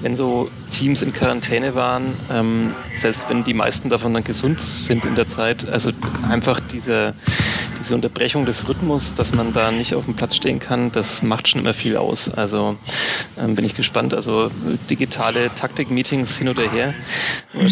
wenn 0.00 0.16
so 0.16 0.50
Teams 0.70 1.02
in 1.02 1.12
Quarantäne 1.12 1.74
waren, 1.74 2.14
ähm, 2.30 2.74
selbst 2.96 3.28
wenn 3.28 3.44
die 3.44 3.54
meisten 3.54 3.88
davon 3.88 4.14
dann 4.14 4.24
gesund 4.24 4.60
sind 4.60 5.04
in 5.04 5.14
der 5.14 5.28
Zeit, 5.28 5.68
also 5.68 5.92
einfach 6.28 6.60
diese, 6.60 7.14
diese 7.78 7.94
Unterbrechung 7.94 8.46
des 8.46 8.68
Rhythmus, 8.68 9.14
dass 9.14 9.34
man 9.34 9.52
da 9.52 9.70
nicht 9.70 9.94
auf 9.94 10.04
dem 10.04 10.14
Platz 10.14 10.36
stehen 10.36 10.58
kann, 10.58 10.90
das 10.92 11.22
macht 11.22 11.48
schon 11.48 11.60
immer 11.60 11.74
viel 11.74 11.96
aus. 11.96 12.30
Also 12.30 12.76
ähm, 13.38 13.54
bin 13.54 13.64
ich 13.64 13.74
gespannt. 13.74 14.14
Also 14.14 14.50
digitale 14.90 15.54
Taktik-Meetings 15.54 16.36
hin 16.36 16.48
oder 16.48 16.68
her. 16.68 16.94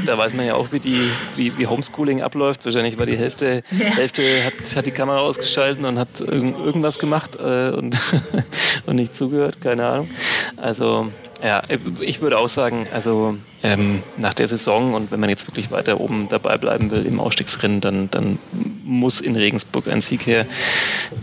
Da 0.06 0.18
weiß 0.18 0.34
man 0.34 0.46
ja 0.46 0.54
auch, 0.54 0.72
wie 0.72 0.80
die, 0.80 1.10
wie, 1.36 1.56
wie 1.58 1.66
Homeschooling 1.66 2.22
abläuft. 2.30 2.64
Wahrscheinlich 2.64 2.98
war 2.98 3.06
die 3.06 3.16
Hälfte, 3.16 3.62
ja. 3.72 3.86
Hälfte 3.96 4.22
hat, 4.44 4.54
hat 4.76 4.86
die 4.86 4.92
Kamera 4.92 5.18
ausgeschaltet 5.18 5.84
und 5.84 5.98
hat 5.98 6.20
irgend, 6.20 6.58
irgendwas 6.58 6.98
gemacht 6.98 7.36
äh, 7.36 7.70
und, 7.70 7.98
und 8.86 8.96
nicht 8.96 9.16
zugehört, 9.16 9.60
keine 9.60 9.86
Ahnung. 9.86 10.10
Also 10.56 11.10
ja, 11.42 11.62
ich 12.00 12.20
würde 12.20 12.38
auch 12.38 12.48
sagen, 12.48 12.86
also 12.92 13.36
ähm, 13.62 14.02
nach 14.16 14.34
der 14.34 14.46
Saison 14.46 14.94
und 14.94 15.10
wenn 15.10 15.20
man 15.20 15.30
jetzt 15.30 15.48
wirklich 15.48 15.70
weiter 15.70 15.98
oben 15.98 16.28
dabei 16.28 16.56
bleiben 16.58 16.90
will 16.90 17.04
im 17.04 17.18
Ausstiegsrennen, 17.18 17.80
dann, 17.80 18.10
dann 18.10 18.38
muss 18.84 19.20
in 19.20 19.36
Regensburg 19.36 19.88
ein 19.88 20.02
Sieg 20.02 20.26
her. 20.26 20.46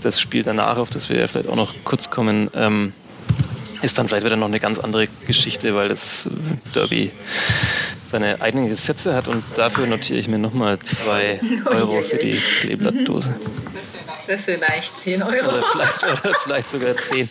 Das 0.01 0.19
Spiel 0.19 0.43
danach, 0.43 0.77
auf 0.77 0.89
das 0.89 1.09
wir 1.09 1.19
ja 1.19 1.27
vielleicht 1.27 1.47
auch 1.47 1.55
noch 1.55 1.73
kurz 1.83 2.09
kommen, 2.09 2.49
ähm, 2.53 2.93
ist 3.81 3.97
dann 3.97 4.07
vielleicht 4.07 4.25
wieder 4.25 4.35
noch 4.35 4.47
eine 4.47 4.59
ganz 4.59 4.79
andere 4.79 5.07
Geschichte, 5.27 5.75
weil 5.75 5.89
das 5.89 6.27
Derby 6.73 7.11
seine 8.07 8.41
eigenen 8.41 8.69
Gesetze 8.69 9.13
hat 9.13 9.27
und 9.27 9.43
dafür 9.55 9.87
notiere 9.87 10.19
ich 10.19 10.27
mir 10.27 10.39
nochmal 10.39 10.79
zwei 10.79 11.39
Euro 11.65 12.01
für 12.01 12.17
die 12.17 12.37
Kleeblattdose. 12.37 13.35
Das 14.27 14.43
vielleicht 14.43 14.99
10 14.99 15.23
Euro. 15.23 15.49
Oder 15.49 15.63
vielleicht, 15.63 16.03
oder 16.03 16.35
vielleicht 16.43 16.71
sogar 16.71 16.95
10. 16.95 17.29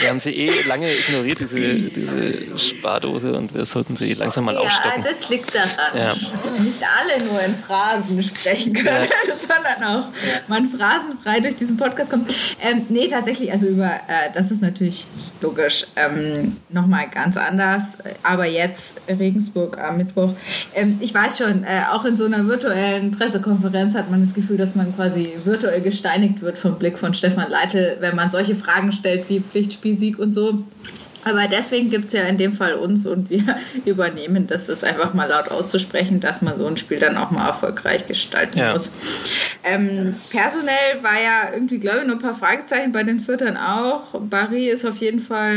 Wir 0.00 0.08
haben 0.08 0.20
sie 0.20 0.30
eh 0.30 0.62
lange 0.62 0.92
ignoriert, 0.92 1.40
diese, 1.40 1.58
diese 1.58 2.58
Spardose, 2.58 3.32
und 3.34 3.54
wir 3.54 3.64
sollten 3.64 3.96
sie 3.96 4.12
langsam 4.14 4.44
mal 4.44 4.54
ja, 4.54 4.60
aufstocken. 4.60 5.02
Ja, 5.02 5.08
das 5.08 5.28
liegt 5.28 5.54
daran, 5.54 5.96
ja. 5.96 6.14
dass 6.14 6.44
wir 6.44 6.60
nicht 6.60 6.82
alle 6.82 7.24
nur 7.24 7.40
in 7.40 7.54
Phrasen 7.54 8.22
sprechen 8.22 8.72
können, 8.72 9.08
ja. 9.08 9.34
sondern 9.40 9.84
auch 9.84 10.04
man 10.48 10.68
phrasenfrei 10.68 11.40
durch 11.40 11.56
diesen 11.56 11.76
Podcast 11.76 12.10
kommt. 12.10 12.34
Ähm, 12.60 12.86
nee, 12.88 13.08
tatsächlich, 13.08 13.50
also 13.50 13.66
über, 13.66 13.86
äh, 13.86 14.30
das 14.32 14.50
ist 14.50 14.62
natürlich 14.62 15.06
logisch, 15.40 15.86
ähm, 15.96 16.56
nochmal 16.68 17.08
ganz 17.08 17.36
anders. 17.36 17.98
Aber 18.22 18.46
jetzt 18.46 19.00
Regensburg 19.08 19.78
am 19.78 19.98
Mittwoch. 19.98 20.30
Ähm, 20.74 20.98
ich 21.00 21.14
weiß 21.14 21.38
schon, 21.38 21.64
äh, 21.64 21.82
auch 21.90 22.04
in 22.04 22.16
so 22.16 22.24
einer 22.24 22.46
virtuellen 22.46 23.12
Pressekonferenz 23.12 23.94
hat 23.94 24.10
man 24.10 24.24
das 24.24 24.34
Gefühl, 24.34 24.56
dass 24.56 24.74
man 24.74 24.94
quasi 24.96 25.34
virtuell 25.44 25.80
gesteinigt 25.80 26.33
geprägt 26.34 26.42
wird 26.42 26.58
vom 26.58 26.78
Blick 26.78 26.98
von 26.98 27.14
Stefan 27.14 27.50
Leitl, 27.50 27.96
wenn 28.00 28.16
man 28.16 28.30
solche 28.30 28.54
Fragen 28.54 28.92
stellt 28.92 29.28
wie 29.28 29.40
Pflichtspielsieg 29.40 30.18
und 30.18 30.32
so. 30.32 30.64
Aber 31.26 31.48
deswegen 31.48 31.88
gibt 31.88 32.06
es 32.06 32.12
ja 32.12 32.24
in 32.24 32.36
dem 32.36 32.52
Fall 32.52 32.74
uns 32.74 33.06
und 33.06 33.30
wir 33.30 33.42
übernehmen 33.86 34.46
das, 34.46 34.68
ist 34.68 34.84
einfach 34.84 35.14
mal 35.14 35.28
laut 35.28 35.50
auszusprechen, 35.50 36.20
dass 36.20 36.42
man 36.42 36.58
so 36.58 36.66
ein 36.66 36.76
Spiel 36.76 36.98
dann 36.98 37.16
auch 37.16 37.30
mal 37.30 37.46
erfolgreich 37.46 38.06
gestalten 38.06 38.58
ja. 38.58 38.72
muss. 38.72 38.96
Ähm, 39.62 40.16
personell 40.28 41.02
war 41.02 41.20
ja 41.20 41.54
irgendwie, 41.54 41.78
glaube 41.78 42.00
ich, 42.00 42.06
nur 42.06 42.16
ein 42.16 42.22
paar 42.22 42.34
Fragezeichen 42.34 42.92
bei 42.92 43.04
den 43.04 43.20
Viertern 43.20 43.56
auch. 43.56 44.02
Barry 44.20 44.68
ist 44.68 44.84
auf 44.84 44.98
jeden 44.98 45.20
Fall 45.20 45.56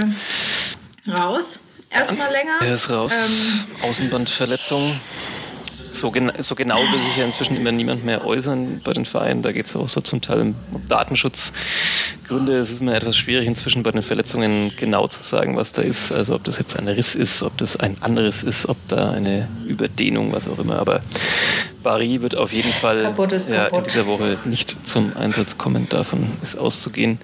raus. 1.05 1.61
Erstmal 1.89 2.31
länger. 2.31 2.59
Er 2.61 2.73
ist 2.73 2.89
raus. 2.89 3.11
Ähm, 3.13 3.89
Außenbandverletzung 3.89 4.99
so, 5.97 6.11
gen 6.11 6.31
so 6.39 6.55
genau 6.55 6.77
will 6.77 6.99
sich 6.99 7.17
ja 7.17 7.25
inzwischen 7.25 7.55
immer 7.57 7.71
niemand 7.71 8.05
mehr 8.05 8.25
äußern 8.25 8.81
bei 8.83 8.93
den 8.93 9.05
Vereinen. 9.05 9.41
Da 9.41 9.51
geht 9.51 9.65
es 9.65 9.75
auch 9.75 9.89
so 9.89 10.01
zum 10.01 10.21
Teil 10.21 10.41
um 10.41 10.55
Datenschutzgründe. 10.87 12.57
Es 12.57 12.71
ist 12.71 12.81
mir 12.81 12.95
etwas 12.95 13.17
schwierig 13.17 13.47
inzwischen 13.47 13.83
bei 13.83 13.91
den 13.91 14.03
Verletzungen 14.03 14.71
genau 14.77 15.07
zu 15.07 15.23
sagen, 15.23 15.57
was 15.57 15.73
da 15.73 15.81
ist. 15.81 16.11
Also 16.11 16.35
ob 16.35 16.43
das 16.43 16.57
jetzt 16.57 16.77
ein 16.77 16.87
Riss 16.87 17.15
ist, 17.15 17.43
ob 17.43 17.57
das 17.57 17.77
ein 17.77 17.97
anderes 18.01 18.43
ist, 18.43 18.67
ob 18.69 18.77
da 18.87 19.11
eine 19.11 19.47
Überdehnung, 19.65 20.31
was 20.31 20.47
auch 20.47 20.59
immer. 20.59 20.79
Aber 20.79 21.01
Barry 21.83 22.21
wird 22.21 22.35
auf 22.35 22.53
jeden 22.53 22.71
Fall 22.73 23.01
ja, 23.49 23.67
in 23.67 23.83
dieser 23.83 24.07
Woche 24.07 24.37
nicht 24.45 24.87
zum 24.87 25.15
Einsatz 25.17 25.57
kommen. 25.57 25.87
Davon 25.89 26.25
ist 26.43 26.57
auszugehen. 26.57 27.19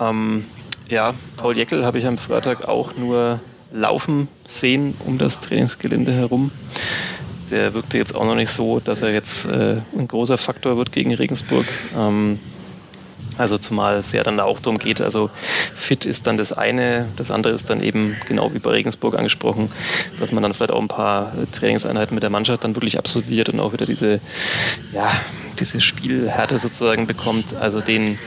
Ähm, 0.00 0.44
ja, 0.88 1.14
Paul 1.36 1.56
Jeckel 1.56 1.84
habe 1.84 1.98
ich 1.98 2.06
am 2.06 2.18
Freitag 2.18 2.68
auch 2.68 2.94
nur 2.96 3.40
laufen 3.72 4.28
sehen 4.46 4.94
um 5.04 5.18
das 5.18 5.40
Trainingsgelände 5.40 6.12
herum. 6.12 6.50
Der 7.54 7.72
wirkte 7.72 7.98
jetzt 7.98 8.16
auch 8.16 8.24
noch 8.24 8.34
nicht 8.34 8.50
so, 8.50 8.80
dass 8.80 9.02
er 9.02 9.12
jetzt 9.12 9.44
äh, 9.44 9.76
ein 9.96 10.08
großer 10.08 10.38
Faktor 10.38 10.76
wird 10.76 10.90
gegen 10.90 11.14
Regensburg. 11.14 11.64
Ähm, 11.96 12.40
also 13.38 13.58
zumal 13.58 13.96
es 13.98 14.10
ja 14.10 14.24
dann 14.24 14.40
auch 14.40 14.58
darum 14.58 14.78
geht, 14.78 15.00
also 15.00 15.30
fit 15.76 16.04
ist 16.04 16.26
dann 16.26 16.36
das 16.36 16.52
eine, 16.52 17.06
das 17.16 17.30
andere 17.30 17.52
ist 17.52 17.70
dann 17.70 17.80
eben 17.80 18.16
genau 18.26 18.52
wie 18.54 18.58
bei 18.58 18.70
Regensburg 18.70 19.16
angesprochen, 19.16 19.70
dass 20.18 20.32
man 20.32 20.42
dann 20.42 20.52
vielleicht 20.52 20.72
auch 20.72 20.80
ein 20.80 20.88
paar 20.88 21.32
Trainingseinheiten 21.52 22.14
mit 22.14 22.24
der 22.24 22.30
Mannschaft 22.30 22.64
dann 22.64 22.74
wirklich 22.74 22.98
absolviert 22.98 23.48
und 23.48 23.60
auch 23.60 23.72
wieder 23.72 23.86
diese, 23.86 24.20
ja, 24.92 25.12
diese 25.60 25.80
Spielhärte 25.80 26.58
sozusagen 26.58 27.06
bekommt. 27.06 27.54
Also 27.54 27.80
den 27.80 28.18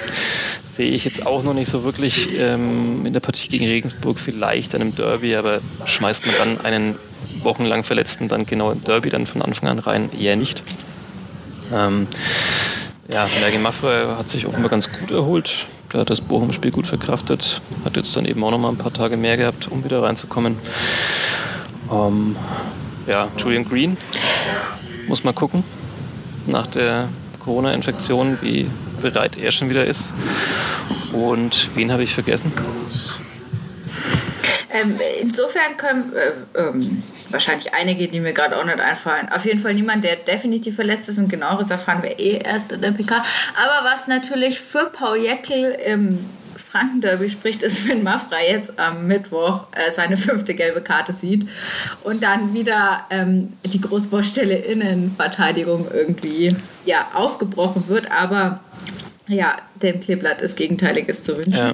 sehe 0.73 0.91
ich 0.91 1.03
jetzt 1.03 1.25
auch 1.25 1.43
noch 1.43 1.53
nicht 1.53 1.69
so 1.69 1.83
wirklich 1.83 2.29
ähm, 2.37 3.05
in 3.05 3.11
der 3.11 3.19
Partie 3.19 3.49
gegen 3.49 3.65
Regensburg, 3.65 4.19
vielleicht 4.19 4.73
dann 4.73 4.81
im 4.81 4.95
Derby, 4.95 5.35
aber 5.35 5.59
schmeißt 5.85 6.25
man 6.25 6.35
dann 6.37 6.65
einen 6.65 6.95
wochenlang 7.43 7.83
Verletzten 7.83 8.27
dann 8.27 8.45
genau 8.45 8.71
im 8.71 8.83
Derby 8.83 9.09
dann 9.09 9.25
von 9.25 9.41
Anfang 9.41 9.69
an 9.69 9.79
rein? 9.79 10.09
Eher 10.19 10.35
nicht. 10.35 10.63
Ähm, 11.73 12.07
ja, 13.11 13.27
Mergi 13.39 13.57
Maffrey 13.57 14.05
hat 14.17 14.29
sich 14.29 14.45
offenbar 14.45 14.69
ganz 14.69 14.89
gut 14.91 15.11
erholt. 15.11 15.65
Der 15.93 16.01
hat 16.01 16.09
das 16.09 16.19
Bochum-Spiel 16.19 16.71
gut 16.71 16.87
verkraftet. 16.87 17.61
Hat 17.85 17.95
jetzt 17.95 18.15
dann 18.15 18.25
eben 18.25 18.43
auch 18.43 18.51
noch 18.51 18.57
mal 18.57 18.69
ein 18.69 18.77
paar 18.77 18.93
Tage 18.93 19.15
mehr 19.15 19.37
gehabt, 19.37 19.69
um 19.71 19.83
wieder 19.83 20.03
reinzukommen. 20.03 20.57
Ähm, 21.91 22.35
ja, 23.05 23.29
Julian 23.37 23.63
Green 23.63 23.97
muss 25.07 25.23
man 25.23 25.33
gucken. 25.33 25.63
Nach 26.45 26.67
der 26.67 27.07
Corona-Infektion, 27.39 28.39
wie 28.41 28.69
bereit 29.01 29.37
er 29.37 29.51
schon 29.51 29.69
wieder 29.69 29.85
ist. 29.85 30.09
Und 31.13 31.69
wen 31.75 31.91
habe 31.91 32.03
ich 32.03 32.13
vergessen? 32.13 32.51
Ähm, 34.69 34.99
insofern 35.21 35.77
können 35.77 36.13
äh, 36.13 36.59
ähm, 36.59 37.03
wahrscheinlich 37.29 37.73
einige, 37.73 38.07
die 38.07 38.19
mir 38.19 38.33
gerade 38.33 38.57
auch 38.57 38.65
nicht 38.65 38.79
einfallen. 38.79 39.29
Auf 39.29 39.45
jeden 39.45 39.59
Fall 39.59 39.73
niemand, 39.73 40.03
der 40.03 40.15
definitiv 40.15 40.75
verletzt 40.75 41.09
ist 41.09 41.19
und 41.19 41.29
genaueres 41.29 41.71
erfahren 41.71 42.03
wir 42.03 42.19
eh 42.19 42.37
erst 42.37 42.71
in 42.71 42.81
der 42.81 42.91
PK. 42.91 43.23
Aber 43.55 43.89
was 43.89 44.07
natürlich 44.07 44.59
für 44.59 44.91
Paul 44.91 45.17
Jeckel 45.17 45.71
im 45.71 46.25
Frankenderby 46.71 47.29
spricht, 47.29 47.63
ist, 47.63 47.87
wenn 47.87 48.03
Mafra 48.03 48.41
jetzt 48.41 48.77
am 48.77 49.07
Mittwoch 49.07 49.67
äh, 49.71 49.91
seine 49.91 50.17
fünfte 50.17 50.53
gelbe 50.53 50.81
Karte 50.81 51.13
sieht 51.13 51.47
und 52.03 52.23
dann 52.23 52.53
wieder 52.53 53.05
ähm, 53.09 53.53
die 53.63 53.81
Großbaustelle 53.81 54.55
Innenverteidigung 54.55 55.87
irgendwie 55.91 56.55
ja, 56.85 57.07
aufgebrochen 57.13 57.87
wird. 57.87 58.11
Aber 58.11 58.59
ja, 59.27 59.57
dem 59.81 59.99
Kleeblatt 59.99 60.41
ist 60.41 60.55
Gegenteiliges 60.55 61.23
zu 61.23 61.37
wünschen. 61.37 61.53
Ja. 61.53 61.73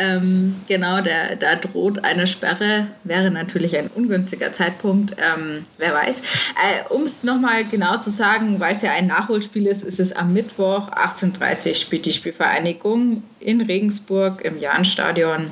Ähm, 0.00 0.54
genau, 0.68 1.00
der, 1.00 1.34
da 1.34 1.56
droht 1.56 2.04
eine 2.04 2.28
Sperre, 2.28 2.86
wäre 3.02 3.32
natürlich 3.32 3.76
ein 3.76 3.88
ungünstiger 3.88 4.52
Zeitpunkt, 4.52 5.16
ähm, 5.18 5.64
wer 5.76 5.92
weiß. 5.92 6.20
Äh, 6.20 6.94
um 6.94 7.02
es 7.02 7.24
nochmal 7.24 7.64
genau 7.64 7.96
zu 7.98 8.10
sagen, 8.10 8.60
weil 8.60 8.76
es 8.76 8.82
ja 8.82 8.92
ein 8.92 9.08
Nachholspiel 9.08 9.66
ist, 9.66 9.82
ist 9.82 9.98
es 9.98 10.12
am 10.12 10.32
Mittwoch 10.32 10.92
18.30 10.92 11.68
Uhr 11.70 11.74
spielt 11.74 12.06
die 12.06 12.12
Spielvereinigung 12.12 13.24
in 13.40 13.60
Regensburg 13.60 14.44
im 14.44 14.60
Jahnstadion. 14.60 15.50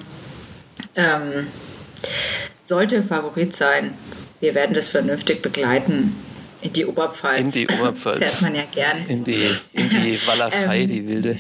Ähm, 0.95 1.49
sollte 2.63 3.03
Favorit 3.03 3.55
sein. 3.55 3.95
Wir 4.39 4.55
werden 4.55 4.75
das 4.75 4.89
vernünftig 4.89 5.43
begleiten. 5.43 6.15
In 6.67 6.73
die 6.73 6.87
Oberpfalz. 6.87 7.41
In 7.41 7.51
die 7.53 7.69
Oberpfalz. 7.69 8.19
Fährt 8.19 8.43
man 8.43 8.55
ja 8.57 8.65
gern. 8.73 9.07
In 9.07 9.23
die, 9.23 9.49
in 9.73 9.89
die 9.89 10.19
Walachei, 10.27 10.81
ähm, 10.83 10.89
die 10.89 11.09
wilde. 11.09 11.37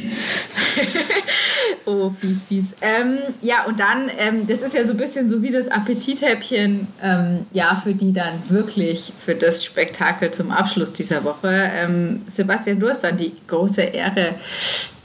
oh, 1.84 2.12
fies, 2.20 2.38
fies. 2.48 2.64
Ähm, 2.80 3.18
ja, 3.42 3.64
und 3.64 3.80
dann, 3.80 4.08
ähm, 4.18 4.46
das 4.46 4.62
ist 4.62 4.74
ja 4.74 4.86
so 4.86 4.92
ein 4.92 4.98
bisschen 4.98 5.28
so 5.28 5.42
wie 5.42 5.50
das 5.50 5.66
Appetithäppchen, 5.66 6.86
ähm, 7.02 7.46
ja, 7.52 7.80
für 7.82 7.94
die 7.94 8.12
dann 8.12 8.48
wirklich 8.48 9.12
für 9.18 9.34
das 9.34 9.64
Spektakel 9.64 10.30
zum 10.30 10.52
Abschluss 10.52 10.92
dieser 10.92 11.24
Woche. 11.24 11.70
Ähm, 11.74 12.22
Sebastian, 12.28 12.78
du 12.78 12.88
hast 12.88 13.02
dann 13.02 13.16
die 13.16 13.32
große 13.48 13.82
Ehre, 13.82 14.36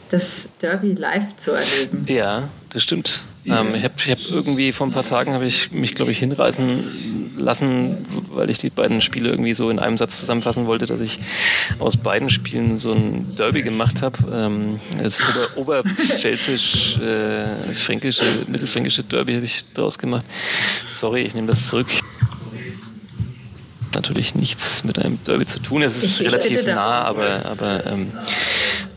das 0.09 0.49
Derby 0.61 0.93
live 0.93 1.35
zu 1.37 1.53
erleben. 1.53 2.05
Ja, 2.07 2.47
das 2.69 2.83
stimmt. 2.83 3.21
Ähm, 3.45 3.75
ich 3.75 3.83
habe 3.83 3.93
ich 3.97 4.11
hab 4.11 4.19
irgendwie 4.29 4.71
vor 4.71 4.87
ein 4.87 4.91
paar 4.91 5.03
Tagen 5.03 5.33
habe 5.33 5.45
ich 5.45 5.71
mich, 5.71 5.95
glaube 5.95 6.11
ich, 6.11 6.19
hinreißen 6.19 7.37
lassen, 7.37 7.97
weil 8.33 8.49
ich 8.49 8.59
die 8.59 8.69
beiden 8.69 9.01
Spiele 9.01 9.29
irgendwie 9.29 9.53
so 9.53 9.69
in 9.69 9.79
einem 9.79 9.97
Satz 9.97 10.19
zusammenfassen 10.19 10.67
wollte, 10.67 10.85
dass 10.85 11.01
ich 11.01 11.19
aus 11.79 11.97
beiden 11.97 12.29
Spielen 12.29 12.77
so 12.77 12.93
ein 12.93 13.35
Derby 13.35 13.63
gemacht 13.63 14.01
habe. 14.01 14.17
Ähm, 14.31 14.79
das 15.01 15.19
Ober 15.55 15.79
Oberpfälzisch, 15.79 16.97
äh, 16.97 17.73
fränkische, 17.73 18.25
mittelfränkische 18.47 19.03
Derby 19.03 19.35
habe 19.35 19.45
ich 19.45 19.65
daraus 19.73 19.97
gemacht. 19.97 20.25
Sorry, 20.87 21.21
ich 21.21 21.33
nehme 21.33 21.47
das 21.47 21.67
zurück 21.67 21.87
natürlich 23.93 24.35
nichts 24.35 24.83
mit 24.83 24.99
einem 24.99 25.19
Derby 25.25 25.45
zu 25.45 25.59
tun. 25.59 25.81
Es 25.81 25.97
ist 25.97 26.19
ich 26.19 26.27
relativ 26.27 26.65
nah, 26.65 27.03
aber, 27.03 27.45
aber 27.45 27.85
ähm, 27.85 28.11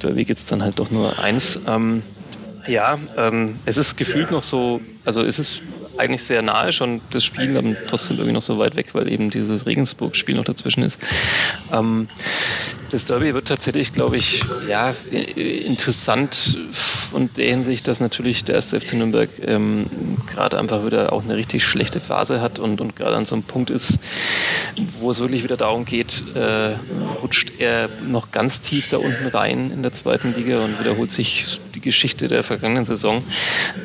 Derby 0.03 0.25
gibt 0.25 0.39
es 0.39 0.47
dann 0.47 0.63
halt 0.63 0.79
doch 0.79 0.91
nur 0.91 1.19
eins. 1.19 1.59
Ähm, 1.67 2.03
ja, 2.67 2.99
ähm, 3.17 3.59
es 3.65 3.77
ist 3.77 3.97
gefühlt 3.97 4.31
noch 4.31 4.43
so, 4.43 4.81
also 5.05 5.23
es 5.23 5.39
ist 5.39 5.63
eigentlich 5.99 6.23
sehr 6.23 6.43
nahe 6.43 6.73
schon 6.73 7.01
das 7.11 7.25
Spiel, 7.25 7.57
aber 7.57 7.75
trotzdem 7.87 8.17
irgendwie 8.17 8.33
noch 8.33 8.43
so 8.43 8.59
weit 8.59 8.77
weg, 8.77 8.95
weil 8.95 9.11
eben 9.11 9.31
dieses 9.31 9.67
Regensburg-Spiel 9.67 10.35
noch 10.35 10.45
dazwischen 10.45 10.83
ist. 10.83 10.99
Ähm, 11.73 12.09
das 12.91 13.07
Derby 13.07 13.35
wird 13.35 13.49
tatsächlich, 13.49 13.93
glaube 13.93 14.17
ich, 14.17 14.43
ja, 14.69 14.95
interessant 15.11 16.59
von 17.11 17.31
der 17.37 17.51
Hinsicht, 17.51 17.89
dass 17.89 18.01
natürlich 18.01 18.45
der 18.45 18.57
erste 18.57 18.81
FC 18.81 18.95
Nürnberg 18.95 19.29
ähm, 19.45 19.87
gerade 20.27 20.59
einfach 20.59 20.87
wieder 20.87 21.13
auch 21.13 21.25
eine 21.25 21.37
richtig 21.37 21.65
schlechte 21.65 22.01
Phase 22.01 22.41
hat 22.41 22.59
und, 22.59 22.81
und 22.81 22.97
gerade 22.97 23.17
an 23.17 23.27
so 23.27 23.35
einem 23.35 23.45
Punkt 23.45 23.71
ist, 23.71 23.99
wo 25.01 25.11
es 25.11 25.21
wirklich 25.21 25.43
wieder 25.43 25.57
darum 25.57 25.85
geht, 25.85 26.25
äh, 26.35 26.77
rutscht 27.21 27.53
er 27.59 27.89
noch 28.07 28.33
ganz 28.33 28.61
tief 28.61 28.89
da 28.89 28.99
unten 28.99 29.27
rein 29.27 29.71
in 29.73 29.83
der 29.83 29.93
zweiten 29.93 30.35
Liga 30.35 30.63
und 30.63 30.79
wiederholt 30.79 31.11
sich 31.11 31.61
Geschichte 31.85 32.29
der 32.29 32.43
vergangenen 32.43 32.85
Saison. 32.85 33.23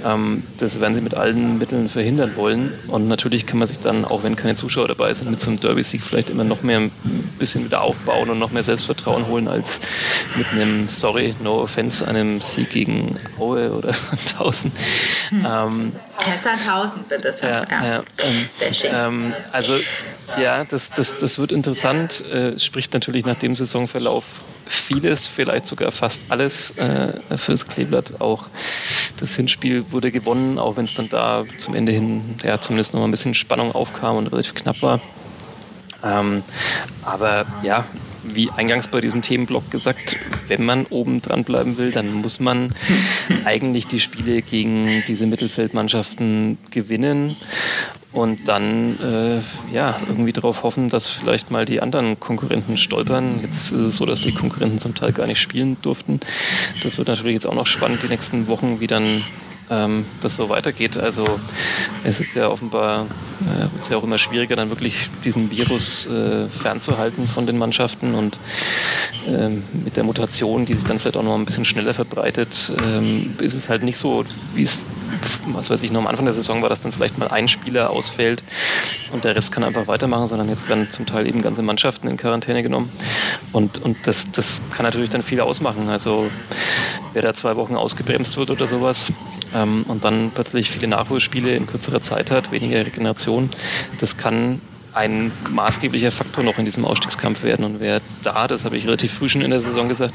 Ähm, 0.03 0.43
das 0.59 0.79
werden 0.79 0.95
sie 0.95 1.01
mit 1.01 1.13
allen 1.13 1.59
Mitteln 1.59 1.89
verhindern 1.89 2.35
wollen 2.35 2.73
und 2.87 3.07
natürlich 3.07 3.45
kann 3.45 3.59
man 3.59 3.67
sich 3.67 3.79
dann, 3.79 4.05
auch 4.05 4.23
wenn 4.23 4.35
keine 4.35 4.55
Zuschauer 4.55 4.87
dabei 4.87 5.13
sind, 5.13 5.29
mit 5.29 5.41
so 5.41 5.49
einem 5.49 5.59
Derby-Sieg 5.59 6.01
vielleicht 6.01 6.29
immer 6.29 6.43
noch 6.43 6.63
mehr 6.63 6.79
ein 6.79 6.91
bisschen 7.37 7.65
wieder 7.65 7.81
aufbauen 7.81 8.29
und 8.29 8.39
noch 8.39 8.51
mehr 8.51 8.63
Selbstvertrauen 8.63 9.27
holen 9.27 9.47
als 9.47 9.79
mit 10.35 10.47
einem, 10.51 10.87
sorry, 10.89 11.35
no 11.43 11.61
offense, 11.61 12.07
einem 12.07 12.39
Sieg 12.39 12.69
gegen 12.69 13.17
Aue 13.37 13.71
oder 13.71 13.89
1000. 14.11 14.73
Hm. 15.29 15.47
Ähm, 15.47 15.91
Sandhausen, 16.35 17.03
bitte. 17.07 17.33
Ja, 17.41 17.65
ja. 17.69 17.85
ja 17.85 18.03
ähm, 18.23 18.83
ähm, 18.83 19.33
also 19.51 19.73
ja, 20.37 20.63
das, 20.63 20.91
das, 20.91 21.17
das 21.17 21.39
wird 21.39 21.51
interessant. 21.51 22.23
Äh, 22.31 22.59
spricht 22.59 22.93
natürlich 22.93 23.25
nach 23.25 23.35
dem 23.35 23.55
Saisonverlauf 23.55 24.25
vieles, 24.70 25.28
vielleicht 25.28 25.65
sogar 25.65 25.91
fast 25.91 26.26
alles 26.30 26.78
äh, 26.78 27.13
für 27.36 27.51
das 27.51 27.67
Kleeblatt. 27.67 28.22
Auch 28.22 28.45
das 29.17 29.36
Hinspiel 29.36 29.91
wurde 29.91 30.11
gewonnen, 30.11 30.59
auch 30.59 30.78
wenn 30.78 30.86
es 30.86 30.93
dann 30.93 31.09
da 31.09 31.43
zum 31.57 31.76
Ende 31.76 31.91
hin 31.91 32.36
ja 32.43 32.61
zumindest 32.61 32.93
noch 32.93 33.03
ein 33.03 33.11
bisschen 33.11 33.34
Spannung 33.34 33.74
aufkam 33.74 34.17
und 34.17 34.28
relativ 34.28 34.53
knapp 34.53 34.82
war. 34.82 35.01
Ähm, 36.03 36.41
aber 37.03 37.45
ja, 37.63 37.84
wie 38.24 38.49
eingangs 38.51 38.88
bei 38.88 39.01
diesem 39.01 39.22
Themenblock 39.22 39.70
gesagt, 39.72 40.17
wenn 40.47 40.63
man 40.63 40.86
oben 40.86 41.22
dran 41.22 41.43
bleiben 41.43 41.78
will, 41.78 41.91
dann 41.91 42.13
muss 42.13 42.39
man 42.39 42.74
eigentlich 43.45 43.88
die 43.88 43.99
Spiele 43.99 44.41
gegen 44.41 45.03
diese 45.07 45.26
Mittelfeldmannschaften 45.26 46.57
gewinnen 46.72 47.36
und 48.12 48.47
dann 48.47 48.97
äh, 49.01 49.74
ja 49.74 49.99
irgendwie 50.07 50.34
darauf 50.34 50.64
hoffen, 50.64 50.89
dass 50.89 51.07
vielleicht 51.07 51.51
mal 51.51 51.66
die 51.66 51.82
anderen 51.82 52.20
Konkurrenten 52.20 52.78
stolpern. 52.78 53.39
Jetzt 53.41 53.72
ist 53.72 53.80
es 53.80 53.97
so, 53.97 54.05
dass 54.05 54.22
die 54.22 54.34
Konkurrenten 54.34 54.80
zum 54.80 54.95
Teil 54.95 55.12
gar 55.12 55.28
nicht 55.28 55.39
spielen 55.39 55.78
durften. 55.82 56.20
Das 56.84 56.97
wird 56.97 57.07
natürlich 57.07 57.36
jetzt 57.36 57.45
auch 57.45 57.53
noch 57.53 57.68
spannend 57.68 58.01
die 58.03 58.07
nächsten 58.07 58.47
Wochen, 58.47 58.80
wie 58.80 58.88
dann 58.88 59.24
ähm, 59.70 60.05
das 60.22 60.36
so 60.36 60.49
weitergeht. 60.49 60.97
Also 60.97 61.39
es 62.03 62.20
ist 62.20 62.34
ja 62.36 62.49
offenbar 62.49 63.05
äh, 63.41 63.76
wird 63.76 63.89
ja 63.89 63.97
auch 63.97 64.03
immer 64.03 64.18
schwieriger, 64.18 64.55
dann 64.55 64.70
wirklich 64.70 65.10
diesen 65.24 65.51
Virus 65.51 66.07
äh, 66.07 66.47
fernzuhalten 66.47 67.28
von 67.28 67.45
den 67.45 67.57
Mannschaften 67.57 68.16
und 68.16 68.39
ähm, 69.28 69.64
mit 69.86 69.97
der 69.97 70.03
Mutation, 70.03 70.66
die 70.66 70.74
sich 70.74 70.84
dann 70.84 70.99
vielleicht 70.99 71.18
auch 71.18 71.24
noch 71.24 71.36
ein 71.36 71.45
bisschen 71.45 71.66
schneller 71.66 71.93
verbreitet, 71.93 72.74
ähm, 72.84 73.36
ist 73.39 73.53
es 73.53 73.70
halt 73.70 73.84
nicht 73.84 73.97
so, 73.97 74.26
wie 74.55 74.64
es 74.64 74.86
was 75.53 75.70
weiß 75.70 75.84
ich, 75.84 75.91
nur 75.91 76.01
am 76.01 76.07
Anfang 76.07 76.26
der 76.26 76.34
Saison 76.34 76.62
war, 76.62 76.70
dass 76.70 76.82
dann 76.82 76.91
vielleicht 76.91 77.18
mal 77.18 77.28
ein 77.28 77.47
Spieler 77.47 77.89
ausfällt 77.89 78.43
und 79.12 79.24
der 79.24 79.36
Rest 79.36 79.51
kann 79.51 79.64
einfach 79.64 79.88
weitermachen, 79.88 80.28
sondern 80.28 80.49
jetzt 80.49 80.70
werden 80.70 80.88
zum 80.91 81.05
Teil 81.05 81.28
eben 81.28 81.41
ganze 81.41 81.62
Mannschaften 81.62 82.07
in 82.07 82.18
Quarantäne 82.18 82.64
genommen. 82.64 82.91
Und, 83.51 83.80
und 83.80 83.97
das, 84.05 84.32
das 84.32 84.62
kann 84.72 84.86
natürlich 84.86 85.10
dann 85.10 85.24
viel 85.24 85.41
ausmachen. 85.41 85.89
Also 85.89 86.30
wer 87.14 87.22
da 87.22 87.34
zwei 87.34 87.55
Wochen 87.55 87.76
ausgebremst 87.76 88.38
wird 88.38 88.51
oder 88.51 88.68
sowas 88.68 89.12
ähm, 89.55 89.86
und 89.88 90.03
dann 90.03 90.32
plötzlich 90.34 90.70
viele 90.70 90.88
Nachholspiele 90.88 91.55
in 91.55 91.68
kürzerer 91.68 92.01
Zeit 92.01 92.32
hat, 92.32 92.51
weniger 92.51 92.86
Regeneration, 92.86 93.49
das 93.99 94.18
kann 94.18 94.62
ein 94.93 95.32
maßgeblicher 95.49 96.12
Faktor 96.12 96.43
noch 96.43 96.57
in 96.57 96.66
diesem 96.66 96.84
Ausstiegskampf 96.84 97.43
werden. 97.43 97.64
Und 97.64 97.80
wer 97.80 98.01
da, 98.24 98.47
das 98.47 98.66
habe 98.66 98.78
ich 98.78 98.86
relativ 98.86 99.14
früh 99.14 99.30
schon 99.30 99.41
in 99.41 99.51
der 99.51 99.62
Saison 99.62 99.88
gesagt, 99.88 100.14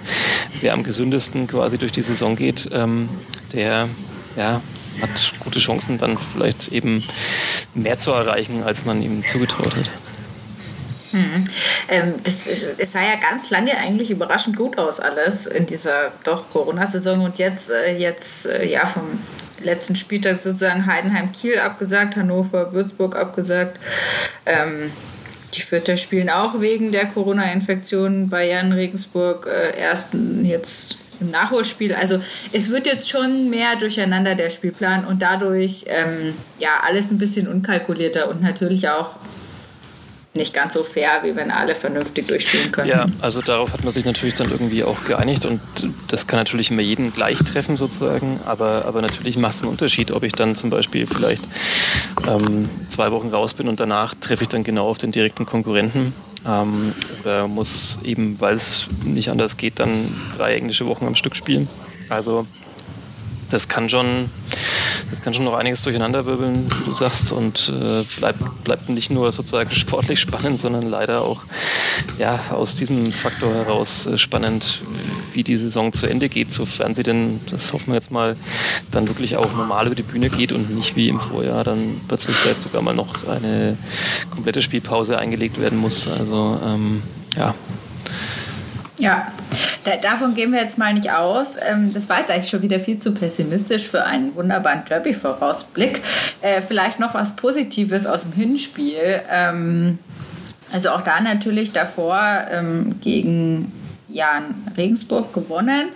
wer 0.61 0.73
am 0.73 0.83
gesündesten 0.83 1.47
quasi 1.47 1.79
durch 1.79 1.93
die 1.93 2.03
Saison 2.03 2.37
geht, 2.37 2.69
ähm, 2.73 3.09
der 3.53 3.89
ja, 4.37 4.61
hat 5.01 5.35
gute 5.41 5.59
Chancen, 5.59 5.99
dann 5.99 6.19
vielleicht 6.19 6.69
eben 6.69 7.05
mehr 7.75 7.99
zu 7.99 8.11
erreichen, 8.11 8.63
als 8.63 8.85
man 8.85 9.03
ihm 9.03 9.27
zugetraut 9.27 9.77
hat. 9.77 9.91
Hm. 11.15 11.45
Das, 12.25 12.49
es 12.49 12.93
sah 12.93 13.03
ja 13.03 13.15
ganz 13.21 13.51
lange 13.51 13.77
eigentlich 13.77 14.11
überraschend 14.11 14.57
gut 14.57 14.79
aus 14.79 14.99
alles 14.99 15.47
in 15.47 15.67
dieser 15.67 16.11
doch 16.25 16.51
Corona-Saison 16.51 17.21
und 17.21 17.39
jetzt, 17.39 17.71
äh, 17.71 17.97
jetzt 17.97 18.47
äh, 18.47 18.67
ja 18.67 18.85
vom 18.85 19.21
letzten 19.63 19.95
Spieltag 19.95 20.39
sozusagen 20.39 20.87
Heidenheim-Kiel 20.87 21.61
abgesagt, 21.61 22.17
Hannover, 22.17 22.73
Würzburg 22.73 23.15
abgesagt. 23.15 23.79
Ähm, 24.45 24.91
die 25.55 25.63
Vierter 25.63 25.97
spielen 25.97 26.31
auch 26.31 26.61
wegen 26.61 26.91
der 26.91 27.07
Corona-Infektion 27.07 28.29
Bayern, 28.29 28.73
Regensburg, 28.73 29.47
äh, 29.47 29.71
ersten 29.79 30.45
jetzt 30.45 30.99
im 31.21 31.31
Nachholspiel. 31.31 31.95
Also 31.95 32.21
es 32.53 32.71
wird 32.71 32.87
jetzt 32.87 33.09
schon 33.09 33.51
mehr 33.51 33.77
durcheinander 33.77 34.35
der 34.35 34.51
Spielplan 34.51 35.05
und 35.05 35.23
dadurch 35.23 35.85
ähm, 35.87 36.35
ja 36.59 36.71
alles 36.87 37.11
ein 37.11 37.19
bisschen 37.19 37.49
unkalkulierter 37.49 38.29
und 38.29 38.43
natürlich 38.43 38.89
auch 38.89 39.17
nicht 40.37 40.53
ganz 40.53 40.75
so 40.75 40.83
fair, 40.83 41.21
wie 41.23 41.37
wenn 41.37 41.51
alle 41.51 41.75
vernünftig 41.75 42.27
durchspielen 42.27 42.73
können. 42.73 42.89
Ja, 42.89 43.07
also 43.21 43.41
darauf 43.41 43.73
hat 43.73 43.85
man 43.85 43.93
sich 43.93 44.05
natürlich 44.05 44.35
dann 44.35 44.51
irgendwie 44.51 44.83
auch 44.83 45.05
geeinigt 45.05 45.47
und 45.47 45.61
das 46.09 46.27
kann 46.27 46.41
natürlich 46.41 46.71
immer 46.71 46.83
jeden 46.83 47.13
gleich 47.13 47.39
treffen 47.39 47.77
sozusagen, 47.77 48.41
aber, 48.45 48.85
aber 48.87 49.01
natürlich 49.01 49.37
macht 49.37 49.57
es 49.57 49.63
einen 49.63 49.71
Unterschied, 49.71 50.11
ob 50.11 50.25
ich 50.25 50.33
dann 50.33 50.57
zum 50.57 50.71
Beispiel 50.71 51.07
vielleicht 51.07 51.47
ähm, 52.29 52.69
zwei 52.91 53.13
Wochen 53.13 53.29
raus 53.29 53.55
bin 53.55 53.69
und 53.69 53.79
danach 53.79 54.15
treffe 54.15 54.43
ich 54.43 54.49
dann 54.49 54.65
genau 54.65 54.89
auf 54.89 54.99
den 54.99 55.13
direkten 55.13 55.47
Konkurrenten 55.47 56.13
ähm, 56.47 56.93
oder 57.21 57.49
muss 57.49 57.99
eben, 58.05 58.41
weil 58.41 58.57
es 58.57 58.87
nicht 59.05 59.31
anders 59.31 59.57
geht, 59.57 59.79
dann 59.79 60.15
drei 60.37 60.57
englische 60.57 60.87
Wochen 60.87 61.07
am 61.07 61.15
Stück 61.15 61.37
spielen. 61.37 61.69
Also 62.09 62.47
das 63.51 63.69
kann 63.69 63.89
schon 63.89 64.29
das 65.11 65.23
kann 65.23 65.35
schon 65.35 65.45
noch 65.45 65.55
einiges 65.55 65.83
durcheinanderwirbeln, 65.83 66.71
wie 66.71 66.85
du 66.87 66.93
sagst, 66.93 67.31
und 67.31 67.73
äh, 67.73 68.03
bleibt, 68.19 68.65
bleibt 68.65 68.89
nicht 68.89 69.11
nur 69.11 69.31
sozusagen 69.33 69.71
sportlich 69.75 70.21
spannend, 70.21 70.59
sondern 70.61 70.89
leider 70.89 71.23
auch 71.23 71.43
ja, 72.19 72.41
aus 72.51 72.75
diesem 72.75 73.13
Faktor 73.13 73.53
heraus 73.55 74.07
äh, 74.07 74.19
spannend, 74.19 74.83
wie 75.35 75.43
die 75.43 75.57
Saison 75.57 75.93
zu 75.93 76.07
Ende 76.07 76.29
geht, 76.29 76.53
sofern 76.53 76.95
sie 76.95 77.03
denn, 77.03 77.41
das 77.51 77.73
hoffen 77.73 77.89
wir 77.89 77.95
jetzt 77.95 78.11
mal, 78.11 78.37
dann 78.91 79.09
wirklich 79.09 79.37
auch 79.37 79.53
normal 79.55 79.87
über 79.87 79.95
die 79.95 80.03
Bühne 80.03 80.31
geht 80.31 80.53
und 80.53 80.75
nicht 80.75 80.97
wie 80.97 81.09
im 81.09 81.21
Vorjahr 81.21 81.65
dann 81.65 82.01
plötzlich 82.09 82.37
vielleicht 82.37 82.63
sogar 82.63 82.83
mal 82.83 82.95
noch 82.95 83.29
eine 83.29 83.77
komplette 84.31 84.63
Spielpause 84.63 85.19
eingelegt 85.19 85.61
werden 85.61 85.79
muss. 85.79 86.09
Also 86.09 86.59
ähm, 86.65 87.03
ja, 87.37 87.55
ja, 88.97 89.33
da, 89.85 89.97
davon 89.97 90.35
gehen 90.35 90.53
wir 90.53 90.61
jetzt 90.61 90.79
mal 90.79 90.95
nicht 90.95 91.11
aus. 91.11 91.57
Ähm, 91.61 91.93
das 91.93 92.09
war 92.09 92.21
jetzt 92.21 92.31
eigentlich 92.31 92.51
schon 92.51 92.63
wieder 92.63 92.79
viel 92.79 92.99
zu 92.99 93.13
pessimistisch 93.13 93.83
für 93.83 94.05
einen 94.05 94.35
wunderbaren 94.35 94.85
Derby-Vorausblick. 94.85 96.01
Äh, 96.41 96.63
vielleicht 96.63 97.01
noch 97.01 97.13
was 97.13 97.35
Positives 97.35 98.07
aus 98.07 98.23
dem 98.23 98.33
Hinspiel. 98.33 99.21
Ähm, 99.31 99.99
also 100.73 100.91
auch 100.91 101.03
da 101.03 101.21
natürlich 101.21 101.73
davor 101.73 102.19
ähm, 102.51 102.97
gegen 103.01 103.73
Jahren 104.15 104.67
Regensburg 104.77 105.33
gewonnen. 105.33 105.89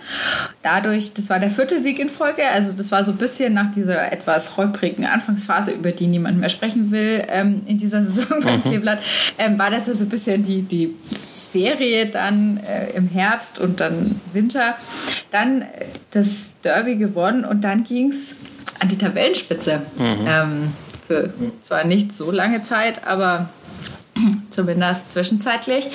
Dadurch, 0.61 1.13
das 1.13 1.29
war 1.29 1.39
der 1.39 1.49
vierte 1.49 1.81
Sieg 1.81 1.99
in 1.99 2.09
Folge, 2.09 2.43
also 2.53 2.71
das 2.71 2.91
war 2.91 3.03
so 3.03 3.11
ein 3.11 3.17
bisschen 3.17 3.53
nach 3.53 3.71
dieser 3.71 4.11
etwas 4.11 4.57
holprigen 4.57 5.05
Anfangsphase, 5.05 5.71
über 5.71 5.91
die 5.91 6.07
niemand 6.07 6.39
mehr 6.39 6.49
sprechen 6.49 6.91
will 6.91 7.23
ähm, 7.29 7.61
in 7.65 7.77
dieser 7.77 8.03
Saison 8.03 8.41
beim 8.41 8.57
mhm. 8.57 8.63
Kleeblatt, 8.63 8.99
ähm, 9.37 9.57
war 9.57 9.71
das 9.71 9.87
ja 9.87 9.93
so 9.93 10.05
ein 10.05 10.09
bisschen 10.09 10.43
die, 10.43 10.61
die 10.61 10.95
Serie 11.33 12.07
dann 12.07 12.57
äh, 12.57 12.91
im 12.91 13.07
Herbst 13.07 13.59
und 13.59 13.79
dann 13.79 14.19
Winter. 14.33 14.75
Dann 15.31 15.61
äh, 15.61 15.85
das 16.11 16.53
Derby 16.63 16.97
gewonnen 16.97 17.45
und 17.45 17.63
dann 17.63 17.83
ging 17.83 18.11
es 18.11 18.35
an 18.79 18.89
die 18.89 18.97
Tabellenspitze. 18.97 19.81
Mhm. 19.97 20.25
Ähm, 20.27 20.73
für 21.07 21.33
zwar 21.61 21.85
nicht 21.85 22.13
so 22.13 22.29
lange 22.29 22.61
Zeit, 22.61 23.07
aber 23.07 23.49
zumindest 24.49 25.11
zwischenzeitlich. 25.11 25.89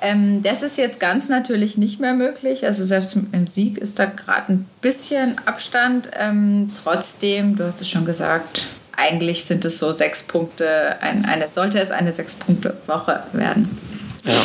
Ähm, 0.00 0.42
das 0.42 0.62
ist 0.62 0.78
jetzt 0.78 1.00
ganz 1.00 1.28
natürlich 1.28 1.78
nicht 1.78 2.00
mehr 2.00 2.14
möglich. 2.14 2.64
Also 2.64 2.84
selbst 2.84 3.16
im 3.32 3.46
Sieg 3.46 3.78
ist 3.78 3.98
da 3.98 4.06
gerade 4.06 4.52
ein 4.52 4.68
bisschen 4.80 5.38
Abstand. 5.46 6.10
Ähm, 6.14 6.72
trotzdem, 6.82 7.56
du 7.56 7.64
hast 7.64 7.80
es 7.80 7.88
schon 7.88 8.04
gesagt, 8.04 8.66
eigentlich 8.96 9.44
sind 9.44 9.64
es 9.64 9.78
so 9.78 9.92
sechs 9.92 10.22
Punkte. 10.22 11.00
Ein, 11.00 11.24
eine, 11.24 11.48
sollte 11.48 11.80
es 11.80 11.90
eine 11.90 12.12
sechs 12.12 12.34
Punkte 12.34 12.76
Woche 12.86 13.22
werden. 13.32 13.78
Ja. 14.24 14.42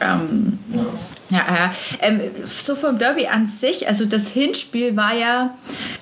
Ähm, 0.00 0.58
ja, 1.30 1.44
ja. 1.48 1.74
Ähm, 2.00 2.20
so 2.46 2.74
vom 2.74 2.98
Derby 2.98 3.26
an 3.26 3.46
sich, 3.46 3.86
also 3.86 4.06
das 4.06 4.28
Hinspiel 4.28 4.96
war 4.96 5.14
ja 5.14 5.54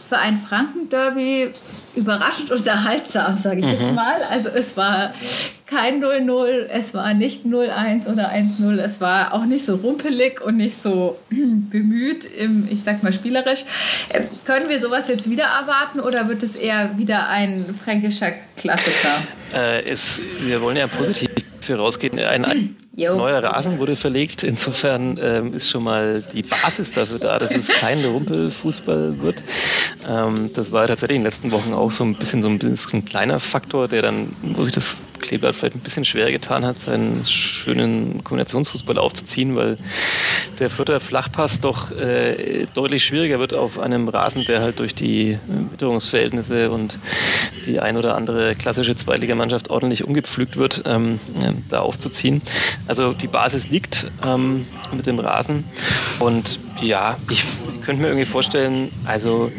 für 0.09 0.19
ein 0.19 0.39
Franken-Derby 0.39 1.51
überraschend 1.95 2.51
unterhaltsam, 2.51 3.39
sage 3.39 3.61
ich 3.61 3.67
mhm. 3.67 3.73
jetzt 3.73 3.95
mal. 3.95 4.23
Also 4.31 4.51
es 4.51 4.77
war 4.77 5.13
kein 5.67 6.03
0-0, 6.03 6.67
es 6.69 6.95
war 6.95 7.13
nicht 7.15 7.45
0-1 7.45 8.07
oder 8.07 8.31
1-0, 8.31 8.79
es 8.79 9.01
war 9.01 9.35
auch 9.35 9.45
nicht 9.47 9.65
so 9.65 9.77
rumpelig 9.77 10.41
und 10.41 10.59
nicht 10.59 10.77
so 10.77 11.19
bemüht, 11.31 12.25
im, 12.25 12.69
ich 12.71 12.83
sag 12.83 13.03
mal 13.03 13.13
spielerisch. 13.13 13.65
Äh, 14.11 14.23
können 14.45 14.69
wir 14.69 14.79
sowas 14.79 15.09
jetzt 15.09 15.29
wieder 15.29 15.45
erwarten 15.45 16.01
oder 16.01 16.29
wird 16.29 16.43
es 16.43 16.55
eher 16.55 16.97
wieder 16.99 17.29
ein 17.29 17.75
fränkischer 17.75 18.33
Klassiker? 18.57 19.23
Äh, 19.55 19.85
es, 19.91 20.21
wir 20.41 20.61
wollen 20.61 20.77
ja 20.77 20.87
positiv 20.87 21.31
für 21.61 21.77
rausgehen. 21.77 22.19
Ein, 22.19 22.45
ein 22.45 22.77
neuer 22.97 23.43
Rasen 23.43 23.79
wurde 23.79 23.97
verlegt. 23.97 24.43
Insofern 24.43 25.19
ähm, 25.23 25.55
ist 25.55 25.69
schon 25.69 25.85
mal 25.85 26.23
die 26.33 26.43
Basis 26.43 26.93
dafür 26.93 27.19
da, 27.19 27.39
dass 27.39 27.53
es 27.53 27.69
kein 27.69 28.05
Rumpelfußball 28.05 29.21
wird. 29.21 29.43
Ähm, 30.09 30.51
das 30.55 30.73
war 30.73 30.87
tatsächlich 30.87 31.17
in 31.17 31.23
den 31.23 31.31
letzten 31.31 31.53
Wochen 31.53 31.73
auch 31.73 31.93
so 31.93 32.05
ein 32.05 32.15
bisschen 32.15 32.43
so 32.43 32.49
ein 32.49 32.59
bisschen 32.59 33.05
kleiner 33.05 33.41
Faktor, 33.41 33.89
der 33.89 34.03
dann, 34.03 34.35
wo 34.43 34.65
sich 34.65 34.73
das 34.73 35.01
Kleeblatt 35.21 35.57
vielleicht 35.57 35.77
ein 35.77 35.81
bisschen 35.81 36.05
schwer 36.05 36.31
getan 36.31 36.65
hat, 36.65 36.79
seinen 36.79 37.25
schönen 37.25 38.25
Kombinationsfußball 38.25 38.99
aufzuziehen, 38.99 39.57
weil 39.57 39.79
der 40.59 40.71
Fürther 40.71 41.01
Flachpass 41.01 41.61
doch 41.61 41.91
äh, 41.93 42.67
deutlich 42.75 43.05
schwieriger 43.05 43.39
wird 43.39 43.55
auf 43.55 43.79
einem 43.79 44.09
Rasen, 44.09 44.45
der 44.45 44.61
halt 44.61 44.79
durch 44.79 44.95
die 44.95 45.39
Witterungsverhältnisse 45.71 46.71
und 46.71 46.99
die 47.67 47.81
ein 47.81 47.97
oder 47.97 48.17
andere 48.17 48.55
klassische 48.55 48.97
Zweitligamannschaft 48.97 49.71
ordentlich 49.71 50.05
umgepflügt 50.05 50.57
wird, 50.57 50.83
ähm, 50.87 51.19
da 51.69 51.81
aufzuziehen. 51.81 52.43
Also 52.87 53.13
die 53.13 53.29
Basis 53.29 53.69
liegt 53.69 54.07
ähm, 54.25 54.67
mit 54.93 55.07
dem 55.07 55.19
Rasen 55.19 55.65
und 56.21 56.59
ja, 56.81 57.17
ich 57.31 57.45
könnte 57.85 58.03
mir 58.03 58.09
irgendwie 58.09 58.27
vorstellen, 58.27 58.91
also 59.05 59.51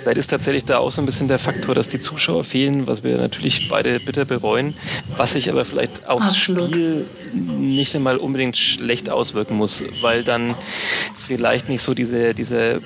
vielleicht 0.00 0.18
ist 0.18 0.28
tatsächlich 0.28 0.64
da 0.64 0.78
auch 0.78 0.90
so 0.90 1.02
ein 1.02 1.06
bisschen 1.06 1.28
der 1.28 1.38
Faktor, 1.38 1.74
dass 1.74 1.88
die 1.88 2.00
Zuschauer 2.00 2.44
fehlen, 2.44 2.86
was 2.86 3.04
wir 3.04 3.16
natürlich 3.18 3.68
beide 3.68 4.00
bitter 4.00 4.24
bereuen, 4.24 4.74
was 5.16 5.32
sich 5.32 5.50
aber 5.50 5.64
vielleicht 5.64 6.08
aufs 6.08 6.28
Absolut. 6.28 6.70
Spiel 6.70 7.06
nicht 7.34 7.94
einmal 7.94 8.16
unbedingt 8.16 8.56
schlecht 8.56 9.10
auswirken 9.10 9.56
muss, 9.56 9.84
weil 10.00 10.24
dann 10.24 10.54
vielleicht 11.26 11.68
nicht 11.68 11.82
so 11.82 11.92
diese, 11.92 12.34
diese 12.34 12.80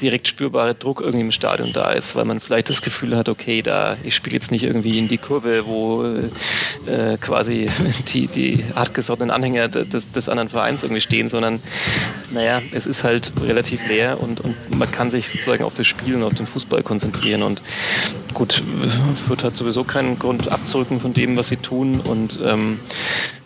direkt 0.00 0.28
spürbare 0.28 0.74
Druck 0.74 1.00
irgendwie 1.00 1.24
im 1.24 1.32
Stadion 1.32 1.72
da 1.72 1.90
ist, 1.90 2.14
weil 2.14 2.24
man 2.24 2.40
vielleicht 2.40 2.70
das 2.70 2.82
Gefühl 2.82 3.16
hat, 3.16 3.28
okay, 3.28 3.62
da 3.62 3.96
ich 4.04 4.14
spiele 4.14 4.36
jetzt 4.36 4.50
nicht 4.50 4.62
irgendwie 4.62 4.98
in 4.98 5.08
die 5.08 5.18
Kurve, 5.18 5.66
wo 5.66 6.04
äh, 6.04 7.16
quasi 7.20 7.66
die, 8.12 8.28
die 8.28 8.64
hartgesottenen 8.74 9.30
Anhänger 9.30 9.68
des, 9.68 10.12
des 10.12 10.28
anderen 10.28 10.48
Vereins 10.48 10.82
irgendwie 10.82 11.00
stehen, 11.00 11.28
sondern 11.28 11.60
naja, 12.32 12.62
es 12.72 12.86
ist 12.86 13.02
halt 13.02 13.19
relativ 13.42 13.86
leer 13.86 14.20
und, 14.20 14.40
und 14.40 14.54
man 14.76 14.90
kann 14.90 15.10
sich 15.10 15.28
sozusagen 15.28 15.64
auf 15.64 15.74
das 15.74 15.86
Spiel 15.86 16.16
und 16.16 16.22
auf 16.22 16.34
den 16.34 16.46
Fußball 16.46 16.82
konzentrieren 16.82 17.42
und 17.42 17.62
gut, 18.34 18.62
Fürth 19.14 19.44
hat 19.44 19.56
sowieso 19.56 19.84
keinen 19.84 20.18
Grund 20.18 20.50
abzurücken 20.50 21.00
von 21.00 21.12
dem, 21.12 21.36
was 21.36 21.48
sie 21.48 21.56
tun 21.56 22.00
und 22.00 22.38
ähm, 22.44 22.80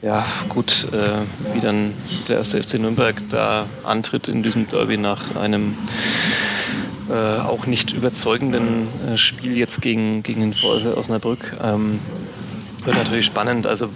ja, 0.02 0.24
gut, 0.48 0.86
äh, 0.92 1.54
wie 1.54 1.60
dann 1.60 1.92
der 2.28 2.36
erste 2.36 2.62
FC 2.62 2.74
Nürnberg 2.74 3.16
da 3.30 3.66
antritt 3.84 4.28
in 4.28 4.42
diesem 4.42 4.68
Derby 4.68 4.96
nach 4.96 5.36
einem 5.36 5.76
äh, 7.08 7.40
auch 7.40 7.66
nicht 7.66 7.92
überzeugenden 7.92 8.88
äh, 9.06 9.18
Spiel 9.18 9.56
jetzt 9.56 9.80
gegen, 9.80 10.22
gegen 10.22 10.40
den 10.40 10.54
VfL 10.54 10.94
Osnabrück. 10.96 11.56
Ähm, 11.62 12.00
wird 12.84 12.96
natürlich 12.96 13.26
spannend, 13.26 13.66
also 13.66 13.88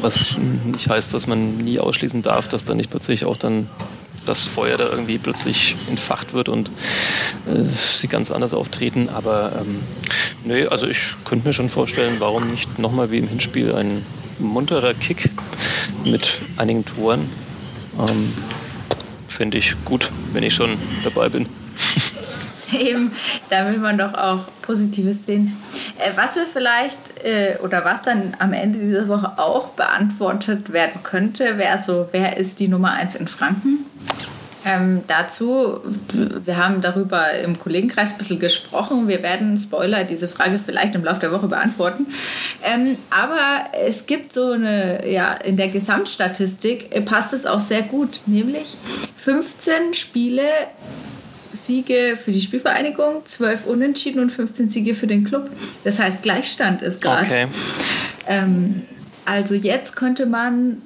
was 0.00 0.36
nicht 0.64 0.88
heißt, 0.88 1.12
dass 1.12 1.26
man 1.26 1.56
nie 1.56 1.80
ausschließen 1.80 2.22
darf, 2.22 2.48
dass 2.48 2.64
da 2.64 2.74
nicht 2.74 2.90
plötzlich 2.90 3.24
auch 3.24 3.36
dann 3.36 3.68
das 4.28 4.44
Feuer 4.44 4.76
da 4.76 4.88
irgendwie 4.88 5.18
plötzlich 5.18 5.76
entfacht 5.88 6.34
wird 6.34 6.48
und 6.48 6.68
äh, 7.46 7.64
sie 7.74 8.08
ganz 8.08 8.30
anders 8.30 8.54
auftreten. 8.54 9.08
Aber 9.08 9.52
ähm, 9.60 9.80
nö, 10.44 10.68
also 10.68 10.86
ich 10.86 10.98
könnte 11.24 11.48
mir 11.48 11.54
schon 11.54 11.70
vorstellen, 11.70 12.16
warum 12.18 12.50
nicht 12.50 12.78
nochmal 12.78 13.10
wie 13.10 13.18
im 13.18 13.28
Hinspiel 13.28 13.74
ein 13.74 14.04
munterer 14.38 14.94
Kick 14.94 15.30
mit 16.04 16.32
einigen 16.56 16.84
Toren. 16.84 17.28
Ähm, 17.98 18.32
Finde 19.28 19.58
ich 19.58 19.74
gut, 19.84 20.10
wenn 20.32 20.42
ich 20.42 20.54
schon 20.54 20.78
dabei 21.04 21.28
bin. 21.28 21.46
Eben, 22.72 23.12
da 23.48 23.70
will 23.70 23.78
man 23.78 23.96
doch 23.96 24.14
auch 24.14 24.40
Positives 24.62 25.24
sehen. 25.24 25.56
Äh, 25.98 26.12
was 26.16 26.36
wir 26.36 26.46
vielleicht 26.46 27.24
äh, 27.24 27.56
oder 27.62 27.84
was 27.84 28.02
dann 28.02 28.36
am 28.38 28.52
Ende 28.52 28.78
dieser 28.78 29.08
Woche 29.08 29.38
auch 29.38 29.68
beantwortet 29.68 30.72
werden 30.72 31.02
könnte, 31.02 31.56
wäre 31.56 31.78
so, 31.78 32.08
wer 32.12 32.36
ist 32.36 32.60
die 32.60 32.68
Nummer 32.68 32.92
1 32.92 33.14
in 33.14 33.28
Franken? 33.28 33.86
Ähm, 34.64 35.02
dazu, 35.06 35.80
wir 36.12 36.56
haben 36.56 36.82
darüber 36.82 37.30
im 37.32 37.58
Kollegenkreis 37.58 38.12
ein 38.12 38.18
bisschen 38.18 38.38
gesprochen. 38.38 39.08
Wir 39.08 39.22
werden, 39.22 39.56
Spoiler, 39.56 40.04
diese 40.04 40.28
Frage 40.28 40.60
vielleicht 40.64 40.94
im 40.94 41.04
Laufe 41.04 41.20
der 41.20 41.32
Woche 41.32 41.46
beantworten. 41.46 42.06
Ähm, 42.64 42.96
aber 43.08 43.64
es 43.86 44.06
gibt 44.06 44.32
so 44.32 44.50
eine, 44.50 45.08
ja, 45.10 45.32
in 45.32 45.56
der 45.56 45.68
Gesamtstatistik 45.68 46.94
äh, 46.94 47.00
passt 47.00 47.32
es 47.32 47.46
auch 47.46 47.60
sehr 47.60 47.82
gut, 47.82 48.22
nämlich 48.26 48.76
15 49.16 49.94
Spiele 49.94 50.42
Siege 51.52 52.18
für 52.22 52.32
die 52.32 52.40
Spielvereinigung, 52.40 53.24
12 53.24 53.64
Unentschieden 53.66 54.20
und 54.20 54.30
15 54.30 54.70
Siege 54.70 54.94
für 54.94 55.06
den 55.06 55.24
Club. 55.24 55.50
Das 55.84 55.98
heißt, 55.98 56.22
Gleichstand 56.22 56.82
ist 56.82 57.00
gerade. 57.00 57.24
Okay. 57.24 57.46
Ähm, 58.26 58.82
also 59.24 59.54
jetzt 59.54 59.96
könnte 59.96 60.26
man 60.26 60.82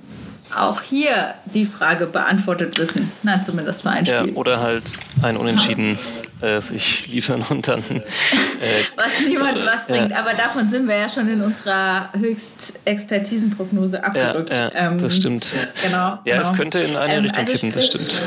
auch 0.57 0.81
hier 0.83 1.35
die 1.47 1.67
Frage 1.67 2.07
beantwortet 2.07 2.79
wissen. 2.79 3.11
Na, 3.23 3.43
zumindest 3.43 3.83
für 3.83 3.91
ein 3.91 4.07
Spiel. 4.07 4.31
Ja, 4.31 4.37
oder 4.37 4.61
halt 4.61 4.85
ein 5.23 5.37
Unentschieden 5.37 5.99
äh, 6.41 6.61
sich 6.61 7.07
liefern 7.09 7.45
und 7.49 7.69
dann. 7.69 7.81
Äh, 7.81 8.83
was 8.97 9.21
niemand 9.27 9.59
was 9.65 9.87
bringt. 9.87 10.11
Ja. 10.11 10.19
Aber 10.19 10.33
davon 10.35 10.69
sind 10.69 10.87
wir 10.87 10.97
ja 10.97 11.09
schon 11.09 11.29
in 11.29 11.43
unserer 11.43 12.11
Höchstexpertisenprognose 12.17 14.03
abgerückt. 14.05 14.51
Ja, 14.51 14.69
ja 14.69 14.73
ähm, 14.75 14.99
das 14.99 15.17
stimmt. 15.17 15.55
Genau. 15.83 16.19
Ja, 16.25 16.37
genau. 16.37 16.51
es 16.51 16.57
könnte 16.57 16.79
in 16.81 16.97
eine 16.97 17.15
ähm, 17.15 17.23
Richtung 17.25 17.39
also 17.39 17.53
kippen, 17.53 17.73
das 17.73 17.87
stimmt. 17.87 18.23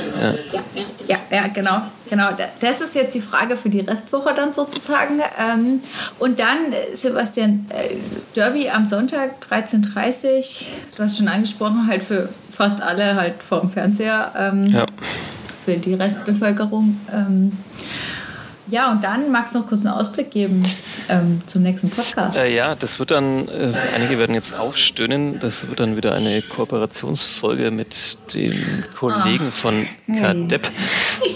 Ja. 1.07 1.19
ja, 1.31 1.47
genau, 1.47 1.81
genau. 2.09 2.29
Das 2.59 2.81
ist 2.81 2.95
jetzt 2.95 3.15
die 3.15 3.21
Frage 3.21 3.57
für 3.57 3.69
die 3.69 3.81
Restwoche 3.81 4.33
dann 4.33 4.51
sozusagen. 4.51 5.21
Ähm, 5.39 5.81
und 6.19 6.39
dann, 6.39 6.73
Sebastian, 6.93 7.67
äh, 7.69 7.95
Derby 8.35 8.69
am 8.69 8.85
Sonntag 8.85 9.45
13.30 9.49 10.65
du 10.95 11.03
hast 11.03 11.17
schon 11.17 11.27
angesprochen, 11.27 11.87
halt 11.87 12.03
für 12.03 12.29
fast 12.51 12.81
alle 12.81 13.15
halt 13.15 13.35
vorm 13.47 13.69
Fernseher. 13.69 14.31
Ähm, 14.37 14.71
ja 14.71 14.85
für 15.65 15.77
die 15.77 15.95
Restbevölkerung. 15.95 16.97
Ähm, 17.11 17.51
ja, 18.67 18.91
und 18.91 19.03
dann 19.03 19.31
magst 19.31 19.53
du 19.53 19.59
noch 19.59 19.67
kurz 19.67 19.85
einen 19.85 19.93
Ausblick 19.93 20.31
geben 20.31 20.63
ähm, 21.07 21.41
zum 21.45 21.61
nächsten 21.61 21.91
Podcast. 21.91 22.35
Äh, 22.35 22.55
ja, 22.55 22.73
das 22.73 22.97
wird 22.97 23.11
dann, 23.11 23.47
äh, 23.47 23.73
einige 23.93 24.17
werden 24.17 24.33
jetzt 24.33 24.57
aufstöhnen, 24.57 25.39
das 25.39 25.67
wird 25.67 25.79
dann 25.79 25.97
wieder 25.97 26.15
eine 26.15 26.41
Kooperationsfolge 26.41 27.69
mit 27.69 28.33
den 28.33 28.83
Kollegen 28.97 29.49
ah. 29.49 29.51
von 29.51 29.85
KDEP, 30.07 30.67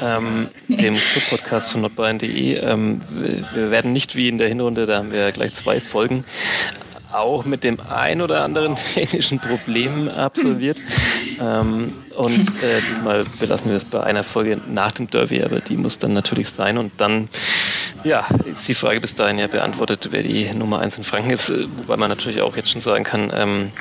ähm, 0.02 0.48
dem 0.68 0.96
Club-Podcast 0.96 1.72
von 1.72 1.82
notbayern.de. 1.82 2.56
Ähm, 2.58 3.02
wir 3.54 3.70
werden 3.70 3.94
nicht 3.94 4.16
wie 4.16 4.28
in 4.28 4.40
der 4.40 4.48
Hinrunde, 4.48 4.88
da 4.88 4.98
haben 4.98 5.12
wir 5.12 5.32
gleich 5.32 5.54
zwei 5.54 5.80
Folgen, 5.80 6.24
auch 7.12 7.46
mit 7.46 7.64
dem 7.64 7.78
ein 7.90 8.22
oder 8.22 8.44
anderen 8.44 8.76
technischen 8.94 9.40
Problem 9.40 10.10
absolviert. 10.10 10.78
ähm, 11.40 11.94
und 12.16 12.48
äh, 12.62 12.82
diesmal 12.90 13.24
belassen 13.40 13.70
wir 13.70 13.78
es 13.78 13.86
bei 13.86 14.04
einer 14.04 14.24
Folge 14.24 14.60
nach 14.68 14.92
dem 14.92 15.10
Derby, 15.10 15.44
aber 15.44 15.60
die 15.60 15.78
muss 15.78 16.00
dann 16.00 16.14
natürlich 16.14 16.50
sein. 16.50 16.78
Und 16.78 16.92
dann, 16.98 17.30
ja, 18.04 18.26
ist 18.52 18.68
die 18.68 18.74
Frage 18.74 19.00
bis 19.02 19.16
dahin 19.16 19.40
ja 19.40 19.48
beantwortet, 19.48 20.10
wer 20.12 20.24
die 20.24 20.52
Nummer 20.54 20.80
1 20.80 20.98
in 20.98 21.04
Franken 21.04 21.32
ist. 21.32 21.50
Äh, 21.50 21.66
wobei 21.78 21.98
man 21.98 22.10
natürlich 22.10 22.42
auch 22.42 22.56
jetzt 22.56 22.72
schon 22.72 22.82
sagen 22.82 23.04
kann, 23.04 23.32
ähm, 23.36 23.72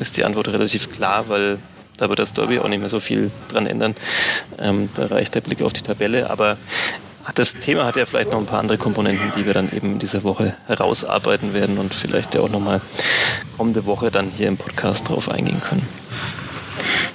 ist 0.00 0.16
die 0.16 0.24
Antwort 0.24 0.48
relativ 0.48 0.90
klar, 0.90 1.28
weil 1.28 1.58
da 1.98 2.08
wird 2.08 2.20
das 2.20 2.32
Derby 2.32 2.58
auch 2.58 2.68
nicht 2.68 2.80
mehr 2.80 2.88
so 2.88 3.00
viel 3.00 3.30
dran 3.48 3.66
ändern. 3.66 3.94
Ähm, 4.58 4.88
da 4.94 5.06
reicht 5.06 5.34
der 5.34 5.40
Blick 5.40 5.62
auf 5.62 5.72
die 5.72 5.82
Tabelle. 5.82 6.30
Aber 6.30 6.56
das 7.34 7.54
Thema 7.54 7.84
hat 7.84 7.96
ja 7.96 8.06
vielleicht 8.06 8.30
noch 8.32 8.38
ein 8.38 8.46
paar 8.46 8.60
andere 8.60 8.78
Komponenten, 8.78 9.32
die 9.36 9.46
wir 9.46 9.54
dann 9.54 9.70
eben 9.72 9.92
in 9.92 9.98
dieser 9.98 10.24
Woche 10.24 10.56
herausarbeiten 10.66 11.54
werden 11.54 11.78
und 11.78 11.94
vielleicht 11.94 12.34
ja 12.34 12.40
auch 12.40 12.48
nochmal 12.48 12.80
kommende 13.56 13.86
Woche 13.86 14.10
dann 14.10 14.28
hier 14.28 14.48
im 14.48 14.56
Podcast 14.56 15.08
drauf 15.08 15.30
eingehen 15.30 15.60
können. 15.60 15.86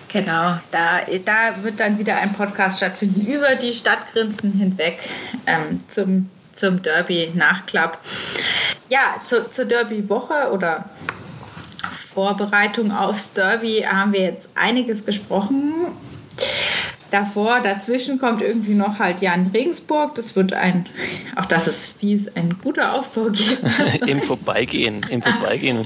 Genau, 0.09 0.59
da, 0.69 1.01
da 1.25 1.63
wird 1.63 1.79
dann 1.79 1.97
wieder 1.97 2.17
ein 2.17 2.33
Podcast 2.33 2.77
stattfinden 2.77 3.25
über 3.25 3.55
die 3.55 3.73
Stadtgrenzen 3.73 4.53
hinweg 4.53 4.99
ähm, 5.47 5.79
zum, 5.87 6.29
zum 6.53 6.83
Derby-Nachklapp. 6.83 7.97
Ja, 8.89 9.15
zu, 9.23 9.49
zur 9.49 9.65
Derby-Woche 9.65 10.51
oder 10.51 10.85
Vorbereitung 12.13 12.91
aufs 12.91 13.33
Derby 13.33 13.87
haben 13.89 14.13
wir 14.13 14.21
jetzt 14.21 14.51
einiges 14.53 15.03
gesprochen 15.03 15.87
davor, 17.13 17.61
dazwischen 17.61 18.19
kommt 18.19 18.41
irgendwie 18.41 18.73
noch 18.73 18.99
halt 18.99 19.21
Jan 19.21 19.51
Regensburg. 19.53 20.15
Das 20.15 20.35
wird 20.35 20.53
ein, 20.53 20.87
auch 21.35 21.45
das 21.45 21.67
ist 21.67 21.97
fies, 21.99 22.27
ein 22.35 22.57
guter 22.61 22.93
Aufbau 22.93 23.25
geben. 23.25 24.07
Im 24.07 24.21
Vorbeigehen, 24.21 25.05
im 25.09 25.21
Vorbeigehen 25.21 25.85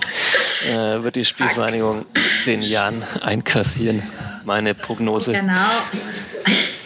äh, 0.69 1.03
wird 1.03 1.15
die 1.15 1.25
Spielvereinigung 1.25 2.05
den 2.45 2.61
Jan 2.61 3.03
einkassieren. 3.21 4.03
Meine 4.45 4.73
Prognose. 4.73 5.33
Genau. 5.33 5.53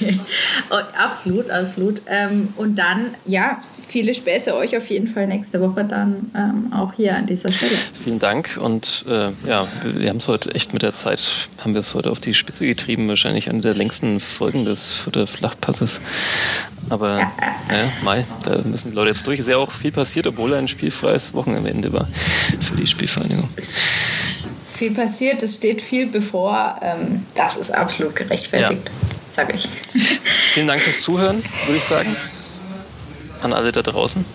absolut, 0.97 1.49
absolut. 1.49 2.01
Ähm, 2.07 2.53
und 2.57 2.75
dann, 2.75 3.15
ja, 3.25 3.61
viele 3.91 4.15
Späße 4.15 4.55
euch 4.55 4.75
auf 4.77 4.89
jeden 4.89 5.07
Fall 5.07 5.27
nächste 5.27 5.59
Woche 5.61 5.83
dann 5.83 6.31
ähm, 6.35 6.73
auch 6.73 6.93
hier 6.93 7.15
an 7.15 7.25
dieser 7.25 7.51
Stelle. 7.51 7.71
Vielen 8.03 8.19
Dank 8.19 8.57
und 8.59 9.05
äh, 9.07 9.29
ja, 9.47 9.67
wir 9.83 10.09
haben 10.09 10.17
es 10.17 10.27
heute 10.27 10.55
echt 10.55 10.73
mit 10.73 10.81
der 10.81 10.93
Zeit, 10.95 11.21
haben 11.59 11.73
wir 11.73 11.81
es 11.81 11.93
heute 11.93 12.09
auf 12.09 12.19
die 12.19 12.33
Spitze 12.33 12.65
getrieben, 12.65 13.07
wahrscheinlich 13.07 13.49
eine 13.49 13.61
der 13.61 13.75
längsten 13.75 14.19
Folgen 14.19 14.65
des 14.65 15.07
der 15.13 15.27
Flachpasses. 15.27 16.01
Aber 16.89 17.19
ja. 17.19 17.31
ja, 17.69 17.91
Mai, 18.03 18.25
da 18.43 18.61
müssen 18.63 18.91
die 18.91 18.95
Leute 18.95 19.09
jetzt 19.09 19.27
durch. 19.27 19.39
Ist 19.39 19.49
ja 19.49 19.57
auch 19.57 19.71
viel 19.71 19.91
passiert, 19.91 20.27
obwohl 20.27 20.53
ein 20.53 20.67
spielfreies 20.67 21.33
Wochenende 21.33 21.93
war 21.93 22.07
für 22.61 22.75
die 22.75 22.87
Spielvereinigung. 22.87 23.49
Viel 24.73 24.91
passiert, 24.91 25.43
es 25.43 25.55
steht 25.55 25.81
viel 25.81 26.07
bevor. 26.07 26.79
Ähm, 26.81 27.25
das 27.35 27.57
ist 27.57 27.73
absolut 27.73 28.15
gerechtfertigt, 28.15 28.89
ja. 28.89 29.20
Sage 29.31 29.53
ich. 29.53 29.69
Vielen 30.53 30.67
Dank 30.67 30.81
fürs 30.81 31.01
Zuhören, 31.01 31.43
würde 31.65 31.77
ich 31.77 31.83
sagen 31.85 32.15
an 33.43 33.53
alle 33.53 33.71
da 33.71 33.81
draußen. 33.81 34.25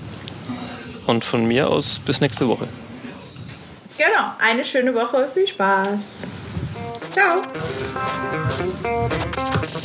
Und 1.07 1.24
von 1.24 1.44
mir 1.47 1.68
aus 1.68 2.01
bis 2.05 2.20
nächste 2.20 2.49
Woche. 2.49 2.68
Genau, 3.97 4.32
eine 4.38 4.64
schöne 4.64 4.94
Woche. 4.94 5.28
Viel 5.32 5.47
Spaß. 5.47 6.01
Ciao. 7.12 7.42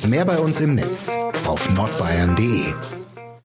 Mehr 0.08 0.26
bei 0.26 0.38
uns 0.38 0.60
im 0.60 0.76
Netz 0.76 1.18
auf 1.46 1.74
nordbayern.de. 1.76 3.01